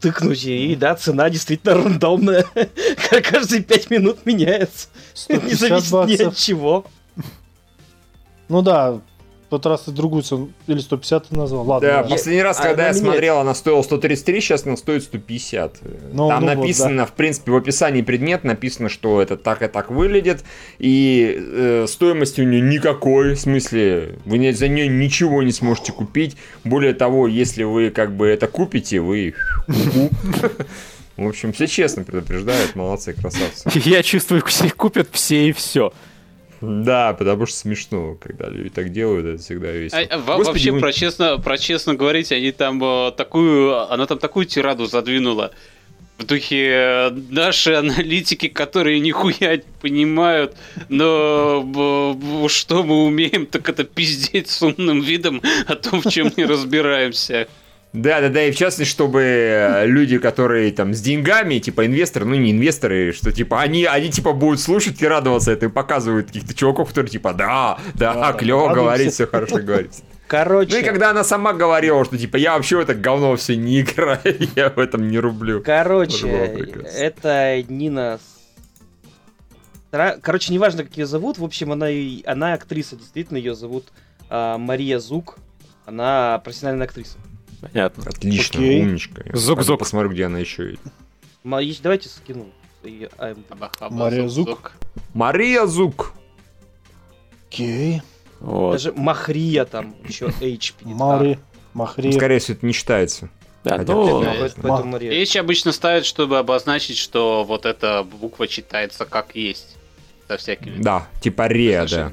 Тыкнуть, 0.00 0.44
и 0.44 0.76
да, 0.76 0.94
цена 0.94 1.28
действительно 1.30 1.74
рандомная. 1.74 2.46
Каждые 3.30 3.62
пять 3.62 3.90
минут 3.90 4.24
меняется. 4.24 4.86
Не 5.28 5.54
150 5.54 5.82
зависит 5.82 6.20
ни 6.20 6.24
от 6.26 6.36
чего. 6.36 6.84
Ну 8.48 8.62
да, 8.62 9.00
тот 9.52 9.66
раз 9.66 9.82
ты 9.82 9.90
другую 9.90 10.22
цену, 10.22 10.50
или 10.66 10.78
150 10.78 11.28
ты 11.28 11.36
назвал, 11.36 11.66
ладно. 11.66 11.86
Да, 11.86 12.02
да. 12.02 12.08
последний 12.08 12.42
раз, 12.42 12.58
А, 12.58 12.62
когда 12.62 12.84
я 12.84 12.90
она 12.90 12.98
смотрел, 12.98 13.38
она 13.38 13.54
стоила 13.54 13.82
133, 13.82 14.40
сейчас 14.40 14.64
она 14.64 14.78
стоит 14.78 15.02
150. 15.04 15.80
Ну, 16.12 16.28
Там 16.28 16.40
ну 16.42 16.48
вот, 16.48 16.56
написано, 16.56 17.04
в 17.04 17.12
принципе, 17.12 17.52
в 17.52 17.56
описании 17.56 18.00
предмет 18.00 18.44
написано, 18.44 18.88
что 18.88 19.20
это 19.20 19.36
так 19.36 19.60
и 19.62 19.66
так 19.66 19.90
выглядит, 19.90 20.42
и 20.78 21.36
э, 21.38 21.86
стоимости 21.86 22.40
у 22.40 22.44
нее 22.44 22.62
никакой, 22.62 23.34
в 23.34 23.40
смысле, 23.40 24.18
вы 24.24 24.38
не- 24.38 24.52
за 24.52 24.68
нее 24.68 24.88
ничего 24.88 25.42
не 25.42 25.52
сможете 25.52 25.92
купить. 25.92 26.38
Более 26.64 26.94
того, 26.94 27.28
если 27.28 27.64
вы 27.64 27.90
как 27.90 28.16
бы 28.16 28.26
это 28.28 28.46
купите, 28.46 29.00
вы... 29.00 29.34
В 31.18 31.28
общем, 31.28 31.52
все 31.52 31.66
честно 31.66 32.04
предупреждают, 32.04 32.74
молодцы, 32.74 33.12
красавцы. 33.12 33.70
Я 33.84 34.02
чувствую, 34.02 34.42
их 34.42 34.76
купят 34.76 35.08
все 35.12 35.48
и 35.48 35.52
все. 35.52 35.92
Да, 36.62 37.12
потому 37.14 37.46
что 37.46 37.56
смешно, 37.56 38.16
когда 38.20 38.48
люди 38.48 38.70
так 38.70 38.92
делают, 38.92 39.26
это 39.26 39.42
всегда 39.42 39.72
весело. 39.72 40.00
А, 40.00 40.14
а, 40.14 40.18
Господи, 40.18 40.46
вообще, 40.46 40.70
вы- 40.70 40.80
про 40.80 40.92
честно, 40.92 41.38
про 41.38 41.58
честно 41.58 41.94
говорить, 41.94 42.30
они 42.30 42.52
там 42.52 42.82
э, 42.82 43.10
такую, 43.16 43.90
она 43.92 44.06
там 44.06 44.18
такую 44.18 44.46
тираду 44.46 44.86
задвинула. 44.86 45.50
В 46.18 46.24
духе 46.24 46.68
э, 46.68 47.10
наши 47.30 47.72
аналитики, 47.72 48.46
которые 48.46 49.00
нихуя 49.00 49.56
не 49.56 49.62
понимают, 49.80 50.54
но 50.88 52.46
что 52.48 52.84
мы 52.84 53.04
умеем, 53.06 53.46
так 53.46 53.68
это 53.68 53.82
пиздеть 53.82 54.48
с 54.48 54.62
умным 54.62 55.00
видом 55.00 55.42
о 55.66 55.74
том, 55.74 56.00
в 56.00 56.08
чем 56.10 56.32
не 56.36 56.44
разбираемся. 56.44 57.48
Да, 57.92 58.22
да, 58.22 58.30
да, 58.30 58.44
и 58.44 58.52
в 58.52 58.56
частности, 58.56 58.90
чтобы 58.90 59.20
э, 59.20 59.86
люди, 59.86 60.16
которые 60.16 60.72
там 60.72 60.94
с 60.94 61.00
деньгами, 61.02 61.58
типа 61.58 61.84
инвесторы, 61.84 62.24
ну 62.24 62.34
не 62.34 62.52
инвесторы, 62.52 63.12
что 63.12 63.32
типа 63.32 63.60
они, 63.60 63.84
они 63.84 64.10
типа 64.10 64.32
будут 64.32 64.60
слушать 64.60 65.02
и 65.02 65.06
радоваться 65.06 65.52
это, 65.52 65.66
и 65.66 65.68
показывают 65.68 66.28
каких-то 66.28 66.54
чуваков, 66.54 66.88
которые 66.88 67.10
типа, 67.10 67.34
да, 67.34 67.78
да, 67.94 68.14
Да, 68.14 68.32
клево 68.32 68.68
радуемся. 68.68 68.82
говорить, 68.82 69.12
все 69.12 69.26
хорошо 69.26 69.56
говорить. 69.58 70.02
Короче, 70.26 70.72
Ну 70.72 70.78
и 70.78 70.82
когда 70.82 71.10
она 71.10 71.22
сама 71.22 71.52
говорила, 71.52 72.02
что 72.06 72.16
типа 72.16 72.36
я 72.36 72.54
вообще 72.54 72.78
в 72.78 72.80
это 72.80 72.94
говно 72.94 73.36
все 73.36 73.56
не 73.56 73.82
играю, 73.82 74.20
я 74.56 74.70
в 74.70 74.78
этом 74.78 75.08
не 75.08 75.18
рублю. 75.18 75.62
Короче, 75.62 76.28
это 76.28 77.62
Нина... 77.68 78.18
Короче, 79.90 80.54
неважно, 80.54 80.84
как 80.84 80.96
ее 80.96 81.04
зовут, 81.04 81.36
в 81.36 81.44
общем, 81.44 81.72
она, 81.72 81.88
она 82.24 82.54
актриса, 82.54 82.96
действительно, 82.96 83.36
ее 83.36 83.54
зовут 83.54 83.88
а, 84.30 84.56
Мария 84.56 84.98
Зук. 84.98 85.36
Она 85.84 86.40
профессиональная 86.42 86.86
актриса. 86.86 87.18
Понятно. 87.62 88.04
Отлично, 88.06 88.60
Окей. 88.60 88.82
умничка. 88.82 89.22
Я 89.24 89.32
Зук-зук. 89.36 89.56
пойду 89.56 89.78
Посмотрю, 89.78 90.10
где 90.10 90.26
она 90.26 90.38
еще 90.38 90.70
есть. 90.72 91.82
Давайте 91.82 92.08
скину. 92.08 92.46
IMDb. 92.82 93.44
Хаба-хаба, 93.48 93.94
Мария 93.94 94.28
Зук. 94.28 94.72
Мария 95.14 95.66
Зук. 95.66 96.12
Окей. 97.48 98.02
Вот. 98.40 98.72
Даже 98.72 98.92
Махрия 98.92 99.64
там 99.64 99.94
еще 100.06 100.32
H 100.40 100.74
Мари, 100.82 101.38
Махри. 101.74 102.10
Скорее 102.12 102.40
всего, 102.40 102.56
это 102.56 102.66
не 102.66 102.72
считается. 102.72 103.28
Да, 103.62 103.78
Хотя 103.78 103.92
ну, 103.92 104.22
А. 104.24 104.98
H 105.22 105.36
обычно 105.36 105.70
ставят, 105.70 106.04
чтобы 106.04 106.38
обозначить, 106.38 106.96
что 106.98 107.44
вот 107.44 107.64
эта 107.64 108.02
буква 108.02 108.48
читается 108.48 109.04
как 109.04 109.36
есть. 109.36 109.76
Со 110.26 110.36
всякими. 110.36 110.82
Да, 110.82 111.06
типа 111.20 111.46
Рея, 111.46 111.86
да. 111.88 112.12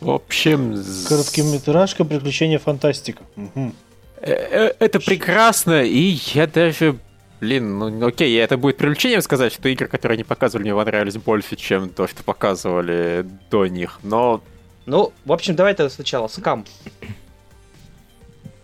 В 0.00 0.10
общем, 0.10 0.76
з- 0.76 1.06
Короткометражка, 1.08 2.04
приключения, 2.04 2.58
фантастика. 2.58 3.22
Мгм. 3.36 3.74
Э, 4.20 4.32
э, 4.32 4.72
это 4.78 5.00
прекрасно, 5.00 5.82
и 5.82 6.18
я 6.34 6.46
даже... 6.46 6.98
Блин, 7.40 7.78
ну 7.78 8.06
окей, 8.06 8.34
это 8.40 8.56
будет 8.56 8.78
привлечением 8.78 9.20
сказать, 9.20 9.52
что 9.52 9.68
игры, 9.68 9.88
которые 9.88 10.14
они 10.14 10.24
показывали, 10.24 10.64
мне 10.64 10.74
понравились 10.74 11.16
больше, 11.16 11.56
чем 11.56 11.90
то, 11.90 12.08
что 12.08 12.22
показывали 12.22 13.26
до 13.50 13.66
них. 13.66 13.98
Но 14.02 14.42
Ну, 14.86 15.12
в 15.24 15.32
общем, 15.32 15.54
давай 15.54 15.74
тогда 15.74 15.90
сначала. 15.90 16.28
Скам. 16.28 16.64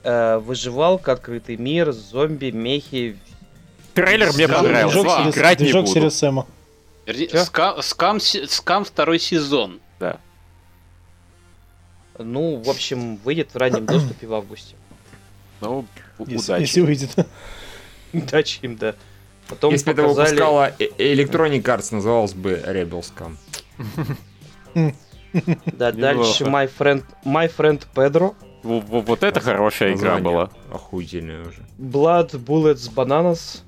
Э, 0.04 0.38
выживалка, 0.38 1.12
открытый 1.12 1.56
мир, 1.56 1.92
зомби, 1.92 2.50
мехи. 2.50 3.18
трейлер 3.94 4.32
мне 4.32 4.48
понравился. 4.48 5.02
Движок, 5.02 5.34
Играть 5.34 5.60
не 5.60 5.72
буду. 5.72 6.10
Чё? 7.06 7.44
Скам, 7.44 7.82
скам, 7.82 8.20
скам 8.20 8.84
второй 8.84 9.18
сезон. 9.18 9.80
Да. 10.00 10.18
Ну, 12.18 12.56
в 12.56 12.68
общем, 12.68 13.16
выйдет 13.16 13.52
в 13.52 13.56
раннем 13.56 13.86
доступе 13.86 14.26
в 14.26 14.34
августе. 14.34 14.76
Ну, 15.68 15.86
Если, 16.26 16.52
удачи. 16.52 16.60
если 16.62 16.80
выйдет. 16.80 17.10
Удачи 18.12 18.58
им, 18.62 18.76
да. 18.76 18.94
Потом 19.48 19.72
Если 19.72 19.86
бы 19.86 19.92
это 19.92 20.02
показали... 20.02 20.28
выпускала 20.30 20.72
э- 20.78 20.88
Electronic 21.14 21.62
Arts, 21.62 21.94
называлось 21.94 22.34
бы 22.34 22.62
Rebel 22.66 23.02
Scum. 23.02 23.36
Да, 25.78 25.92
дальше 25.92 26.44
My 26.44 26.70
Friend, 26.78 27.02
My 27.24 27.50
Friend 27.56 27.80
Pedro. 27.94 28.34
Во- 28.62 28.80
во- 28.80 29.00
Вот 29.00 29.22
это 29.22 29.40
хорошая 29.40 29.94
игра 29.94 30.18
была. 30.18 30.50
Охуительное 30.70 31.42
уже. 31.46 31.62
Blood 31.78 32.32
Bullets 32.32 32.92
Bananas. 32.94 33.60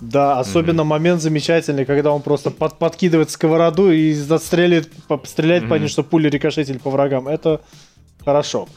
Да, 0.00 0.40
особенно 0.40 0.82
момент 0.82 1.22
замечательный, 1.22 1.84
когда 1.84 2.10
он 2.10 2.22
просто 2.22 2.50
под- 2.50 2.78
подкидывает 2.80 3.30
сковороду 3.30 3.92
и 3.92 4.12
отстреливает, 4.28 4.90
по- 5.06 5.22
стреляет 5.24 5.62
по 5.68 5.74
Мгм. 5.74 5.82
ним, 5.82 5.88
чтобы 5.88 6.08
пули 6.08 6.28
рикошетили 6.28 6.78
по 6.78 6.90
врагам. 6.90 7.28
Это 7.28 7.60
хорошо. 8.24 8.68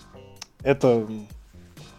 Это 0.61 1.07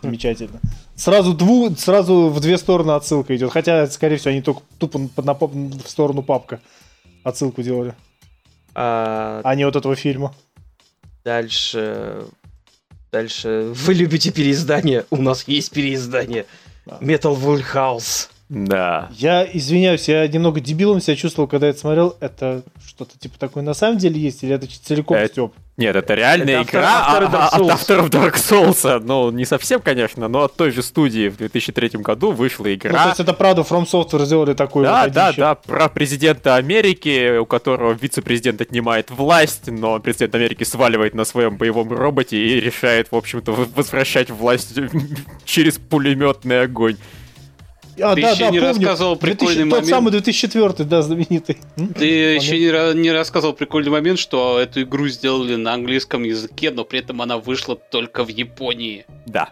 замечательно. 0.07 0.61
Сразу, 0.95 1.35
дву, 1.35 1.75
сразу 1.77 2.29
в 2.29 2.41
две 2.41 2.57
стороны 2.59 2.93
отсылка 2.93 3.37
идет. 3.37 3.51
Хотя, 3.53 3.87
скорее 3.89 4.17
всего, 4.17 4.31
они 4.33 4.43
только 4.43 4.63
тупо 4.79 4.99
на, 5.23 5.35
пап- 5.35 5.53
в 5.53 5.89
сторону 5.89 6.23
папка 6.23 6.61
отсылку 7.23 7.63
делали. 7.63 7.95
А 8.75 9.41
А 9.45 9.55
не 9.55 9.65
вот 9.65 9.77
этого 9.77 9.97
фильма. 9.97 10.35
дальше... 11.25 12.25
Дальше... 13.13 13.73
Вы 13.75 13.95
любите 13.95 14.31
переиздание? 14.33 15.07
У 15.11 15.17
нас 15.17 15.47
есть 15.49 15.71
переиздание. 15.71 16.45
Да. 16.85 16.99
Metal 17.01 17.35
Wool 17.39 17.65
House. 17.75 18.29
Да. 18.49 19.09
Я 19.13 19.45
извиняюсь, 19.45 20.09
я 20.09 20.27
немного 20.29 20.61
дебилом 20.61 21.01
себя 21.01 21.17
чувствовал, 21.17 21.49
когда 21.49 21.67
это 21.67 21.81
смотрел. 21.81 22.17
Это 22.21 22.63
что-то 22.87 23.19
типа 23.19 23.39
такое 23.39 23.65
на 23.65 23.75
самом 23.75 23.99
деле 23.99 24.21
есть? 24.21 24.45
Или 24.45 24.55
это 24.55 24.67
целиком 24.69 25.17
Это- 25.17 25.33
Степ? 25.33 25.53
Нет, 25.77 25.95
это 25.95 26.15
реальная 26.15 26.63
Это 26.63 26.81
автор- 26.81 26.81
игра 26.81 26.91
авторы 26.95 27.27
а- 27.27 27.29
Dark 27.29 27.39
а- 27.39 27.49
от 27.49 27.61
Souls. 27.61 27.71
авторов 27.73 28.11
Dark 28.11 28.35
Souls. 28.37 29.03
Ну, 29.05 29.31
не 29.31 29.45
совсем, 29.45 29.81
конечно, 29.83 30.27
но 30.29 30.45
от 30.45 30.55
той 30.55 30.71
же 30.71 30.83
студии 30.83 31.29
в 31.29 31.37
2003 31.37 32.03
году 32.03 32.31
вышла 32.31 32.65
Ну, 32.65 32.71
то 32.71 32.75
игра. 32.89 33.07
есть 33.09 33.21
это 33.21 33.35
правда 33.35 33.61
From 33.63 33.85
Software 33.85 34.25
сделали 34.25 34.55
такой 34.55 34.85
Да, 34.85 35.03
вот 35.05 35.13
да, 35.13 35.33
да, 35.37 35.55
про 35.57 35.89
президента 35.89 36.55
Америки, 36.55 37.37
у 37.39 37.45
которого 37.47 37.93
вице-президент 38.01 38.61
отнимает 38.63 39.11
власть, 39.11 39.67
но 39.67 39.99
президент 39.99 40.35
Америки 40.37 40.63
сваливает 40.65 41.15
на 41.15 41.25
своем 41.25 41.57
боевом 41.59 41.93
роботе 41.93 42.39
и 42.39 42.61
решает, 42.61 43.09
в 43.11 43.17
общем-то, 43.17 43.53
возвращать 43.75 44.31
власть 44.31 44.73
через 45.45 45.79
пулеметный 45.79 46.63
огонь. 46.63 46.97
А, 48.01 48.15
Ты 48.15 48.23
да, 48.23 48.31
еще 48.31 48.41
да, 48.41 48.51
не 48.51 48.59
помню. 48.59 48.63
рассказывал 48.63 49.17
2000 49.17 49.21
прикольный 49.39 49.65
Тот 49.65 49.71
момент. 49.71 49.89
самый 49.89 50.11
2004, 50.11 50.85
да, 50.85 51.03
знаменитый. 51.03 51.59
Ты 51.97 52.05
еще 52.05 52.59
не, 52.59 53.01
не 53.01 53.11
рассказывал 53.11 53.55
прикольный 53.55 53.91
момент, 53.91 54.19
что 54.19 54.59
эту 54.59 54.83
игру 54.83 55.09
сделали 55.09 55.57
на 55.57 55.73
английском 55.75 56.23
языке, 56.23 56.71
но 56.71 56.85
при 56.85 56.99
этом 57.01 57.23
она 57.23 57.39
вышла 57.39 57.75
только 57.77 58.25
в 58.25 58.29
Японии. 58.29 59.07
Да. 59.27 59.51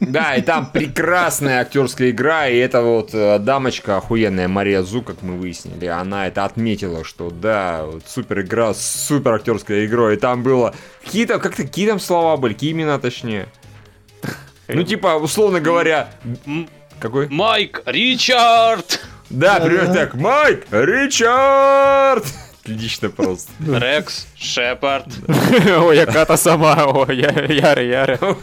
Да, 0.00 0.36
и 0.36 0.42
там 0.42 0.70
прекрасная 0.70 1.60
актерская 1.60 2.10
игра, 2.10 2.48
и 2.48 2.56
эта 2.56 2.82
вот 2.82 3.10
э, 3.12 3.38
дамочка 3.38 3.96
охуенная 3.96 4.48
Мария 4.48 4.82
Зу, 4.82 5.02
как 5.02 5.22
мы 5.22 5.36
выяснили, 5.36 5.86
она 5.86 6.26
это 6.26 6.44
отметила, 6.44 7.04
что 7.04 7.30
да, 7.30 7.84
вот 7.84 8.04
супер 8.06 8.40
игра 8.42 8.72
с 8.74 9.06
супер 9.06 9.34
актерской 9.34 9.86
игрой, 9.86 10.14
и 10.14 10.16
там 10.16 10.42
было 10.42 10.74
какие-то, 11.04 11.38
как-то 11.38 11.64
какие 11.64 11.88
там 11.88 12.00
слова 12.00 12.36
были, 12.36 12.54
какие 12.54 12.72
имена 12.72 12.98
точнее. 12.98 13.46
Ну 14.68 14.82
типа, 14.82 15.16
условно 15.16 15.60
говоря, 15.60 16.10
какой? 16.98 17.28
Майк 17.28 17.82
Ричард! 17.86 19.00
Да, 19.30 19.60
примерно 19.60 19.94
так, 19.94 20.14
Майк 20.14 20.66
Ричард! 20.70 22.24
Отлично 22.64 23.10
просто. 23.10 23.52
Рекс 23.60 24.26
Шепард. 24.36 25.06
Ой, 25.28 25.96
я 25.96 26.06
Ката 26.06 26.38
сама, 26.38 26.86
ой, 26.86 27.16
Яра, 27.16 27.82
Яра. 27.82 28.18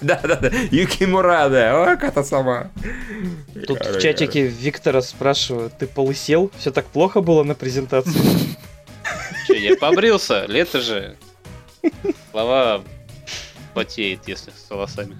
Да-да-да, 0.00 0.50
Юкимура, 0.70 1.50
да, 1.50 1.80
ой, 1.80 1.86
как 1.98 2.04
это 2.04 2.24
сама. 2.24 2.70
Тут 3.66 3.84
в 3.84 4.00
чатике 4.00 4.46
Виктора 4.46 5.02
спрашивают, 5.02 5.76
ты 5.76 5.86
полысел? 5.86 6.50
Все 6.58 6.70
так 6.70 6.86
плохо 6.86 7.20
было 7.20 7.42
на 7.42 7.54
презентации? 7.54 8.56
Че, 9.46 9.58
я 9.58 9.76
побрился, 9.76 10.46
лето 10.46 10.80
же. 10.80 11.16
Слова 12.30 12.82
потеет, 13.74 14.20
если 14.26 14.50
с 14.50 14.70
волосами. 14.70 15.14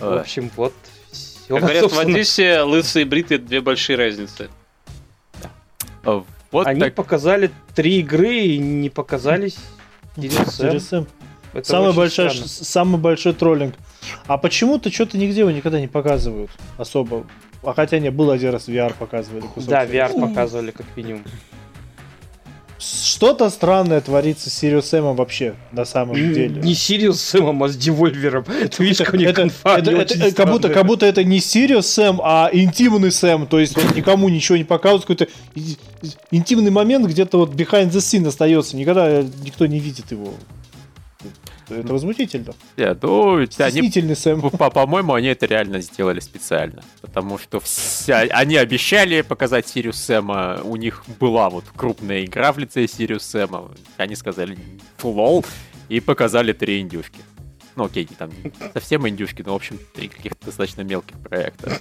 В 0.00 0.18
общем, 0.18 0.50
вот. 0.56 0.72
Как 1.48 1.60
говорят 1.60 1.84
в 1.84 1.88
собственно. 1.90 2.14
Одессе, 2.14 2.60
лысые 2.60 3.04
и 3.04 3.08
бритые 3.08 3.38
две 3.38 3.60
большие 3.60 3.96
разницы. 3.96 4.48
А, 6.04 6.22
Вот 6.50 6.66
Они 6.66 6.80
так. 6.80 6.94
показали 6.94 7.50
три 7.74 8.00
игры 8.00 8.36
и 8.38 8.58
не 8.58 8.90
показались 8.90 9.56
Sam. 10.16 11.06
Это 11.54 11.66
Самый 11.68 11.92
большой, 11.94 12.28
странно. 12.30 12.48
ш- 12.48 12.64
самый 12.64 12.98
большой 13.00 13.32
троллинг. 13.32 13.74
А 14.26 14.36
почему-то 14.36 14.90
что-то 14.92 15.16
нигде 15.16 15.40
его 15.40 15.50
никогда 15.50 15.80
не 15.80 15.88
показывают 15.88 16.50
особо. 16.76 17.26
А 17.62 17.72
хотя 17.72 17.98
не, 17.98 18.10
был 18.10 18.30
один 18.30 18.50
раз 18.52 18.68
VR 18.68 18.92
показывали. 18.98 19.42
кусок 19.42 19.68
Да, 19.70 19.84
VR 19.86 20.12
показывали 20.20 20.70
как 20.70 20.86
минимум. 20.96 21.24
Что-то 22.78 23.50
странное 23.50 24.00
творится 24.00 24.50
с 24.50 24.62
Serious 24.62 24.82
Sam 24.82 25.14
вообще, 25.16 25.54
на 25.72 25.84
самом 25.84 26.14
деле. 26.34 26.60
Не 26.62 26.74
Serious 26.74 27.20
Сэмом, 27.20 27.62
а 27.64 27.68
с 27.68 27.76
Девольвером. 27.76 28.44
Ты 28.44 28.82
видишь, 28.84 28.98
как 28.98 29.14
у 29.14 29.16
них 29.16 29.28
это, 29.28 29.42
это- 29.78 29.90
это- 30.14 30.14
как, 30.36 30.46
будто, 30.52 30.68
как 30.74 30.86
будто 30.86 31.04
это 31.06 31.24
не 31.24 31.40
Serious 31.40 31.86
Sam, 31.88 32.20
а 32.22 32.48
интимный 32.52 33.10
Сэм. 33.10 33.46
То 33.48 33.58
есть 33.58 33.74
вот 33.76 33.96
никому 33.96 34.28
ничего 34.28 34.56
не 34.56 34.64
показывают. 34.64 35.02
Какой-то 35.06 35.26
интимный 36.30 36.70
момент 36.70 37.06
где-то 37.06 37.38
вот 37.38 37.50
behind 37.54 37.90
the 37.90 37.98
scene 37.98 38.26
остается. 38.28 38.76
Никогда 38.76 39.22
никто 39.44 39.66
не 39.66 39.80
видит 39.80 40.10
его. 40.12 40.32
Это 41.70 41.92
возмутительно. 41.92 42.54
Да, 42.76 42.96
ну, 43.02 43.36
они 43.36 43.46
Стеснительный 43.46 44.16
Сэм. 44.16 44.40
По- 44.40 44.70
По-моему, 44.70 45.14
они 45.14 45.28
это 45.28 45.46
реально 45.46 45.80
сделали 45.80 46.20
специально. 46.20 46.82
Потому 47.00 47.38
что 47.38 47.60
вся... 47.60 48.20
они 48.30 48.56
обещали 48.56 49.20
показать 49.22 49.68
Serious 49.68 49.96
Сэма. 49.96 50.60
У 50.64 50.76
них 50.76 51.04
была 51.20 51.50
вот 51.50 51.64
крупная 51.76 52.24
игра 52.24 52.52
в 52.52 52.58
лице 52.58 52.86
Serious 52.86 53.22
Сэма. 53.24 53.70
Они 53.96 54.14
сказали 54.16 54.58
лол 54.96 55.44
и 55.88 56.00
показали 56.00 56.52
три 56.52 56.80
индюшки. 56.80 57.20
Ну 57.76 57.84
окей, 57.84 58.06
не 58.10 58.16
там 58.16 58.30
не 58.42 58.52
совсем 58.74 59.06
индюшки, 59.08 59.42
но 59.46 59.52
в 59.52 59.56
общем 59.56 59.78
три 59.94 60.08
каких-то 60.08 60.46
достаточно 60.46 60.80
мелких 60.82 61.16
проекта. 61.20 61.78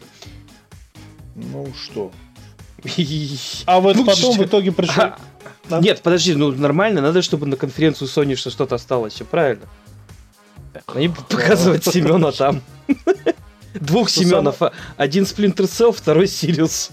Ну 1.35 1.67
что. 1.73 2.11
А 3.65 3.79
вот 3.79 3.95
Ну, 3.95 4.05
потом 4.05 4.33
что? 4.33 4.43
в 4.43 4.45
итоге 4.45 4.71
пришел. 4.71 5.03
А. 5.69 5.81
Нет, 5.81 6.01
подожди, 6.01 6.33
ну 6.35 6.51
нормально, 6.51 7.01
надо, 7.01 7.21
чтобы 7.21 7.45
на 7.47 7.57
конференцию 7.57 8.07
Sony 8.07 8.35
что- 8.35 8.49
что-то 8.51 8.75
осталось, 8.75 9.13
все 9.13 9.25
правильно. 9.25 9.65
Они 10.87 11.07
будут 11.07 11.27
показывать 11.27 11.85
Семена 11.91 12.31
там. 12.31 12.61
Двух 13.73 14.09
Семенов. 14.09 14.57
Один 14.95 15.23
Splinter 15.23 15.65
Cell, 15.65 15.91
второй 15.91 16.27
Сириус. 16.27 16.91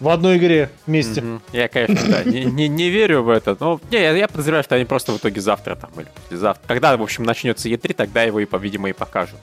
В 0.00 0.08
одной 0.10 0.36
игре 0.38 0.70
вместе. 0.86 1.24
Я, 1.52 1.66
конечно, 1.68 2.08
да, 2.08 2.22
не, 2.22 2.44
не- 2.44 2.68
не 2.68 2.88
верю 2.88 3.24
в 3.24 3.28
это, 3.30 3.56
но 3.58 3.80
не, 3.90 3.98
я, 4.00 4.12
я 4.16 4.28
подозреваю, 4.28 4.62
что 4.62 4.76
они 4.76 4.84
просто 4.84 5.10
в 5.12 5.16
итоге 5.18 5.40
завтра 5.40 5.74
там 5.74 5.90
или 5.96 6.06
послезавтра. 6.14 6.68
Когда, 6.68 6.96
в 6.96 7.02
общем, 7.02 7.24
начнется 7.24 7.68
E3, 7.68 7.94
тогда 7.94 8.22
его, 8.22 8.38
и, 8.38 8.44
по-видимо, 8.44 8.88
и 8.90 8.92
покажут. 8.92 9.38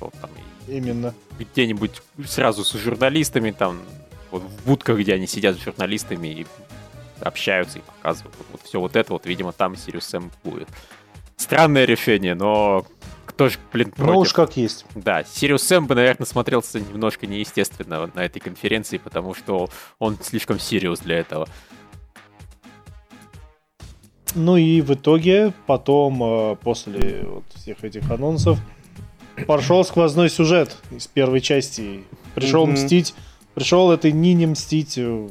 Вот 0.00 0.12
там 0.20 0.28
и 0.68 0.76
Именно. 0.76 1.14
где-нибудь 1.38 2.02
сразу 2.26 2.62
с 2.62 2.72
журналистами, 2.74 3.52
там, 3.52 3.80
вот 4.30 4.42
в 4.42 4.66
будках, 4.66 4.98
где 4.98 5.14
они 5.14 5.26
сидят 5.26 5.56
с 5.56 5.62
журналистами 5.64 6.28
и 6.28 6.46
общаются 7.20 7.78
и 7.78 7.82
показывают. 7.82 8.34
Вот, 8.52 8.60
все 8.64 8.78
вот 8.78 8.96
это 8.96 9.14
вот, 9.14 9.24
видимо, 9.24 9.52
там 9.52 9.76
Сириус 9.76 10.04
Сэм 10.06 10.30
будет. 10.44 10.68
Странное 11.36 11.84
решение, 11.84 12.34
но 12.34 12.86
кто 13.26 13.48
же, 13.48 13.58
блин, 13.72 13.90
против? 13.90 14.12
Ну 14.14 14.18
уж 14.20 14.32
как 14.32 14.56
есть. 14.56 14.86
Да, 14.94 15.22
Сириус 15.24 15.62
Сэм 15.62 15.86
бы, 15.86 15.94
наверное, 15.94 16.26
смотрелся 16.26 16.80
немножко 16.80 17.26
неестественно 17.26 18.10
на 18.14 18.24
этой 18.24 18.40
конференции, 18.40 18.96
потому 18.98 19.34
что 19.34 19.68
он 19.98 20.18
слишком 20.22 20.58
Сириус 20.58 21.00
для 21.00 21.18
этого. 21.18 21.46
Ну 24.34 24.56
и 24.56 24.80
в 24.80 24.92
итоге 24.94 25.52
потом, 25.66 26.22
э, 26.22 26.56
после 26.56 27.22
вот 27.26 27.44
всех 27.54 27.84
этих 27.84 28.10
анонсов, 28.10 28.58
пошел 29.46 29.84
сквозной 29.84 30.28
сюжет 30.30 30.76
из 30.90 31.06
первой 31.06 31.40
части. 31.40 32.04
Пришел 32.34 32.64
Мгм. 32.66 32.74
мстить. 32.74 33.14
Пришел 33.54 33.90
этой 33.92 34.12
Нине 34.12 34.46
мстить. 34.46 34.94
э, 34.98 35.28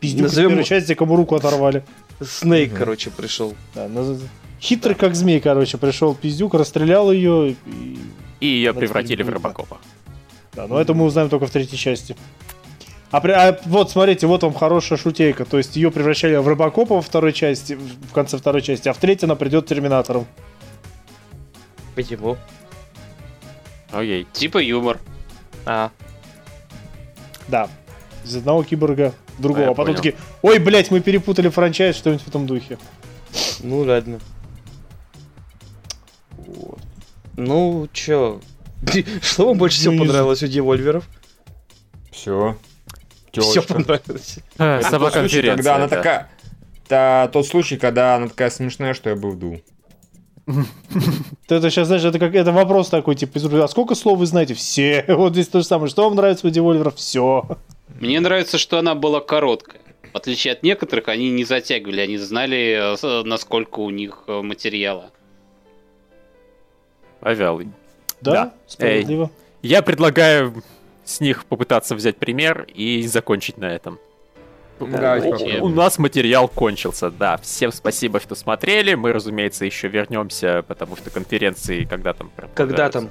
Пиздюк 0.00 0.26
из 0.26 0.30
Назовем- 0.32 0.48
первой 0.50 0.64
части, 0.64 0.94
кому 0.94 1.14
руку 1.16 1.36
оторвали. 1.36 1.84
Снейк, 2.20 2.70
Мгм. 2.70 2.78
короче, 2.78 3.10
пришел. 3.10 3.54
Да, 3.74 3.86
наз- 3.86 4.20
Хитрый 4.62 4.94
как 4.94 5.16
змей, 5.16 5.40
короче, 5.40 5.76
пришел 5.76 6.14
пиздюк, 6.14 6.54
расстрелял 6.54 7.10
ее. 7.10 7.50
И... 7.50 7.98
И 8.40 8.46
ее 8.46 8.72
превратили 8.72 9.22
в 9.24 9.28
Робокопа. 9.28 9.78
Да, 10.52 10.66
но 10.68 10.80
это 10.80 10.94
мы 10.94 11.04
узнаем 11.04 11.28
только 11.28 11.46
в 11.46 11.50
третьей 11.50 11.78
части. 11.78 12.16
А, 13.10 13.20
при- 13.20 13.32
а 13.32 13.58
вот, 13.66 13.90
смотрите, 13.90 14.26
вот 14.26 14.42
вам 14.44 14.54
хорошая 14.54 14.98
шутейка. 14.98 15.44
То 15.44 15.58
есть 15.58 15.74
ее 15.76 15.90
превращали 15.90 16.36
в 16.36 16.46
Робокопа 16.46 16.94
во 16.94 17.02
второй 17.02 17.32
части, 17.32 17.74
в 17.74 18.12
конце 18.12 18.38
второй 18.38 18.62
части, 18.62 18.88
а 18.88 18.92
в 18.92 18.98
третьей 18.98 19.26
она 19.26 19.34
придет 19.34 19.66
Терминатором. 19.66 20.26
Почему? 21.94 22.36
Окей. 23.90 24.26
Типа 24.32 24.58
юмор. 24.58 24.98
А, 25.66 25.90
Да. 27.48 27.68
Из 28.24 28.36
одного 28.36 28.62
киборга 28.62 29.12
в 29.36 29.42
другого. 29.42 29.66
А, 29.66 29.70
А, 29.70 29.74
потом 29.74 29.86
понял. 29.86 29.96
такие, 29.96 30.14
ой, 30.42 30.58
блядь, 30.60 30.90
мы 30.92 31.00
перепутали 31.00 31.48
франчайз, 31.48 31.96
что-нибудь 31.96 32.22
в 32.22 32.28
этом 32.28 32.46
духе. 32.46 32.78
ну 33.60 33.80
ладно. 33.80 34.20
Вот. 36.54 36.78
Ну, 37.36 37.88
чё? 37.92 38.40
Что 39.22 39.46
вам 39.46 39.58
больше 39.58 39.78
всего 39.78 39.98
понравилось 39.98 40.42
у 40.42 40.46
Девольверов? 40.46 41.08
Все. 42.10 42.56
Все 43.32 43.62
понравилось. 43.62 44.38
Сама 44.56 45.10
конференция. 45.10 45.56
когда 45.56 45.76
она 45.76 45.88
такая... 45.88 46.30
Это 46.84 47.30
тот 47.32 47.46
случай, 47.46 47.78
когда 47.78 48.16
она 48.16 48.28
такая 48.28 48.50
смешная, 48.50 48.92
что 48.92 49.08
я 49.08 49.16
бы 49.16 49.30
вдул. 49.30 49.62
Ты 51.46 51.54
это 51.54 51.70
сейчас, 51.70 51.86
знаешь, 51.86 52.04
это 52.04 52.18
как 52.18 52.34
это 52.34 52.52
вопрос 52.52 52.88
такой, 52.88 53.14
типа, 53.14 53.38
а 53.62 53.68
сколько 53.68 53.94
слов 53.94 54.18
вы 54.18 54.26
знаете? 54.26 54.54
Все. 54.54 55.04
Вот 55.08 55.32
здесь 55.32 55.48
то 55.48 55.60
же 55.60 55.64
самое. 55.64 55.88
Что 55.88 56.04
вам 56.04 56.16
нравится 56.16 56.46
у 56.46 56.50
Девольверов? 56.50 56.96
Все. 56.96 57.58
Мне 58.00 58.20
нравится, 58.20 58.58
что 58.58 58.78
она 58.78 58.94
была 58.94 59.20
короткая. 59.20 59.80
В 60.12 60.16
отличие 60.16 60.52
от 60.52 60.62
некоторых, 60.62 61.08
они 61.08 61.30
не 61.30 61.44
затягивали, 61.44 62.00
они 62.00 62.18
знали, 62.18 62.96
э, 63.02 63.22
насколько 63.24 63.80
у 63.80 63.88
них 63.88 64.24
э, 64.26 64.42
материала. 67.22 67.34
Пожалуй. 67.36 67.68
Да, 68.20 68.32
Да. 68.32 68.54
справедливо. 68.66 69.30
Я 69.62 69.82
предлагаю 69.82 70.62
с 71.04 71.20
них 71.20 71.44
попытаться 71.46 71.94
взять 71.94 72.16
пример 72.16 72.66
и 72.74 73.06
закончить 73.06 73.58
на 73.58 73.66
этом. 73.66 73.98
Давайте 74.80 75.60
У- 75.60 75.68
нас 75.68 75.98
материал 75.98 76.48
кончился, 76.48 77.10
да. 77.10 77.36
Всем 77.36 77.70
спасибо, 77.70 78.18
что 78.18 78.34
смотрели. 78.34 78.94
Мы, 78.94 79.12
разумеется, 79.12 79.64
еще 79.64 79.86
вернемся, 79.88 80.64
потому 80.66 80.96
что 80.96 81.10
конференции 81.10 81.84
когда 81.84 82.12
там? 82.12 82.32
Когда 82.54 82.88
там? 82.90 83.10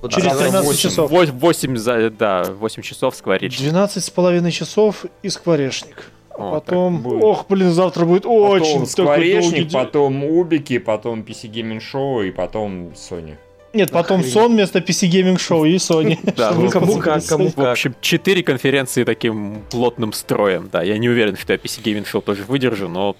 Вот 0.00 0.12
Через 0.12 0.28
давай. 0.28 0.44
13 0.44 0.66
восемь. 0.66 0.90
часов. 0.90 1.10
8, 1.10 1.76
за, 1.76 2.10
да, 2.10 2.44
8 2.44 2.82
часов 2.82 3.16
скворечник. 3.16 3.60
12 3.60 4.04
с 4.04 4.10
половиной 4.10 4.52
часов 4.52 5.04
и 5.22 5.28
скворечник. 5.28 6.10
А 6.42 6.48
О, 6.48 6.60
потом, 6.60 7.02
будет. 7.02 7.22
ох, 7.22 7.46
блин, 7.48 7.70
завтра 7.70 8.04
будет 8.04 8.24
очень 8.26 8.60
Потом 8.64 8.72
долгий 8.78 8.86
Скворечник, 8.90 9.66
день. 9.68 9.70
потом 9.72 10.24
Убики, 10.24 10.78
потом 10.78 11.20
PC 11.20 11.50
Gaming 11.50 11.80
Show 11.80 12.26
и 12.26 12.30
потом 12.30 12.88
Sony. 12.94 13.36
Нет, 13.72 13.90
потом 13.92 14.16
Охренеть. 14.20 14.32
сон 14.34 14.52
вместо 14.52 14.80
PC 14.80 15.08
Gaming 15.10 15.36
Show 15.36 15.68
и 15.68 15.76
Sony. 15.76 16.18
Да, 16.36 16.52
ну, 16.52 16.68
кому 16.70 16.98
как, 16.98 17.24
кому 17.26 17.44
Sony. 17.44 17.52
В 17.52 17.54
как. 17.56 17.66
общем, 17.72 17.94
четыре 18.00 18.42
конференции 18.42 19.04
таким 19.04 19.62
плотным 19.70 20.12
строем. 20.12 20.68
Да, 20.72 20.82
я 20.82 20.98
не 20.98 21.08
уверен, 21.08 21.36
что 21.36 21.52
я 21.52 21.58
PC 21.58 21.82
Gaming 21.82 22.04
Show 22.10 22.20
тоже 22.22 22.42
выдержу, 22.44 22.88
но 22.88 23.14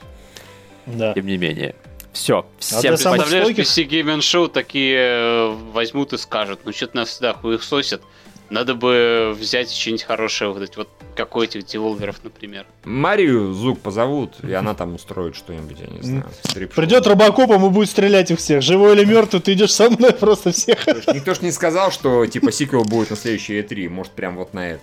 Да. 0.87 1.13
тем 1.15 1.27
не 1.27 1.37
менее. 1.37 1.75
Все, 2.13 2.45
всем 2.59 2.97
самых 2.97 3.27
спасибо. 3.29 3.45
Представляешь? 3.55 3.57
PC 3.57 3.89
Game 3.89 4.19
Show 4.19 4.49
такие 4.49 4.97
э, 4.99 5.55
возьмут 5.73 6.13
и 6.13 6.19
скажут, 6.19 6.61
ну 6.65 6.73
что-то 6.73 6.97
нас 6.97 7.11
всегда 7.11 7.33
хуесосят, 7.35 8.03
надо 8.51 8.75
бы 8.75 9.35
взять 9.39 9.71
что-нибудь 9.71 10.03
хорошее 10.03 10.53
выдать, 10.53 10.77
вот 10.77 10.89
как 11.17 11.37
у 11.37 11.43
этих 11.43 11.65
деволверов, 11.65 12.17
например. 12.23 12.67
Марию 12.85 13.53
Зук 13.53 13.81
позовут, 13.81 14.35
и 14.43 14.53
она 14.53 14.75
там 14.75 14.95
устроит 14.95 15.37
что-нибудь, 15.37 15.79
я 15.81 15.87
не 15.87 16.03
знаю. 16.03 16.27
стрип-шоу. 16.43 16.83
Придет 16.83 17.07
робокопом 17.07 17.65
и 17.67 17.71
будет 17.71 17.89
стрелять 17.89 18.31
их 18.31 18.39
всех. 18.39 18.63
Живой 18.63 18.95
или 18.95 19.05
мертвый, 19.05 19.41
ты 19.41 19.53
идешь 19.53 19.73
со 19.73 19.89
мной 19.89 20.13
просто 20.13 20.53
всех. 20.53 20.87
Никто 20.87 21.35
ж 21.35 21.41
не 21.41 21.53
сказал, 21.53 21.93
что 21.93 22.27
типа 22.27 22.53
сиквел 22.53 22.85
будет 22.85 23.11
на 23.11 23.17
следующей 23.17 23.61
E3, 23.61 23.89
может 23.89 24.13
прям 24.13 24.37
вот 24.37 24.53
на 24.53 24.73
это. 24.73 24.83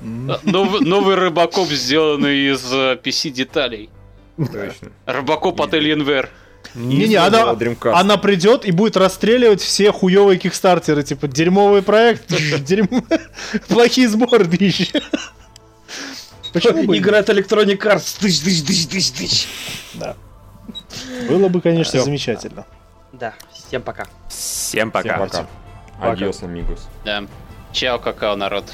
Э, 0.00 0.38
Новый, 0.42 0.80
новый 0.80 1.14
рыбакоп, 1.14 1.68
сделанный 1.68 2.52
из 2.52 2.64
э, 2.72 2.98
PC 3.02 3.30
деталей. 3.30 3.90
Точно. 4.36 4.90
Рыбакоп 5.06 5.60
от 5.60 5.72
Alienware. 5.72 6.28
Не-не, 6.76 7.16
она, 7.16 7.52
Dreamcast. 7.52 7.92
она 7.92 8.18
придет 8.18 8.66
и 8.66 8.70
будет 8.70 8.96
расстреливать 8.96 9.62
все 9.62 9.92
хуевые 9.92 10.38
кикстартеры. 10.38 11.02
Типа, 11.02 11.26
дерьмовый 11.26 11.82
проект, 11.82 12.26
дерьмо... 12.64 13.02
плохие 13.68 14.08
сборнища. 14.08 15.00
Почему 16.52 16.84
бы? 16.84 16.98
Игра 16.98 17.18
от 17.18 17.28
Electronic 17.30 17.78
Arts. 17.78 18.18
Тыщ, 18.20 18.40
тыщ, 18.40 18.62
тыщ, 18.62 18.86
тыщ, 18.86 19.10
тыщ. 19.10 19.46
Да. 19.94 20.16
Было 21.28 21.48
бы, 21.48 21.60
конечно, 21.60 22.00
замечательно. 22.00 22.66
Да, 23.12 23.34
всем 23.52 23.82
пока. 23.82 24.06
Всем 24.28 24.90
пока. 24.90 25.16
Всем 25.16 25.28
пока. 25.28 25.46
Адьос, 26.00 26.42
амигос. 26.42 26.88
Да. 27.04 27.24
Чао, 27.72 27.98
какао, 27.98 28.36
народ. 28.36 28.64